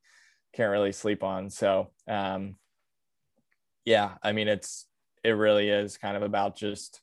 can't 0.54 0.72
really 0.72 0.92
sleep 0.92 1.22
on 1.22 1.48
so 1.48 1.90
um, 2.08 2.56
yeah 3.84 4.14
i 4.22 4.32
mean 4.32 4.48
it's 4.48 4.86
it 5.22 5.30
really 5.30 5.68
is 5.68 5.96
kind 5.96 6.16
of 6.16 6.22
about 6.22 6.56
just 6.56 7.00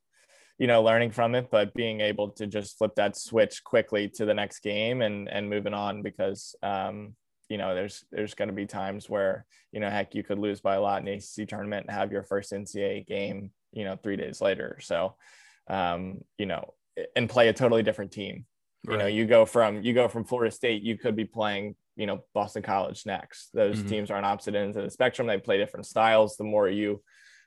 you 0.57 0.67
know 0.67 0.83
learning 0.83 1.11
from 1.11 1.35
it 1.35 1.49
but 1.51 1.73
being 1.73 2.01
able 2.01 2.29
to 2.29 2.47
just 2.47 2.77
flip 2.77 2.95
that 2.95 3.15
switch 3.15 3.63
quickly 3.63 4.09
to 4.09 4.25
the 4.25 4.33
next 4.33 4.59
game 4.59 5.01
and 5.01 5.29
and 5.29 5.49
moving 5.49 5.73
on 5.73 6.01
because 6.01 6.55
um, 6.63 7.15
you 7.49 7.57
know, 7.57 7.73
there's 7.73 8.03
there's 8.11 8.33
going 8.33 8.49
to 8.49 8.53
be 8.53 8.65
times 8.65 9.09
where 9.09 9.45
you 9.71 9.79
know, 9.79 9.89
heck, 9.89 10.15
you 10.15 10.23
could 10.23 10.39
lose 10.39 10.61
by 10.61 10.75
a 10.75 10.81
lot 10.81 11.01
in 11.01 11.07
ACC 11.07 11.47
tournament 11.47 11.85
and 11.87 11.95
have 11.95 12.11
your 12.11 12.23
first 12.23 12.51
NCAA 12.51 13.05
game, 13.05 13.51
you 13.71 13.83
know, 13.83 13.95
three 13.95 14.15
days 14.15 14.41
later. 14.41 14.79
So, 14.81 15.15
um, 15.69 16.21
you 16.37 16.45
know, 16.45 16.73
and 17.15 17.29
play 17.29 17.47
a 17.47 17.53
totally 17.53 17.83
different 17.83 18.11
team. 18.11 18.45
Right. 18.85 18.93
You 18.93 18.99
know, 18.99 19.07
you 19.07 19.25
go 19.25 19.45
from 19.45 19.81
you 19.83 19.93
go 19.93 20.07
from 20.07 20.23
Florida 20.23 20.51
State, 20.51 20.83
you 20.83 20.97
could 20.97 21.15
be 21.15 21.25
playing, 21.25 21.75
you 21.95 22.05
know, 22.05 22.23
Boston 22.33 22.63
College 22.63 23.05
next. 23.05 23.49
Those 23.53 23.79
mm-hmm. 23.79 23.87
teams 23.87 24.11
are 24.11 24.17
on 24.17 24.23
opposite 24.25 24.55
ends 24.55 24.77
of 24.77 24.83
the 24.83 24.89
spectrum. 24.89 25.27
They 25.27 25.37
play 25.37 25.57
different 25.57 25.85
styles. 25.85 26.37
The 26.37 26.43
more 26.43 26.69
you 26.69 27.01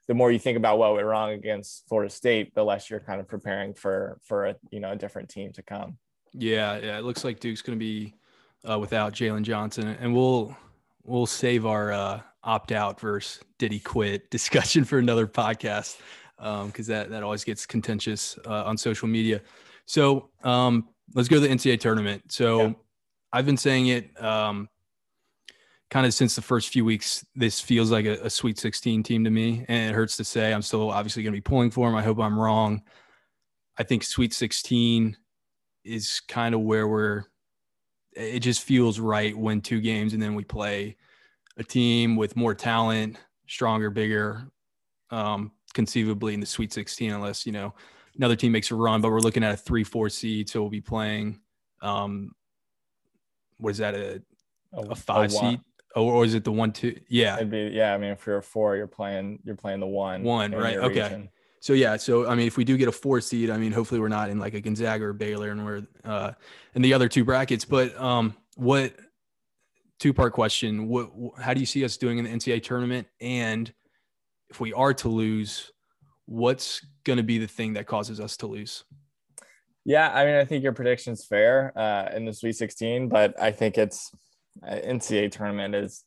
the 0.08 0.14
more 0.14 0.32
you 0.32 0.38
think 0.38 0.56
about 0.56 0.78
what 0.78 0.94
went 0.94 1.06
wrong 1.06 1.30
against 1.30 1.88
Florida 1.88 2.10
State, 2.10 2.54
the 2.54 2.64
less 2.64 2.90
you're 2.90 3.00
kind 3.00 3.20
of 3.20 3.28
preparing 3.28 3.74
for 3.74 4.18
for 4.24 4.46
a 4.46 4.56
you 4.70 4.80
know 4.80 4.92
a 4.92 4.96
different 4.96 5.28
team 5.28 5.52
to 5.52 5.62
come. 5.62 5.98
Yeah, 6.32 6.78
yeah. 6.78 6.98
It 6.98 7.04
looks 7.04 7.24
like 7.24 7.40
Duke's 7.40 7.62
going 7.62 7.78
to 7.78 7.80
be 7.82 8.14
uh, 8.68 8.78
without 8.78 9.12
Jalen 9.12 9.42
Johnson, 9.42 9.96
and 10.00 10.14
we'll 10.14 10.56
we'll 11.04 11.26
save 11.26 11.64
our 11.64 11.92
uh, 11.92 12.20
opt 12.42 12.72
out 12.72 13.00
versus 13.00 13.42
did 13.58 13.72
he 13.72 13.78
quit 13.78 14.30
discussion 14.32 14.84
for 14.84 14.98
another 14.98 15.26
podcast 15.26 15.98
because 16.40 16.88
um, 16.88 16.94
that 16.94 17.10
that 17.10 17.22
always 17.22 17.44
gets 17.44 17.66
contentious 17.66 18.38
uh, 18.46 18.64
on 18.64 18.76
social 18.76 19.08
media. 19.08 19.42
So 19.84 20.30
um, 20.42 20.88
let's 21.14 21.28
go 21.28 21.36
to 21.36 21.40
the 21.40 21.48
NCAA 21.48 21.80
tournament. 21.80 22.32
So 22.32 22.60
yeah. 22.60 22.72
I've 23.32 23.46
been 23.46 23.56
saying 23.56 23.88
it 23.88 24.22
um, 24.22 24.68
kind 25.90 26.06
of 26.06 26.14
since 26.14 26.34
the 26.34 26.42
first 26.42 26.70
few 26.70 26.84
weeks. 26.84 27.24
This 27.34 27.60
feels 27.60 27.90
like 27.90 28.06
a, 28.06 28.24
a, 28.24 28.30
Sweet 28.30 28.58
16 28.58 29.02
team 29.02 29.24
to 29.24 29.30
me, 29.30 29.64
and 29.68 29.90
it 29.90 29.94
hurts 29.94 30.16
to 30.16 30.24
say. 30.24 30.52
I'm 30.52 30.62
still 30.62 30.90
obviously 30.90 31.22
going 31.22 31.32
to 31.32 31.36
be 31.36 31.42
pulling 31.42 31.70
for 31.70 31.88
them. 31.88 31.96
I 31.96 32.02
hope 32.02 32.18
I'm 32.18 32.38
wrong. 32.38 32.82
I 33.76 33.82
think 33.82 34.02
Sweet 34.02 34.32
16 34.32 35.16
is 35.84 36.20
kind 36.28 36.54
of 36.54 36.60
where 36.60 36.86
we're 36.86 37.24
it 38.12 38.40
just 38.40 38.62
feels 38.62 38.98
right 38.98 39.36
when 39.36 39.60
two 39.60 39.80
games 39.80 40.12
and 40.12 40.22
then 40.22 40.34
we 40.34 40.44
play 40.44 40.96
a 41.56 41.64
team 41.64 42.16
with 42.16 42.36
more 42.36 42.54
talent, 42.54 43.16
stronger, 43.46 43.88
bigger, 43.88 44.50
um, 45.10 45.52
conceivably 45.74 46.34
in 46.34 46.40
the 46.40 46.46
Sweet 46.46 46.72
16, 46.72 47.12
unless 47.12 47.46
you 47.46 47.52
know 47.52 47.74
another 48.16 48.36
team 48.36 48.52
makes 48.52 48.70
a 48.70 48.74
run. 48.74 49.00
But 49.00 49.10
we're 49.10 49.20
looking 49.20 49.44
at 49.44 49.54
a 49.54 49.56
three-four 49.56 50.08
seed, 50.08 50.48
so 50.48 50.60
we'll 50.60 50.70
be 50.70 50.80
playing. 50.80 51.40
Um, 51.82 52.32
what 53.58 53.70
is 53.70 53.78
that 53.78 53.94
a 53.94 54.22
a 54.72 54.94
five 54.94 55.30
a 55.30 55.32
seed? 55.32 55.60
Or, 55.96 56.12
or 56.12 56.24
is 56.24 56.34
it 56.34 56.44
the 56.44 56.52
one 56.52 56.72
two? 56.72 56.98
Yeah, 57.08 57.36
It'd 57.36 57.50
be, 57.50 57.70
yeah. 57.72 57.94
I 57.94 57.98
mean, 57.98 58.10
if 58.10 58.24
you're 58.26 58.38
a 58.38 58.42
four, 58.42 58.76
you're 58.76 58.86
playing 58.86 59.40
you're 59.44 59.56
playing 59.56 59.80
the 59.80 59.86
one. 59.86 60.22
One, 60.22 60.52
right? 60.52 60.76
Okay. 60.76 61.02
Region 61.02 61.30
so 61.60 61.74
yeah, 61.74 61.96
so 61.98 62.26
I 62.26 62.34
mean, 62.34 62.46
if 62.46 62.56
we 62.56 62.64
do 62.64 62.76
get 62.78 62.88
a 62.88 62.92
four 62.92 63.20
seed, 63.20 63.50
I 63.50 63.58
mean, 63.58 63.70
hopefully 63.70 64.00
we're 64.00 64.08
not 64.08 64.30
in 64.30 64.38
like 64.38 64.54
a 64.54 64.60
Gonzaga 64.60 65.04
or 65.04 65.12
Baylor, 65.12 65.50
and 65.50 65.64
we're 65.64 65.86
uh, 66.04 66.32
in 66.74 66.80
the 66.80 66.94
other 66.94 67.06
two 67.06 67.22
brackets. 67.22 67.66
But 67.66 67.98
um, 68.00 68.34
what 68.56 68.94
two 69.98 70.14
part 70.14 70.32
question? 70.32 70.88
What 70.88 71.10
how 71.38 71.52
do 71.52 71.60
you 71.60 71.66
see 71.66 71.84
us 71.84 71.98
doing 71.98 72.16
in 72.16 72.24
the 72.24 72.30
NCAA 72.30 72.62
tournament? 72.62 73.08
And 73.20 73.72
if 74.50 74.60
we 74.60 74.72
are 74.72 74.94
to 74.94 75.08
lose, 75.08 75.70
what's 76.26 76.84
going 77.04 77.16
to 77.16 77.22
be 77.22 77.38
the 77.38 77.46
thing 77.46 77.74
that 77.74 77.86
causes 77.86 78.20
us 78.20 78.36
to 78.38 78.46
lose? 78.46 78.84
Yeah, 79.84 80.10
I 80.12 80.24
mean, 80.24 80.34
I 80.34 80.44
think 80.44 80.62
your 80.62 80.72
prediction's 80.72 81.24
fair 81.24 81.72
uh, 81.76 82.10
in 82.14 82.24
the 82.24 82.32
Sweet 82.32 82.56
16, 82.56 83.08
but 83.08 83.40
I 83.40 83.50
think 83.50 83.78
it's 83.78 84.10
uh, 84.66 84.74
NCAA 84.74 85.32
tournament 85.32 85.74
is 85.74 86.04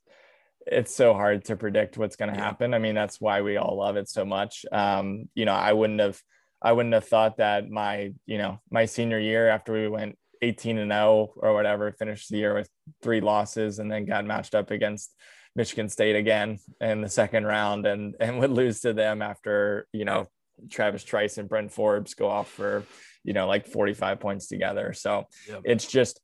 it's 0.66 0.96
so 0.96 1.14
hard 1.14 1.46
to 1.46 1.56
predict 1.56 1.98
what's 1.98 2.16
going 2.16 2.32
to 2.32 2.38
yeah. 2.38 2.46
happen. 2.46 2.74
I 2.74 2.80
mean, 2.80 2.96
that's 2.96 3.20
why 3.20 3.41
we 3.41 3.58
all 3.58 3.78
love 3.78 3.98
it 3.98 4.10
so 4.10 4.24
much. 4.24 4.66
Um, 4.72 5.30
you 5.36 5.46
know, 5.46 5.54
I 5.54 5.74
wouldn't 5.74 6.00
have, 6.00 6.22
I 6.62 6.72
wouldn't 6.72 6.94
have 6.94 7.08
thought 7.08 7.38
that 7.38 7.70
my, 7.70 8.14
you 8.26 8.38
know, 8.38 8.60
my 8.72 8.86
senior 8.86 9.20
year 9.20 9.50
after 9.50 9.74
we 9.74 9.88
went 9.89 10.18
18 10.41 10.78
and 10.78 10.91
0 10.91 11.34
or 11.36 11.54
whatever, 11.54 11.91
finished 11.91 12.30
the 12.30 12.38
year 12.38 12.54
with 12.54 12.70
three 13.02 13.22
losses, 13.22 13.80
and 13.80 13.91
then 13.91 14.06
got 14.06 14.26
matched 14.26 14.56
up 14.56 14.72
against 14.72 15.14
Michigan 15.56 15.89
State 15.89 16.16
again 16.16 16.60
in 16.82 17.01
the 17.01 17.10
second 17.10 17.45
round, 17.45 17.86
and 17.86 18.16
and 18.20 18.39
would 18.39 18.51
lose 18.51 18.82
to 18.82 18.93
them 18.93 19.22
after 19.22 19.88
you 19.93 20.06
know 20.06 20.28
Travis 20.70 21.04
Trice 21.04 21.38
and 21.38 21.49
Bryn 21.49 21.70
Forbes 21.70 22.14
go 22.14 22.28
off 22.28 22.49
for 22.49 22.84
you 23.24 23.34
know 23.34 23.47
like 23.47 23.68
45 23.68 24.20
points 24.20 24.47
together. 24.47 24.93
So 24.93 25.28
yep. 25.47 25.62
it's 25.66 25.88
just 25.88 26.20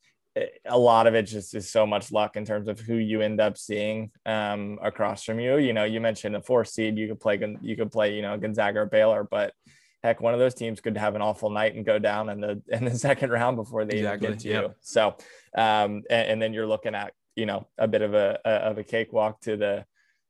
a 0.66 0.78
lot 0.78 1.08
of 1.08 1.16
it 1.16 1.24
just 1.24 1.56
is 1.56 1.70
so 1.70 1.86
much 1.86 2.12
luck 2.12 2.36
in 2.36 2.46
terms 2.46 2.68
of 2.68 2.80
who 2.80 2.96
you 2.96 3.22
end 3.22 3.42
up 3.42 3.58
seeing 3.58 4.12
um, 4.26 4.80
across 4.82 5.24
from 5.24 5.40
you. 5.40 5.58
You 5.58 5.74
know, 5.74 5.84
you 5.84 6.00
mentioned 6.00 6.36
a 6.36 6.42
four 6.42 6.66
seed, 6.66 6.98
you 6.98 7.08
could 7.08 7.20
play, 7.20 7.40
you 7.62 7.76
could 7.76 7.92
play, 7.92 8.16
you 8.16 8.22
know, 8.22 8.38
Gonzaga 8.38 8.80
or 8.80 8.86
Baylor, 8.86 9.28
but 9.30 9.54
heck, 10.04 10.22
one 10.22 10.34
of 10.34 10.40
those 10.40 10.54
teams 10.54 10.80
could 10.82 10.98
have 10.98 11.16
an 11.16 11.22
awful 11.22 11.50
night 11.50 11.76
and 11.76 11.86
go 11.86 12.00
down 12.00 12.30
in 12.30 12.40
the 12.40 12.62
in 12.70 12.86
the 12.86 12.98
second 12.98 13.32
round 13.32 13.58
before 13.58 13.86
they 13.86 13.98
exactly. 13.98 14.28
even 14.28 14.38
get 14.38 14.44
to 14.44 14.50
yep. 14.50 14.64
you. 14.64 14.76
So, 14.82 15.08
um, 15.58 16.04
and, 16.10 16.28
and, 16.28 16.42
then 16.42 16.54
you're 16.54 16.68
looking 16.68 16.96
at 16.96 17.14
you 17.40 17.46
know 17.46 17.68
a 17.78 17.88
bit 17.88 18.02
of 18.02 18.14
a, 18.14 18.38
a, 18.44 18.50
of 18.50 18.78
a 18.78 18.84
cakewalk 18.84 19.40
to 19.42 19.56
the 19.56 19.86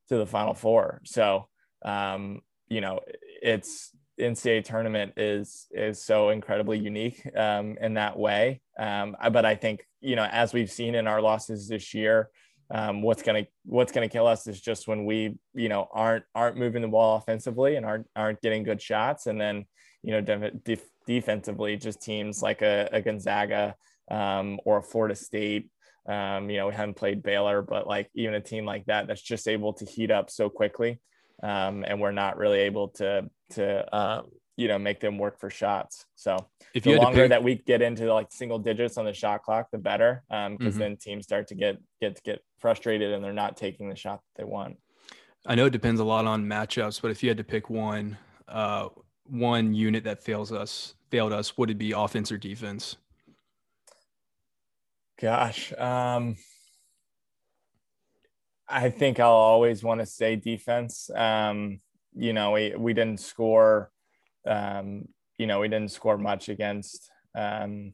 to 0.10 0.18
the 0.18 0.26
final 0.26 0.54
four. 0.54 1.02
So, 1.06 1.48
um, 1.84 2.42
you 2.68 2.82
know, 2.82 3.00
it's 3.42 3.92
NCAA 4.20 4.64
tournament 4.64 5.14
is 5.18 5.68
is 5.72 6.04
so 6.04 6.30
incredibly 6.30 6.78
unique 6.78 7.22
um, 7.36 7.78
in 7.82 7.96
that 7.96 8.18
way. 8.18 8.62
Um, 8.78 9.16
but 9.32 9.46
I 9.46 9.56
think 9.56 9.86
you 10.02 10.16
know, 10.16 10.28
as 10.32 10.54
we've 10.54 10.72
seen 10.72 10.94
in 10.96 11.08
our 11.08 11.22
losses 11.22 11.68
this 11.68 11.94
year, 11.94 12.30
um, 12.70 13.02
what's 13.02 13.24
gonna 13.24 13.48
what's 13.66 13.92
gonna 13.92 14.10
kill 14.10 14.28
us 14.28 14.46
is 14.46 14.62
just 14.62 14.88
when 14.88 15.06
we 15.06 15.38
you 15.56 15.70
know 15.70 15.88
aren't 15.92 16.26
aren't 16.36 16.58
moving 16.58 16.84
the 16.84 16.88
ball 16.88 17.18
offensively 17.18 17.76
and 17.76 17.86
aren't 17.86 18.08
aren't 18.16 18.42
getting 18.42 18.64
good 18.64 18.82
shots, 18.82 19.26
and 19.26 19.42
then 19.42 19.66
you 20.04 20.12
know 20.12 20.22
def- 20.22 20.64
def- 20.64 20.90
defensively, 21.08 21.76
just 21.76 22.02
teams 22.02 22.44
like 22.44 22.62
a, 22.62 22.88
a 22.92 23.02
Gonzaga 23.02 23.76
um, 24.12 24.60
or 24.66 24.78
a 24.78 24.84
Florida 24.84 25.16
State. 25.16 25.70
Um, 26.10 26.50
you 26.50 26.58
know, 26.58 26.68
we 26.68 26.74
haven't 26.74 26.96
played 26.96 27.22
Baylor, 27.22 27.62
but 27.62 27.88
like 27.88 28.10
even 28.16 28.34
a 28.34 28.42
team 28.42 28.66
like 28.66 28.86
that 28.86 29.08
that's 29.08 29.22
just 29.22 29.48
able 29.48 29.74
to 29.74 29.86
heat 29.86 30.10
up 30.10 30.30
so 30.30 30.50
quickly 30.50 31.00
um, 31.44 31.84
and 31.88 32.00
we're 32.00 32.12
not 32.12 32.38
really 32.38 32.60
able 32.60 32.90
to 32.90 33.30
to 33.52 33.96
uh, 33.96 34.22
you 34.58 34.68
know 34.68 34.78
make 34.78 35.00
them 35.00 35.18
work 35.18 35.40
for 35.40 35.50
shots. 35.50 36.06
So 36.16 36.38
if 36.74 36.84
the 36.84 36.96
longer 36.96 37.24
pick... 37.24 37.30
that 37.30 37.44
we 37.44 37.56
get 37.56 37.82
into 37.82 38.14
like 38.14 38.28
single 38.32 38.60
digits 38.60 38.98
on 38.98 39.06
the 39.06 39.14
shot 39.14 39.44
clock, 39.44 39.68
the 39.72 39.78
better, 39.78 40.24
because 40.28 40.48
um, 40.48 40.58
mm-hmm. 40.58 40.80
then 40.80 40.98
teams 40.98 41.26
start 41.26 41.48
to 41.48 41.56
get 41.56 41.78
get 42.02 42.16
to 42.16 42.22
get 42.22 42.44
frustrated 42.60 43.14
and 43.14 43.24
they're 43.24 43.34
not 43.34 43.58
taking 43.58 43.90
the 43.90 43.96
shot 43.96 44.22
that 44.22 44.42
they 44.42 44.46
want. 44.46 44.78
I 45.46 45.56
know 45.56 45.66
it 45.66 45.72
depends 45.72 46.02
a 46.02 46.06
lot 46.06 46.26
on 46.26 46.46
matchups, 46.46 47.02
but 47.02 47.12
if 47.12 47.24
you 47.24 47.30
had 47.30 47.38
to 47.38 47.46
pick 47.46 47.70
one, 47.70 48.18
uh, 48.50 48.90
one 49.26 49.74
unit 49.74 50.04
that 50.04 50.22
fails 50.22 50.52
us, 50.52 50.96
failed 51.10 51.32
us, 51.32 51.58
would 51.58 51.70
it 51.70 51.78
be 51.78 51.94
offense 51.94 52.30
or 52.30 52.38
defense? 52.38 52.98
Gosh, 55.22 55.74
um, 55.78 56.38
I 58.70 58.90
think 58.90 59.20
I'll 59.20 59.32
always 59.32 59.84
want 59.84 60.00
to 60.00 60.06
say 60.06 60.38
defense. 60.38 61.10
Um, 61.14 61.82
you 62.16 62.32
know, 62.32 62.52
we, 62.52 62.74
we 62.78 62.94
didn't 62.94 63.20
score, 63.20 63.92
um, 64.48 65.10
you 65.38 65.46
know, 65.46 65.60
we 65.60 65.68
didn't 65.68 65.92
score 65.92 66.18
much 66.18 66.48
against, 66.48 67.12
um, 67.36 67.92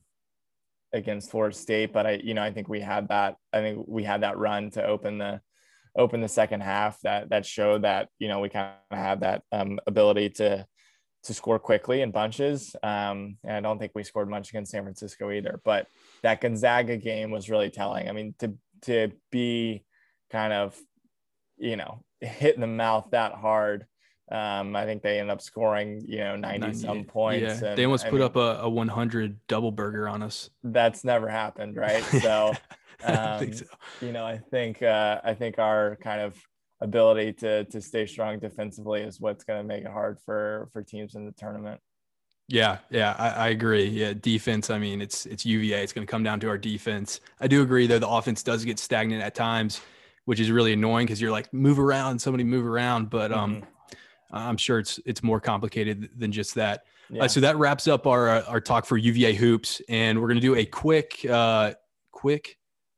against 0.93 1.31
Florida 1.31 1.55
State, 1.55 1.93
but 1.93 2.05
I, 2.05 2.21
you 2.23 2.35
know, 2.35 2.43
I 2.43 2.51
think 2.51 2.69
we 2.69 2.79
had 2.79 3.07
that, 3.07 3.37
I 3.51 3.61
think 3.61 3.85
we 3.87 4.03
had 4.03 4.21
that 4.21 4.37
run 4.37 4.69
to 4.71 4.85
open 4.85 5.17
the, 5.17 5.41
open 5.97 6.21
the 6.21 6.27
second 6.27 6.61
half 6.61 6.99
that, 7.01 7.29
that 7.29 7.45
showed 7.45 7.83
that, 7.85 8.09
you 8.19 8.27
know, 8.27 8.39
we 8.39 8.49
kind 8.49 8.73
of 8.91 8.97
have 8.97 9.21
that, 9.21 9.41
um, 9.51 9.79
ability 9.87 10.29
to, 10.31 10.67
to 11.25 11.33
score 11.33 11.59
quickly 11.59 12.01
in 12.01 12.11
bunches. 12.11 12.75
Um, 12.81 13.37
and 13.43 13.57
I 13.57 13.59
don't 13.59 13.77
think 13.77 13.91
we 13.93 14.03
scored 14.03 14.29
much 14.29 14.49
against 14.49 14.71
San 14.71 14.83
Francisco 14.83 15.31
either, 15.31 15.59
but 15.63 15.87
that 16.23 16.41
Gonzaga 16.41 16.97
game 16.97 17.31
was 17.31 17.49
really 17.49 17.69
telling. 17.69 18.09
I 18.09 18.11
mean, 18.11 18.33
to, 18.39 18.53
to 18.83 19.11
be, 19.31 19.83
kind 20.31 20.53
of, 20.53 20.77
you 21.57 21.75
know, 21.75 22.03
hit 22.19 22.55
in 22.55 22.61
the 22.61 22.67
mouth 22.67 23.07
that 23.11 23.33
hard. 23.33 23.85
Um, 24.31 24.75
I 24.75 24.85
think 24.85 25.03
they 25.03 25.19
end 25.19 25.29
up 25.29 25.41
scoring, 25.41 26.03
you 26.07 26.17
know, 26.17 26.35
90, 26.35 26.59
90 26.59 26.77
some 26.79 27.03
points. 27.03 27.61
Yeah. 27.61 27.69
And, 27.69 27.77
they 27.77 27.85
almost 27.85 28.05
I 28.05 28.09
put 28.09 28.17
mean, 28.17 28.25
up 28.25 28.35
a, 28.35 28.59
a 28.61 28.69
100 28.69 29.39
double 29.47 29.71
burger 29.71 30.09
on 30.09 30.23
us. 30.23 30.49
That's 30.63 31.03
never 31.03 31.29
happened. 31.29 31.77
Right. 31.77 32.03
So, 32.21 32.53
um, 33.03 33.53
so. 33.53 33.65
you 34.01 34.11
know, 34.11 34.25
I 34.25 34.37
think, 34.37 34.81
uh, 34.81 35.21
I 35.23 35.33
think 35.35 35.59
our 35.59 35.97
kind 36.01 36.21
of 36.21 36.35
ability 36.81 37.33
to, 37.33 37.63
to 37.65 37.81
stay 37.81 38.05
strong 38.05 38.39
defensively 38.39 39.01
is 39.01 39.19
what's 39.19 39.43
going 39.43 39.59
to 39.59 39.67
make 39.67 39.83
it 39.83 39.91
hard 39.91 40.19
for, 40.25 40.69
for 40.73 40.81
teams 40.83 41.15
in 41.15 41.25
the 41.25 41.31
tournament. 41.31 41.79
Yeah, 42.47 42.77
yeah, 42.91 43.15
I, 43.17 43.29
I, 43.29 43.47
agree. 43.47 43.85
Yeah, 43.85 44.13
defense. 44.13 44.69
I 44.69 44.77
mean, 44.77 45.01
it's 45.01 45.25
it's 45.25 45.47
UVA. 45.47 45.81
It's 45.81 45.93
going 45.93 46.05
to 46.05 46.11
come 46.11 46.21
down 46.21 46.39
to 46.41 46.47
our 46.47 46.59
defense. 46.59 47.19
I 47.39 47.47
do 47.47 47.63
agree, 47.63 47.87
though. 47.87 47.97
The 47.97 48.07
offense 48.07 48.43
does 48.43 48.63
get 48.63 48.77
stagnant 48.77 49.23
at 49.23 49.33
times 49.33 49.81
which 50.25 50.39
is 50.39 50.51
really 50.51 50.73
annoying 50.73 51.05
because 51.05 51.21
you're 51.21 51.31
like 51.31 51.51
move 51.53 51.79
around, 51.79 52.19
somebody 52.19 52.43
move 52.43 52.65
around, 52.65 53.09
but 53.09 53.31
um, 53.31 53.57
mm-hmm. 53.57 53.95
I'm 54.31 54.57
sure 54.57 54.79
it's 54.79 54.99
it's 55.05 55.23
more 55.23 55.39
complicated 55.39 56.09
than 56.17 56.31
just 56.31 56.55
that. 56.55 56.79
Uh, 56.79 57.15
yeah. 57.15 57.23
Uh, 57.23 57.27
so 57.27 57.39
that 57.39 57.57
wraps 57.57 57.87
up 57.87 58.05
our 58.07 58.29
uh, 58.29 58.43
our 58.43 58.59
talk 58.59 58.85
for 58.85 58.97
UVA 58.97 59.33
hoops, 59.33 59.81
and 59.87 60.19
we're 60.19 60.27
gonna 60.27 60.39
do 60.39 60.55
a 60.55 60.65
quick 60.65 61.25
uh, 61.29 61.73
quick 62.11 62.57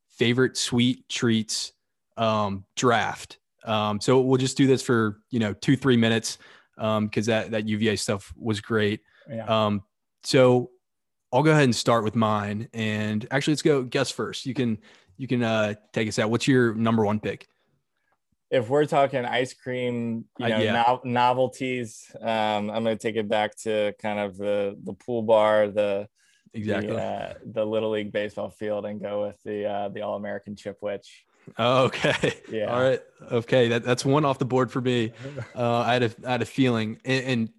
favorite 0.09 0.57
sweet 0.57 1.07
treats 1.09 1.73
um, 2.15 2.65
draft. 2.75 3.37
Um, 3.67 3.99
so 3.99 4.19
we'll 4.21 4.37
just 4.37 4.57
do 4.57 4.65
this 4.67 4.81
for 4.81 5.19
you 5.29 5.39
know 5.39 5.53
two 5.53 5.75
three 5.75 5.97
minutes 5.97 6.39
because 6.75 6.97
um, 6.97 7.09
that 7.25 7.51
that 7.51 7.67
UVA 7.67 7.95
stuff 7.95 8.33
was 8.37 8.61
great. 8.61 9.01
Yeah. 9.29 9.45
Um, 9.45 9.83
so 10.23 10.71
I'll 11.33 11.43
go 11.43 11.51
ahead 11.51 11.63
and 11.63 11.75
start 11.75 12.03
with 12.03 12.15
mine. 12.15 12.69
And 12.73 13.27
actually, 13.31 13.53
let's 13.53 13.61
go 13.61 13.83
guess 13.83 14.11
first. 14.11 14.45
You 14.45 14.53
can 14.53 14.77
you 15.17 15.27
can 15.27 15.43
uh, 15.43 15.73
take 15.93 16.07
us 16.07 16.19
out. 16.19 16.29
What's 16.29 16.47
your 16.47 16.73
number 16.75 17.05
one 17.05 17.19
pick? 17.19 17.47
If 18.49 18.69
we're 18.69 18.85
talking 18.85 19.25
ice 19.25 19.53
cream, 19.53 20.23
you 20.39 20.45
uh, 20.45 20.49
know, 20.49 20.55
uh, 20.55 20.59
yeah. 20.59 20.71
no- 20.71 21.01
novelties, 21.03 22.09
um, 22.21 22.69
I'm 22.69 22.83
going 22.83 22.97
to 22.97 22.97
take 22.97 23.17
it 23.17 23.27
back 23.27 23.57
to 23.63 23.93
kind 24.01 24.19
of 24.19 24.37
the 24.37 24.77
the 24.83 24.93
pool 24.93 25.21
bar, 25.21 25.67
the 25.67 26.07
exactly 26.53 26.93
the, 26.93 27.01
uh, 27.01 27.33
the 27.45 27.65
little 27.65 27.89
league 27.89 28.13
baseball 28.13 28.49
field, 28.49 28.85
and 28.85 29.01
go 29.01 29.25
with 29.25 29.41
the 29.43 29.65
uh, 29.65 29.89
the 29.89 30.01
All 30.01 30.15
American 30.15 30.55
Chipwich. 30.55 31.07
Oh, 31.57 31.85
okay. 31.85 32.33
Yeah. 32.49 32.73
All 32.73 32.81
right. 32.81 33.01
Okay. 33.31 33.69
That, 33.69 33.83
that's 33.83 34.05
one 34.05 34.25
off 34.25 34.39
the 34.39 34.45
board 34.45 34.71
for 34.71 34.81
me. 34.81 35.11
Uh, 35.55 35.79
I 35.79 35.93
had 35.93 36.03
a 36.03 36.11
I 36.25 36.31
had 36.33 36.41
a 36.43 36.45
feeling, 36.45 36.99
and, 37.03 37.25
and 37.25 37.49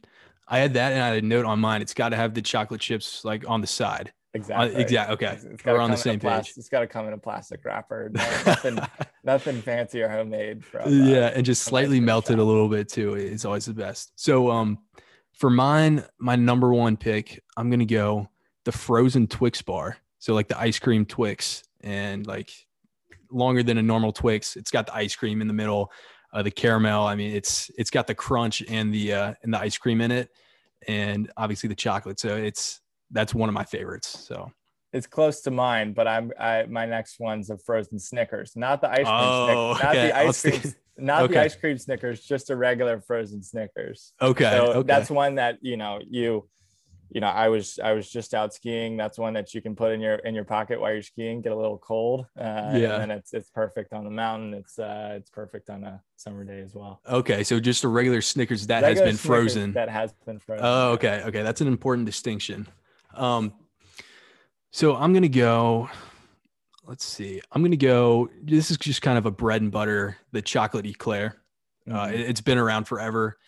I 0.46 0.58
had 0.58 0.74
that, 0.74 0.92
and 0.92 1.02
I 1.02 1.08
had 1.08 1.24
a 1.24 1.26
note 1.26 1.44
on 1.44 1.58
mine. 1.58 1.82
It's 1.82 1.94
got 1.94 2.10
to 2.10 2.16
have 2.16 2.32
the 2.32 2.42
chocolate 2.42 2.80
chips 2.80 3.24
like 3.24 3.48
on 3.48 3.60
the 3.60 3.66
side. 3.66 4.12
Exactly. 4.34 4.76
Uh, 4.76 4.78
exactly. 4.78 5.14
Okay. 5.14 5.38
It's, 5.52 5.64
We're 5.64 5.80
on 5.80 5.90
the 5.90 5.96
same 5.96 6.20
page. 6.20 6.52
It's 6.56 6.68
got 6.68 6.80
to 6.80 6.86
come 6.86 7.06
in 7.06 7.12
a 7.12 7.18
plastic 7.18 7.64
wrapper. 7.64 8.10
No, 8.12 8.20
nothing, 8.46 8.78
nothing 9.24 9.62
fancy 9.62 10.00
or 10.02 10.08
homemade. 10.08 10.64
From, 10.64 10.86
uh, 10.86 10.90
yeah, 10.90 11.32
and 11.34 11.44
just 11.44 11.62
slightly 11.62 11.98
melted 11.98 12.34
shop. 12.34 12.40
a 12.40 12.42
little 12.42 12.68
bit 12.68 12.88
too. 12.88 13.14
It's 13.14 13.44
always 13.44 13.66
the 13.66 13.74
best. 13.74 14.12
So, 14.16 14.50
um, 14.50 14.78
for 15.32 15.50
mine, 15.50 16.04
my 16.18 16.36
number 16.36 16.72
one 16.72 16.96
pick, 16.96 17.42
I'm 17.56 17.70
gonna 17.70 17.84
go 17.84 18.28
the 18.64 18.72
frozen 18.72 19.26
Twix 19.26 19.62
bar. 19.62 19.96
So 20.18 20.34
like 20.34 20.48
the 20.48 20.58
ice 20.58 20.78
cream 20.78 21.06
Twix, 21.06 21.62
and 21.80 22.26
like 22.26 22.50
longer 23.30 23.62
than 23.62 23.78
a 23.78 23.82
normal 23.82 24.12
Twix. 24.12 24.56
It's 24.56 24.70
got 24.70 24.86
the 24.86 24.94
ice 24.94 25.14
cream 25.14 25.40
in 25.40 25.48
the 25.48 25.54
middle, 25.54 25.90
uh, 26.32 26.42
the 26.42 26.50
caramel. 26.50 27.06
I 27.06 27.14
mean, 27.14 27.34
it's 27.34 27.70
it's 27.76 27.90
got 27.90 28.06
the 28.06 28.14
crunch 28.14 28.62
and 28.68 28.92
the 28.92 29.12
uh, 29.12 29.34
and 29.42 29.52
the 29.52 29.58
ice 29.58 29.78
cream 29.78 30.00
in 30.00 30.10
it, 30.10 30.30
and 30.86 31.30
obviously 31.36 31.68
the 31.68 31.74
chocolate. 31.74 32.20
So 32.20 32.36
it's 32.36 32.80
that's 33.10 33.34
one 33.34 33.48
of 33.48 33.54
my 33.54 33.64
favorites. 33.64 34.26
So 34.26 34.50
it's 34.92 35.06
close 35.06 35.40
to 35.42 35.50
mine, 35.50 35.92
but 35.92 36.08
I'm 36.08 36.32
I 36.38 36.64
my 36.68 36.86
next 36.86 37.20
one's 37.20 37.50
a 37.50 37.58
frozen 37.58 37.98
Snickers, 37.98 38.52
not 38.56 38.80
the 38.80 38.90
ice 38.90 38.96
cream, 38.96 39.06
oh, 39.08 39.74
Snickers, 39.74 39.84
not 39.84 39.92
the 39.92 40.16
ice 40.16 40.42
cream, 40.42 40.74
not 40.98 41.22
okay. 41.22 41.34
the 41.34 41.40
ice 41.40 41.56
cream 41.56 41.78
Snickers, 41.78 42.20
just 42.20 42.50
a 42.50 42.56
regular 42.56 43.00
frozen 43.00 43.42
Snickers. 43.42 44.12
Okay, 44.20 44.50
so 44.50 44.72
okay. 44.72 44.86
that's 44.86 45.10
one 45.10 45.34
that 45.36 45.58
you 45.60 45.76
know 45.76 46.00
you 46.08 46.48
you 47.10 47.20
know 47.20 47.28
I 47.28 47.48
was 47.48 47.78
I 47.82 47.92
was 47.92 48.10
just 48.10 48.34
out 48.34 48.52
skiing. 48.52 48.96
That's 48.96 49.18
one 49.18 49.34
that 49.34 49.54
you 49.54 49.62
can 49.62 49.74
put 49.74 49.92
in 49.92 50.00
your 50.00 50.16
in 50.16 50.34
your 50.34 50.44
pocket 50.44 50.80
while 50.80 50.92
you're 50.92 51.02
skiing, 51.02 51.40
get 51.40 51.52
a 51.52 51.56
little 51.56 51.78
cold. 51.78 52.26
Uh, 52.38 52.72
yeah, 52.74 53.00
and 53.00 53.10
it's 53.10 53.32
it's 53.32 53.50
perfect 53.50 53.92
on 53.92 54.04
the 54.04 54.10
mountain. 54.10 54.54
It's 54.54 54.78
uh 54.78 55.14
it's 55.16 55.30
perfect 55.30 55.70
on 55.70 55.84
a 55.84 56.02
summer 56.16 56.44
day 56.44 56.60
as 56.60 56.74
well. 56.74 57.00
Okay, 57.08 57.44
so 57.44 57.58
just 57.60 57.84
a 57.84 57.88
regular 57.88 58.20
Snickers 58.20 58.66
that 58.66 58.82
regular 58.82 58.88
has 58.88 59.00
been 59.00 59.16
Snickers 59.16 59.26
frozen. 59.26 59.72
That 59.72 59.88
has 59.88 60.12
been 60.26 60.38
frozen. 60.38 60.64
Oh, 60.66 60.92
okay, 60.92 61.22
okay, 61.26 61.42
that's 61.42 61.60
an 61.60 61.68
important 61.68 62.06
distinction. 62.06 62.66
Um, 63.14 63.54
so 64.70 64.96
I'm 64.96 65.12
gonna 65.12 65.28
go. 65.28 65.88
Let's 66.84 67.04
see. 67.04 67.40
I'm 67.52 67.62
gonna 67.62 67.76
go. 67.76 68.28
This 68.42 68.70
is 68.70 68.76
just 68.76 69.02
kind 69.02 69.18
of 69.18 69.26
a 69.26 69.30
bread 69.30 69.62
and 69.62 69.70
butter, 69.70 70.16
the 70.32 70.42
chocolate 70.42 70.86
eclair. 70.86 71.36
Uh, 71.86 71.92
mm-hmm. 71.92 71.98
Uh, 71.98 72.06
it, 72.08 72.26
has 72.28 72.40
been 72.40 72.58
around 72.58 72.84
forever. 72.84 73.38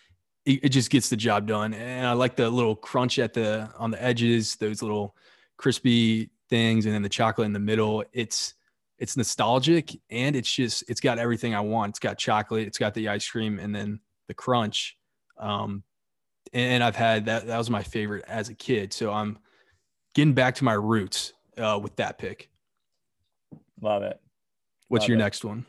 It, 0.45 0.65
it, 0.65 0.69
just 0.69 0.89
gets 0.89 1.09
the 1.09 1.15
job 1.15 1.47
done, 1.47 1.73
and 1.73 2.07
I 2.07 2.13
like 2.13 2.35
the 2.35 2.49
little 2.49 2.75
crunch 2.75 3.19
at 3.19 3.33
the 3.33 3.69
on 3.77 3.91
the 3.91 4.01
edges, 4.01 4.55
those 4.55 4.81
little 4.81 5.15
crispy 5.57 6.31
things, 6.49 6.85
and 6.85 6.95
then 6.95 7.03
the 7.03 7.09
chocolate 7.09 7.45
in 7.45 7.53
the 7.53 7.59
middle. 7.59 8.03
It's 8.11 8.55
it's 8.97 9.15
nostalgic, 9.17 9.91
and 10.09 10.35
it's 10.35 10.51
just 10.51 10.83
it's 10.87 10.99
got 10.99 11.19
everything 11.19 11.53
I 11.53 11.61
want. 11.61 11.91
It's 11.91 11.99
got 11.99 12.17
chocolate, 12.17 12.67
it's 12.67 12.77
got 12.77 12.93
the 12.93 13.09
ice 13.09 13.27
cream, 13.27 13.59
and 13.59 13.73
then 13.73 13.99
the 14.27 14.33
crunch. 14.33 14.97
Um, 15.37 15.83
and 16.53 16.83
I've 16.83 16.95
had 16.95 17.25
that. 17.25 17.47
That 17.47 17.57
was 17.57 17.69
my 17.69 17.83
favorite 17.83 18.25
as 18.27 18.49
a 18.49 18.53
kid. 18.53 18.93
So 18.93 19.11
I'm 19.11 19.37
getting 20.13 20.33
back 20.33 20.55
to 20.55 20.63
my 20.63 20.73
roots 20.73 21.33
uh, 21.57 21.79
with 21.81 21.95
that 21.97 22.17
pick. 22.17 22.49
Love 23.81 24.03
it. 24.03 24.19
What's 24.87 25.03
Love 25.03 25.09
your 25.09 25.17
it. 25.17 25.21
next 25.21 25.43
one? 25.43 25.65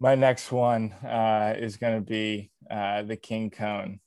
My 0.00 0.14
next 0.14 0.52
one 0.52 0.92
uh, 1.04 1.54
is 1.56 1.76
going 1.76 1.94
to 1.94 2.00
be 2.00 2.50
uh, 2.70 3.02
the 3.02 3.16
King 3.16 3.50
Cone. 3.50 4.00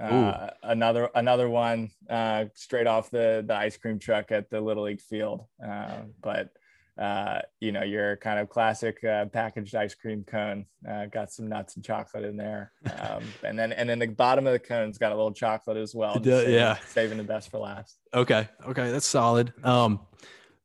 Uh, 0.00 0.50
another 0.64 1.08
another 1.14 1.48
one 1.48 1.88
uh, 2.10 2.46
straight 2.54 2.88
off 2.88 3.10
the 3.10 3.44
the 3.46 3.54
ice 3.54 3.76
cream 3.76 3.98
truck 3.98 4.32
at 4.32 4.50
the 4.50 4.60
Little 4.60 4.84
League 4.84 5.00
field. 5.00 5.44
Uh, 5.64 6.00
but 6.20 6.50
uh, 6.98 7.40
you 7.60 7.72
know 7.72 7.82
your 7.82 8.16
kind 8.16 8.38
of 8.38 8.48
classic 8.48 9.02
uh, 9.04 9.26
packaged 9.26 9.74
ice 9.74 9.94
cream 9.94 10.24
cone. 10.24 10.66
Uh, 10.88 11.06
got 11.06 11.30
some 11.30 11.48
nuts 11.48 11.76
and 11.76 11.84
chocolate 11.84 12.24
in 12.24 12.36
there, 12.36 12.72
um, 13.00 13.22
and 13.44 13.58
then 13.58 13.72
and 13.72 13.88
then 13.88 14.00
the 14.00 14.06
bottom 14.08 14.46
of 14.46 14.52
the 14.52 14.58
cone's 14.58 14.98
got 14.98 15.12
a 15.12 15.14
little 15.14 15.32
chocolate 15.32 15.76
as 15.76 15.94
well. 15.94 16.22
Saving- 16.22 16.52
yeah. 16.52 16.76
saving 16.88 17.18
the 17.18 17.24
best 17.24 17.50
for 17.50 17.58
last. 17.58 17.98
Okay. 18.12 18.48
Okay. 18.66 18.90
That's 18.90 19.06
solid. 19.06 19.52
Um, 19.62 20.00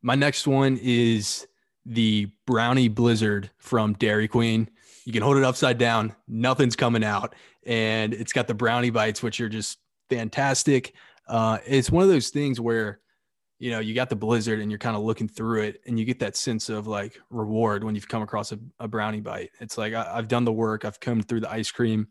my 0.01 0.15
next 0.15 0.47
one 0.47 0.79
is 0.81 1.47
the 1.85 2.31
brownie 2.45 2.87
blizzard 2.87 3.49
from 3.57 3.93
Dairy 3.93 4.27
Queen. 4.27 4.69
You 5.05 5.13
can 5.13 5.21
hold 5.21 5.37
it 5.37 5.43
upside 5.43 5.77
down, 5.77 6.15
nothing's 6.27 6.75
coming 6.75 7.03
out, 7.03 7.35
and 7.65 8.13
it's 8.13 8.33
got 8.33 8.47
the 8.47 8.53
brownie 8.53 8.89
bites, 8.89 9.23
which 9.23 9.41
are 9.41 9.49
just 9.49 9.79
fantastic. 10.09 10.93
Uh, 11.27 11.59
it's 11.65 11.91
one 11.91 12.03
of 12.03 12.09
those 12.09 12.29
things 12.29 12.59
where, 12.59 12.99
you 13.59 13.71
know, 13.71 13.79
you 13.79 13.93
got 13.93 14.09
the 14.09 14.15
blizzard 14.15 14.59
and 14.59 14.71
you're 14.71 14.79
kind 14.79 14.95
of 14.95 15.03
looking 15.03 15.27
through 15.27 15.61
it, 15.61 15.81
and 15.87 15.99
you 15.99 16.05
get 16.05 16.19
that 16.19 16.35
sense 16.35 16.69
of 16.69 16.87
like 16.87 17.19
reward 17.29 17.83
when 17.83 17.95
you've 17.95 18.07
come 18.07 18.21
across 18.21 18.51
a, 18.51 18.59
a 18.79 18.87
brownie 18.87 19.21
bite. 19.21 19.51
It's 19.59 19.77
like 19.77 19.93
I, 19.93 20.09
I've 20.13 20.27
done 20.27 20.45
the 20.45 20.53
work, 20.53 20.85
I've 20.85 20.99
come 20.99 21.21
through 21.21 21.41
the 21.41 21.51
ice 21.51 21.71
cream, 21.71 22.07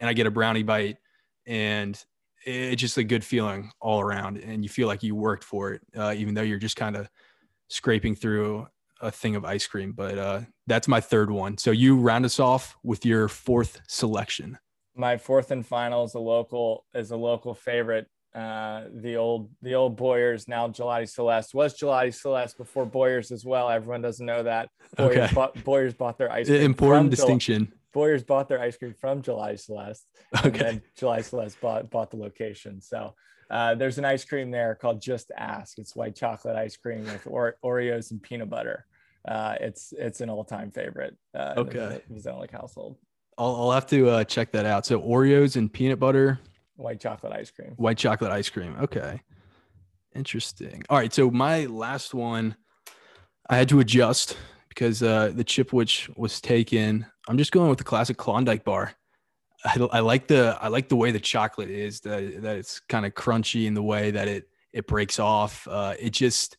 and 0.00 0.08
I 0.08 0.12
get 0.12 0.26
a 0.26 0.30
brownie 0.30 0.62
bite, 0.62 0.98
and 1.46 2.02
it's 2.46 2.80
just 2.80 2.98
a 2.98 3.04
good 3.04 3.24
feeling 3.24 3.70
all 3.80 4.00
around 4.00 4.36
and 4.38 4.62
you 4.62 4.68
feel 4.68 4.86
like 4.86 5.02
you 5.02 5.14
worked 5.14 5.44
for 5.44 5.72
it 5.72 5.80
uh, 5.96 6.14
even 6.16 6.34
though 6.34 6.42
you're 6.42 6.58
just 6.58 6.76
kind 6.76 6.96
of 6.96 7.08
scraping 7.68 8.14
through 8.14 8.66
a 9.00 9.10
thing 9.10 9.36
of 9.36 9.44
ice 9.44 9.66
cream 9.66 9.92
but 9.92 10.18
uh, 10.18 10.40
that's 10.66 10.88
my 10.88 11.00
third 11.00 11.30
one 11.30 11.58
so 11.58 11.70
you 11.70 11.96
round 11.96 12.24
us 12.24 12.38
off 12.40 12.76
with 12.82 13.04
your 13.04 13.28
fourth 13.28 13.80
selection 13.88 14.58
my 14.96 15.16
fourth 15.16 15.50
and 15.50 15.66
final 15.66 16.04
is 16.04 16.14
a 16.14 16.20
local 16.20 16.86
is 16.94 17.10
a 17.10 17.16
local 17.16 17.52
favorite. 17.52 18.06
Uh, 18.32 18.84
the 18.94 19.16
old 19.16 19.50
the 19.60 19.74
old 19.74 19.96
Boyers 19.96 20.46
now 20.46 20.68
Gelati 20.68 21.08
Celeste 21.08 21.52
was 21.52 21.76
Gelati 21.76 22.14
Celeste 22.14 22.56
before 22.58 22.86
Boyers 22.86 23.32
as 23.32 23.44
well. 23.44 23.68
Everyone 23.70 24.02
doesn't 24.02 24.24
know 24.24 24.44
that. 24.44 24.68
Boyers, 24.96 25.16
Okay. 25.16 25.34
bought, 25.34 25.64
Boyers 25.64 25.94
bought 25.94 26.16
their 26.18 26.30
ice 26.30 26.46
cream. 26.46 26.62
important 26.62 27.06
from 27.06 27.10
Gel- 27.10 27.16
distinction 27.26 27.72
Boyers 27.92 28.22
bought 28.22 28.48
their 28.48 28.60
ice 28.60 28.76
cream 28.76 28.94
from 28.94 29.20
Gelati 29.22 29.58
Celeste. 29.58 30.06
And 30.36 30.46
okay 30.46 30.58
then 30.58 30.82
Gelati 30.96 31.24
Celeste 31.24 31.60
bought 31.60 31.90
bought 31.90 32.10
the 32.12 32.16
location. 32.16 32.80
So 32.80 33.14
uh, 33.54 33.74
there's 33.76 33.98
an 33.98 34.04
ice 34.04 34.24
cream 34.24 34.50
there 34.50 34.74
called 34.74 35.00
Just 35.00 35.30
Ask. 35.36 35.78
It's 35.78 35.94
white 35.96 36.16
chocolate 36.16 36.56
ice 36.56 36.76
cream 36.76 37.04
with 37.04 37.26
or- 37.26 37.56
Oreos 37.64 38.10
and 38.10 38.20
peanut 38.22 38.50
butter. 38.50 38.84
Uh, 39.26 39.54
it's 39.60 39.94
it's 39.96 40.20
an 40.20 40.28
all 40.28 40.44
time 40.44 40.70
favorite. 40.70 41.16
Uh, 41.34 41.54
in 41.56 41.66
the 41.66 41.70
Okay. 41.80 42.00
Mazelic 42.12 42.50
household. 42.50 42.96
I'll, 43.38 43.54
I'll 43.56 43.70
have 43.72 43.86
to 43.86 44.08
uh, 44.10 44.24
check 44.24 44.52
that 44.52 44.66
out 44.66 44.84
so 44.86 45.00
oreos 45.00 45.56
and 45.56 45.72
peanut 45.72 45.98
butter 45.98 46.38
White 46.76 47.00
chocolate 47.00 47.32
ice 47.32 47.50
cream. 47.50 47.72
white 47.76 47.98
chocolate 47.98 48.30
ice 48.30 48.48
cream 48.48 48.76
okay 48.80 49.20
interesting 50.14 50.82
all 50.88 50.98
right 50.98 51.12
so 51.12 51.30
my 51.30 51.66
last 51.66 52.14
one 52.14 52.54
i 53.50 53.56
had 53.56 53.68
to 53.68 53.80
adjust 53.80 54.36
because 54.68 55.02
uh, 55.02 55.32
the 55.34 55.42
chipwich 55.44 56.08
was 56.16 56.40
taken 56.40 57.04
i'm 57.28 57.36
just 57.38 57.50
going 57.52 57.68
with 57.68 57.78
the 57.78 57.84
classic 57.84 58.16
klondike 58.16 58.62
bar 58.64 58.92
I, 59.64 59.88
I 59.92 60.00
like 60.00 60.26
the 60.26 60.58
i 60.60 60.68
like 60.68 60.88
the 60.88 60.96
way 60.96 61.10
the 61.10 61.20
chocolate 61.20 61.70
is 61.70 62.00
that, 62.00 62.42
that 62.42 62.56
it's 62.56 62.80
kind 62.80 63.06
of 63.06 63.14
crunchy 63.14 63.66
in 63.66 63.74
the 63.74 63.82
way 63.82 64.10
that 64.10 64.28
it 64.28 64.48
it 64.72 64.86
breaks 64.86 65.18
off 65.18 65.66
uh, 65.68 65.94
it 65.98 66.10
just 66.10 66.56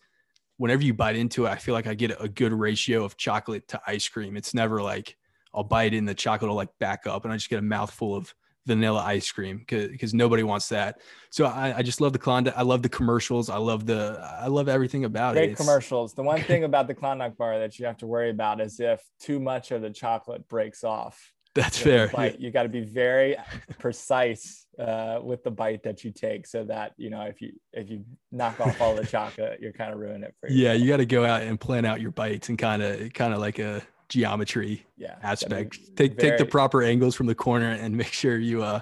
whenever 0.58 0.84
you 0.84 0.94
bite 0.94 1.16
into 1.16 1.46
it 1.46 1.50
i 1.50 1.56
feel 1.56 1.74
like 1.74 1.88
i 1.88 1.94
get 1.94 2.16
a 2.20 2.30
good 2.30 2.54
ratio 2.54 3.04
of 3.04 3.18
chocolate 3.18 3.68
to 3.68 3.82
ice 3.86 4.08
cream 4.08 4.38
it's 4.38 4.54
never 4.54 4.82
like 4.82 5.18
i'll 5.54 5.64
bite 5.64 5.94
in 5.94 6.06
the 6.06 6.14
chocolate 6.14 6.50
will 6.50 6.56
like 6.56 6.78
back 6.80 7.06
up 7.06 7.26
and 7.26 7.34
i 7.34 7.36
just 7.36 7.50
get 7.50 7.60
a 7.60 7.62
mouthful 7.62 8.16
of 8.16 8.34
vanilla 8.66 9.04
ice 9.04 9.32
cream 9.32 9.64
because 9.68 10.14
nobody 10.14 10.42
wants 10.42 10.70
that 10.70 11.00
so 11.30 11.46
I, 11.46 11.80
I 11.80 11.82
just 11.82 12.00
love 12.00 12.14
the 12.14 12.20
Klondike. 12.20 12.54
I 12.56 12.62
love 12.62 12.82
the 12.82 12.88
commercials. 12.88 13.50
I 13.50 13.58
love 13.58 13.86
the 13.86 14.18
I 14.40 14.48
love 14.48 14.70
everything 14.70 15.04
about 15.04 15.36
it. 15.36 15.48
Great 15.48 15.58
commercials. 15.58 16.14
The 16.14 16.24
one 16.24 16.42
thing 16.44 16.64
about 16.64 16.88
the 16.88 16.94
Klondike 16.94 17.36
bar 17.36 17.60
that 17.60 17.78
you 17.78 17.86
have 17.88 17.98
to 17.98 18.08
worry 18.08 18.30
about 18.30 18.62
is 18.62 18.80
if 18.80 19.04
too 19.20 19.42
much 19.42 19.72
of 19.72 19.82
the 19.82 19.90
chocolate 19.90 20.48
breaks 20.48 20.86
off. 20.86 21.35
That's 21.56 21.78
the 21.80 21.84
fair. 21.84 22.08
bite. 22.10 22.40
You 22.40 22.52
got 22.52 22.64
to 22.64 22.70
be 22.70 22.82
very 22.82 23.36
precise 23.80 24.66
uh, 24.78 25.20
with 25.24 25.44
the 25.44 25.52
bite 25.52 25.84
that 25.84 26.04
you 26.04 26.12
take, 26.12 26.46
so 26.46 26.64
that 26.66 26.94
you 26.98 27.10
know 27.10 27.22
if 27.22 27.42
you 27.42 27.54
if 27.74 27.90
you 27.90 28.04
knock 28.32 28.60
off 28.60 28.80
all 28.82 28.94
the 28.96 29.06
chocolate, 29.16 29.60
you're 29.62 29.74
kind 29.74 29.94
of 29.94 30.00
ruining 30.00 30.24
it 30.24 30.36
for 30.40 30.50
you. 30.50 30.64
Yeah, 30.66 30.74
you 30.74 30.88
got 30.88 30.98
to 30.98 31.06
go 31.06 31.26
out 31.26 31.42
and 31.44 31.60
plan 31.60 31.86
out 31.86 32.02
your 32.02 32.12
bites 32.12 32.50
and 32.50 32.58
kind 32.58 32.82
of 32.84 33.14
kind 33.14 33.34
of 33.34 33.40
like 33.40 33.60
a 33.60 33.82
geometry 34.10 34.86
yeah 34.98 35.16
aspect. 35.24 35.80
Take 35.96 36.18
take 36.18 36.38
the 36.38 36.46
proper 36.46 36.84
angles 36.84 37.16
from 37.16 37.28
the 37.28 37.36
corner 37.36 37.72
and 37.72 37.96
make 37.96 38.12
sure 38.14 38.38
you 38.38 38.62
uh 38.62 38.82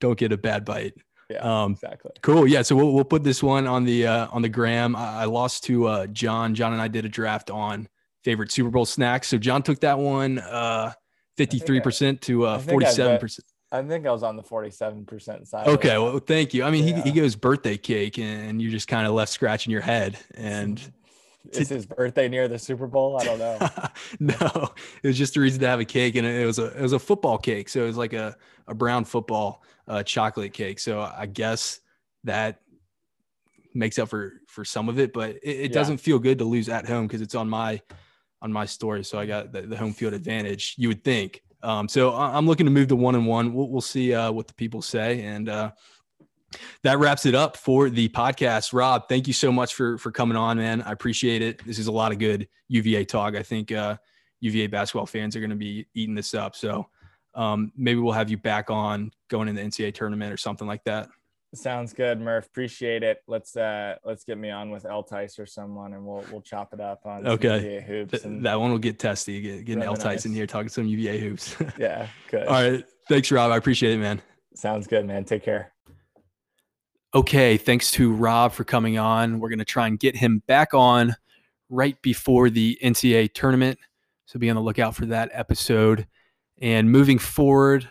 don't 0.00 0.18
get 0.18 0.32
a 0.32 0.36
bad 0.36 0.64
bite. 0.64 0.94
yeah 1.30 1.38
Um, 1.38 1.72
exactly. 1.72 2.10
Cool. 2.22 2.46
Yeah. 2.48 2.62
So 2.62 2.74
we'll, 2.74 2.92
we'll 2.92 3.04
put 3.04 3.22
this 3.22 3.42
one 3.42 3.66
on 3.66 3.84
the 3.84 4.06
uh, 4.06 4.26
on 4.32 4.42
the 4.42 4.48
gram. 4.48 4.96
I, 4.96 5.22
I 5.22 5.24
lost 5.26 5.64
to 5.64 5.86
uh, 5.86 6.06
John. 6.08 6.54
John 6.54 6.72
and 6.72 6.82
I 6.82 6.88
did 6.88 7.04
a 7.04 7.08
draft 7.08 7.50
on 7.50 7.86
favorite 8.24 8.50
Super 8.50 8.70
Bowl 8.70 8.84
snacks. 8.84 9.28
So 9.28 9.38
John 9.38 9.62
took 9.62 9.80
that 9.80 9.98
one 9.98 10.38
uh, 10.40 10.92
53% 11.48 12.20
to 12.22 12.46
uh, 12.46 12.58
think 12.58 12.82
I 12.84 12.94
bet- 12.94 13.20
47%. 13.20 13.40
I 13.72 13.82
think 13.82 14.04
I 14.06 14.10
was 14.10 14.24
on 14.24 14.36
the 14.36 14.42
47% 14.42 15.46
side. 15.46 15.68
Okay. 15.68 15.96
Well, 15.96 16.18
thank 16.18 16.52
you. 16.52 16.64
I 16.64 16.72
mean, 16.72 16.82
he, 16.82 17.00
he 17.02 17.12
goes 17.12 17.36
birthday 17.36 17.76
cake 17.76 18.18
and 18.18 18.60
you're 18.60 18.72
just 18.72 18.88
kind 18.88 19.06
of 19.06 19.12
left 19.12 19.30
scratching 19.30 19.70
your 19.70 19.80
head. 19.80 20.18
And 20.34 20.80
is 21.52 21.68
his 21.68 21.86
birthday 21.86 22.28
near 22.28 22.48
the 22.48 22.58
Super 22.58 22.88
Bowl? 22.88 23.16
I 23.20 23.24
don't 23.24 23.38
know. 23.38 23.58
no, 24.20 24.70
it 25.04 25.06
was 25.06 25.16
just 25.16 25.36
a 25.36 25.40
reason 25.40 25.60
to 25.60 25.68
have 25.68 25.78
a 25.78 25.84
cake. 25.84 26.16
And 26.16 26.26
it 26.26 26.44
was 26.44 26.58
a, 26.58 26.76
it 26.76 26.82
was 26.82 26.92
a 26.94 26.98
football 26.98 27.38
cake. 27.38 27.68
So 27.68 27.84
it 27.84 27.86
was 27.86 27.96
like 27.96 28.12
a, 28.12 28.36
a 28.66 28.74
brown 28.74 29.04
football 29.04 29.62
uh, 29.86 30.02
chocolate 30.02 30.52
cake. 30.52 30.80
So 30.80 31.00
I 31.00 31.26
guess 31.26 31.78
that 32.24 32.60
makes 33.72 34.00
up 34.00 34.08
for, 34.08 34.40
for 34.48 34.64
some 34.64 34.88
of 34.88 34.98
it, 34.98 35.12
but 35.12 35.30
it, 35.30 35.42
it 35.44 35.60
Yeah. 35.70 35.74
doesn't 35.74 35.98
feel 35.98 36.18
good 36.18 36.38
to 36.38 36.44
lose 36.44 36.68
at 36.68 36.88
home 36.88 37.06
because 37.06 37.20
it's 37.20 37.36
on 37.36 37.48
my, 37.48 37.80
on 38.42 38.52
my 38.52 38.64
story. 38.64 39.04
So 39.04 39.18
I 39.18 39.26
got 39.26 39.52
the, 39.52 39.62
the 39.62 39.76
home 39.76 39.92
field 39.92 40.14
advantage, 40.14 40.74
you 40.78 40.88
would 40.88 41.04
think. 41.04 41.42
Um, 41.62 41.88
so 41.88 42.14
I'm 42.14 42.46
looking 42.46 42.66
to 42.66 42.72
move 42.72 42.88
to 42.88 42.96
one 42.96 43.14
and 43.14 43.26
one. 43.26 43.52
We'll, 43.52 43.68
we'll 43.68 43.80
see 43.80 44.14
uh, 44.14 44.32
what 44.32 44.48
the 44.48 44.54
people 44.54 44.80
say. 44.80 45.22
And 45.22 45.48
uh, 45.48 45.72
that 46.82 46.98
wraps 46.98 47.26
it 47.26 47.34
up 47.34 47.56
for 47.56 47.90
the 47.90 48.08
podcast. 48.08 48.72
Rob, 48.72 49.08
thank 49.08 49.26
you 49.26 49.32
so 49.32 49.52
much 49.52 49.74
for 49.74 49.98
for 49.98 50.10
coming 50.10 50.36
on, 50.36 50.56
man. 50.56 50.82
I 50.82 50.92
appreciate 50.92 51.42
it. 51.42 51.64
This 51.64 51.78
is 51.78 51.86
a 51.86 51.92
lot 51.92 52.12
of 52.12 52.18
good 52.18 52.48
UVA 52.68 53.04
talk. 53.04 53.36
I 53.36 53.42
think 53.42 53.72
uh, 53.72 53.96
UVA 54.40 54.68
basketball 54.68 55.06
fans 55.06 55.36
are 55.36 55.40
going 55.40 55.50
to 55.50 55.56
be 55.56 55.86
eating 55.94 56.14
this 56.14 56.34
up. 56.34 56.56
So 56.56 56.88
um, 57.34 57.72
maybe 57.76 58.00
we'll 58.00 58.14
have 58.14 58.30
you 58.30 58.38
back 58.38 58.70
on 58.70 59.12
going 59.28 59.48
in 59.48 59.54
the 59.54 59.62
NCAA 59.62 59.94
tournament 59.94 60.32
or 60.32 60.36
something 60.36 60.66
like 60.66 60.84
that. 60.84 61.08
Sounds 61.52 61.92
good, 61.92 62.20
Murph. 62.20 62.46
Appreciate 62.46 63.02
it. 63.02 63.18
Let's 63.26 63.56
uh 63.56 63.96
let's 64.04 64.22
get 64.22 64.38
me 64.38 64.50
on 64.50 64.70
with 64.70 64.84
El 64.86 65.02
Tice 65.02 65.36
or 65.38 65.46
someone, 65.46 65.94
and 65.94 66.04
we'll 66.06 66.24
we'll 66.30 66.42
chop 66.42 66.72
it 66.72 66.80
up 66.80 67.00
on 67.04 67.24
some 67.24 67.32
Okay. 67.32 67.48
NBA 67.48 67.82
hoops. 67.86 68.22
Th- 68.22 68.42
that 68.42 68.60
one 68.60 68.70
will 68.70 68.78
get 68.78 69.00
testy. 69.00 69.40
Get, 69.40 69.64
getting 69.64 69.82
L 69.82 69.94
Reminisce. 69.94 70.26
in 70.26 70.32
here 70.32 70.46
talking 70.46 70.68
some 70.68 70.86
UVA 70.86 71.18
hoops. 71.18 71.56
yeah, 71.78 72.06
good. 72.30 72.46
All 72.46 72.52
right. 72.70 72.84
Thanks, 73.08 73.32
Rob. 73.32 73.50
I 73.50 73.56
appreciate 73.56 73.94
it, 73.94 73.98
man. 73.98 74.22
Sounds 74.54 74.86
good, 74.86 75.04
man. 75.06 75.24
Take 75.24 75.42
care. 75.42 75.72
Okay, 77.14 77.56
thanks 77.56 77.90
to 77.92 78.12
Rob 78.12 78.52
for 78.52 78.62
coming 78.62 78.96
on. 78.96 79.40
We're 79.40 79.48
going 79.48 79.58
to 79.58 79.64
try 79.64 79.88
and 79.88 79.98
get 79.98 80.14
him 80.14 80.44
back 80.46 80.74
on 80.74 81.16
right 81.68 82.00
before 82.02 82.50
the 82.50 82.78
NCAA 82.82 83.34
tournament. 83.34 83.78
So 84.26 84.38
be 84.38 84.48
on 84.48 84.54
the 84.54 84.62
lookout 84.62 84.94
for 84.94 85.06
that 85.06 85.30
episode. 85.32 86.06
And 86.62 86.92
moving 86.92 87.18
forward, 87.18 87.88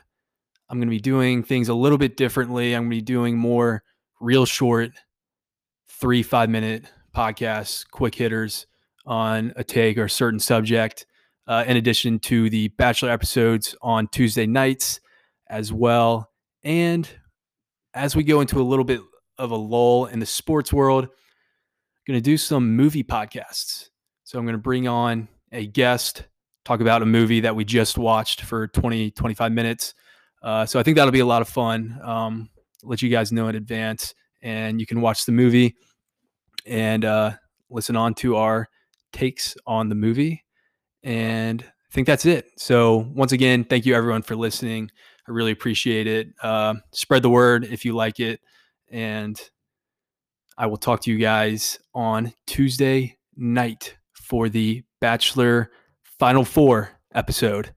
I'm 0.69 0.77
going 0.77 0.87
to 0.87 0.91
be 0.95 0.99
doing 0.99 1.43
things 1.43 1.67
a 1.69 1.73
little 1.73 1.97
bit 1.97 2.15
differently. 2.15 2.75
I'm 2.75 2.83
going 2.83 2.91
to 2.91 2.95
be 2.97 3.01
doing 3.01 3.37
more 3.37 3.83
real 4.21 4.45
short, 4.45 4.91
three, 5.87 6.21
five 6.21 6.49
minute 6.49 6.85
podcasts, 7.15 7.89
quick 7.89 8.13
hitters 8.15 8.67
on 9.05 9.51
a 9.55 9.63
take 9.63 9.97
or 9.97 10.05
a 10.05 10.09
certain 10.09 10.39
subject, 10.39 11.07
uh, 11.47 11.63
in 11.67 11.77
addition 11.77 12.19
to 12.19 12.49
the 12.49 12.67
Bachelor 12.69 13.09
episodes 13.09 13.75
on 13.81 14.07
Tuesday 14.07 14.45
nights 14.45 14.99
as 15.49 15.73
well. 15.73 16.29
And 16.63 17.09
as 17.95 18.15
we 18.15 18.23
go 18.23 18.41
into 18.41 18.61
a 18.61 18.63
little 18.63 18.85
bit 18.85 19.01
of 19.39 19.49
a 19.49 19.55
lull 19.55 20.05
in 20.05 20.19
the 20.19 20.25
sports 20.25 20.71
world, 20.71 21.05
I'm 21.05 21.09
going 22.05 22.17
to 22.17 22.21
do 22.21 22.37
some 22.37 22.75
movie 22.75 23.03
podcasts. 23.03 23.89
So 24.23 24.37
I'm 24.37 24.45
going 24.45 24.53
to 24.53 24.61
bring 24.61 24.87
on 24.87 25.27
a 25.51 25.65
guest, 25.65 26.27
talk 26.65 26.81
about 26.81 27.01
a 27.01 27.07
movie 27.07 27.39
that 27.39 27.55
we 27.55 27.65
just 27.65 27.97
watched 27.97 28.41
for 28.41 28.67
20, 28.67 29.09
25 29.11 29.51
minutes. 29.51 29.95
Uh, 30.41 30.65
so 30.65 30.79
I 30.79 30.83
think 30.83 30.95
that'll 30.95 31.11
be 31.11 31.19
a 31.19 31.25
lot 31.25 31.41
of 31.41 31.49
fun. 31.49 31.99
Um, 32.03 32.49
let 32.83 33.01
you 33.01 33.09
guys 33.09 33.31
know 33.31 33.47
in 33.47 33.55
advance, 33.55 34.13
and 34.41 34.79
you 34.79 34.85
can 34.85 35.01
watch 35.01 35.25
the 35.25 35.31
movie 35.31 35.75
and 36.65 37.03
uh, 37.03 37.31
listen 37.69 37.95
on 37.95 38.13
to 38.15 38.35
our 38.37 38.69
takes 39.11 39.55
on 39.65 39.89
the 39.89 39.95
movie. 39.95 40.43
And 41.03 41.63
I 41.63 41.93
think 41.93 42.07
that's 42.07 42.25
it. 42.25 42.45
So 42.57 43.09
once 43.13 43.31
again, 43.31 43.63
thank 43.63 43.85
you 43.85 43.95
everyone 43.95 44.21
for 44.21 44.35
listening. 44.35 44.91
I 45.27 45.31
really 45.31 45.51
appreciate 45.51 46.07
it. 46.07 46.29
Uh, 46.41 46.75
spread 46.91 47.21
the 47.23 47.29
word 47.29 47.65
if 47.65 47.85
you 47.85 47.93
like 47.93 48.19
it. 48.19 48.39
And 48.91 49.39
I 50.57 50.67
will 50.67 50.77
talk 50.77 51.01
to 51.01 51.11
you 51.11 51.17
guys 51.17 51.79
on 51.93 52.33
Tuesday 52.47 53.17
night 53.35 53.95
for 54.13 54.49
the 54.49 54.83
Bachelor 54.99 55.71
Final 56.19 56.43
Four 56.43 56.91
episode. 57.13 57.73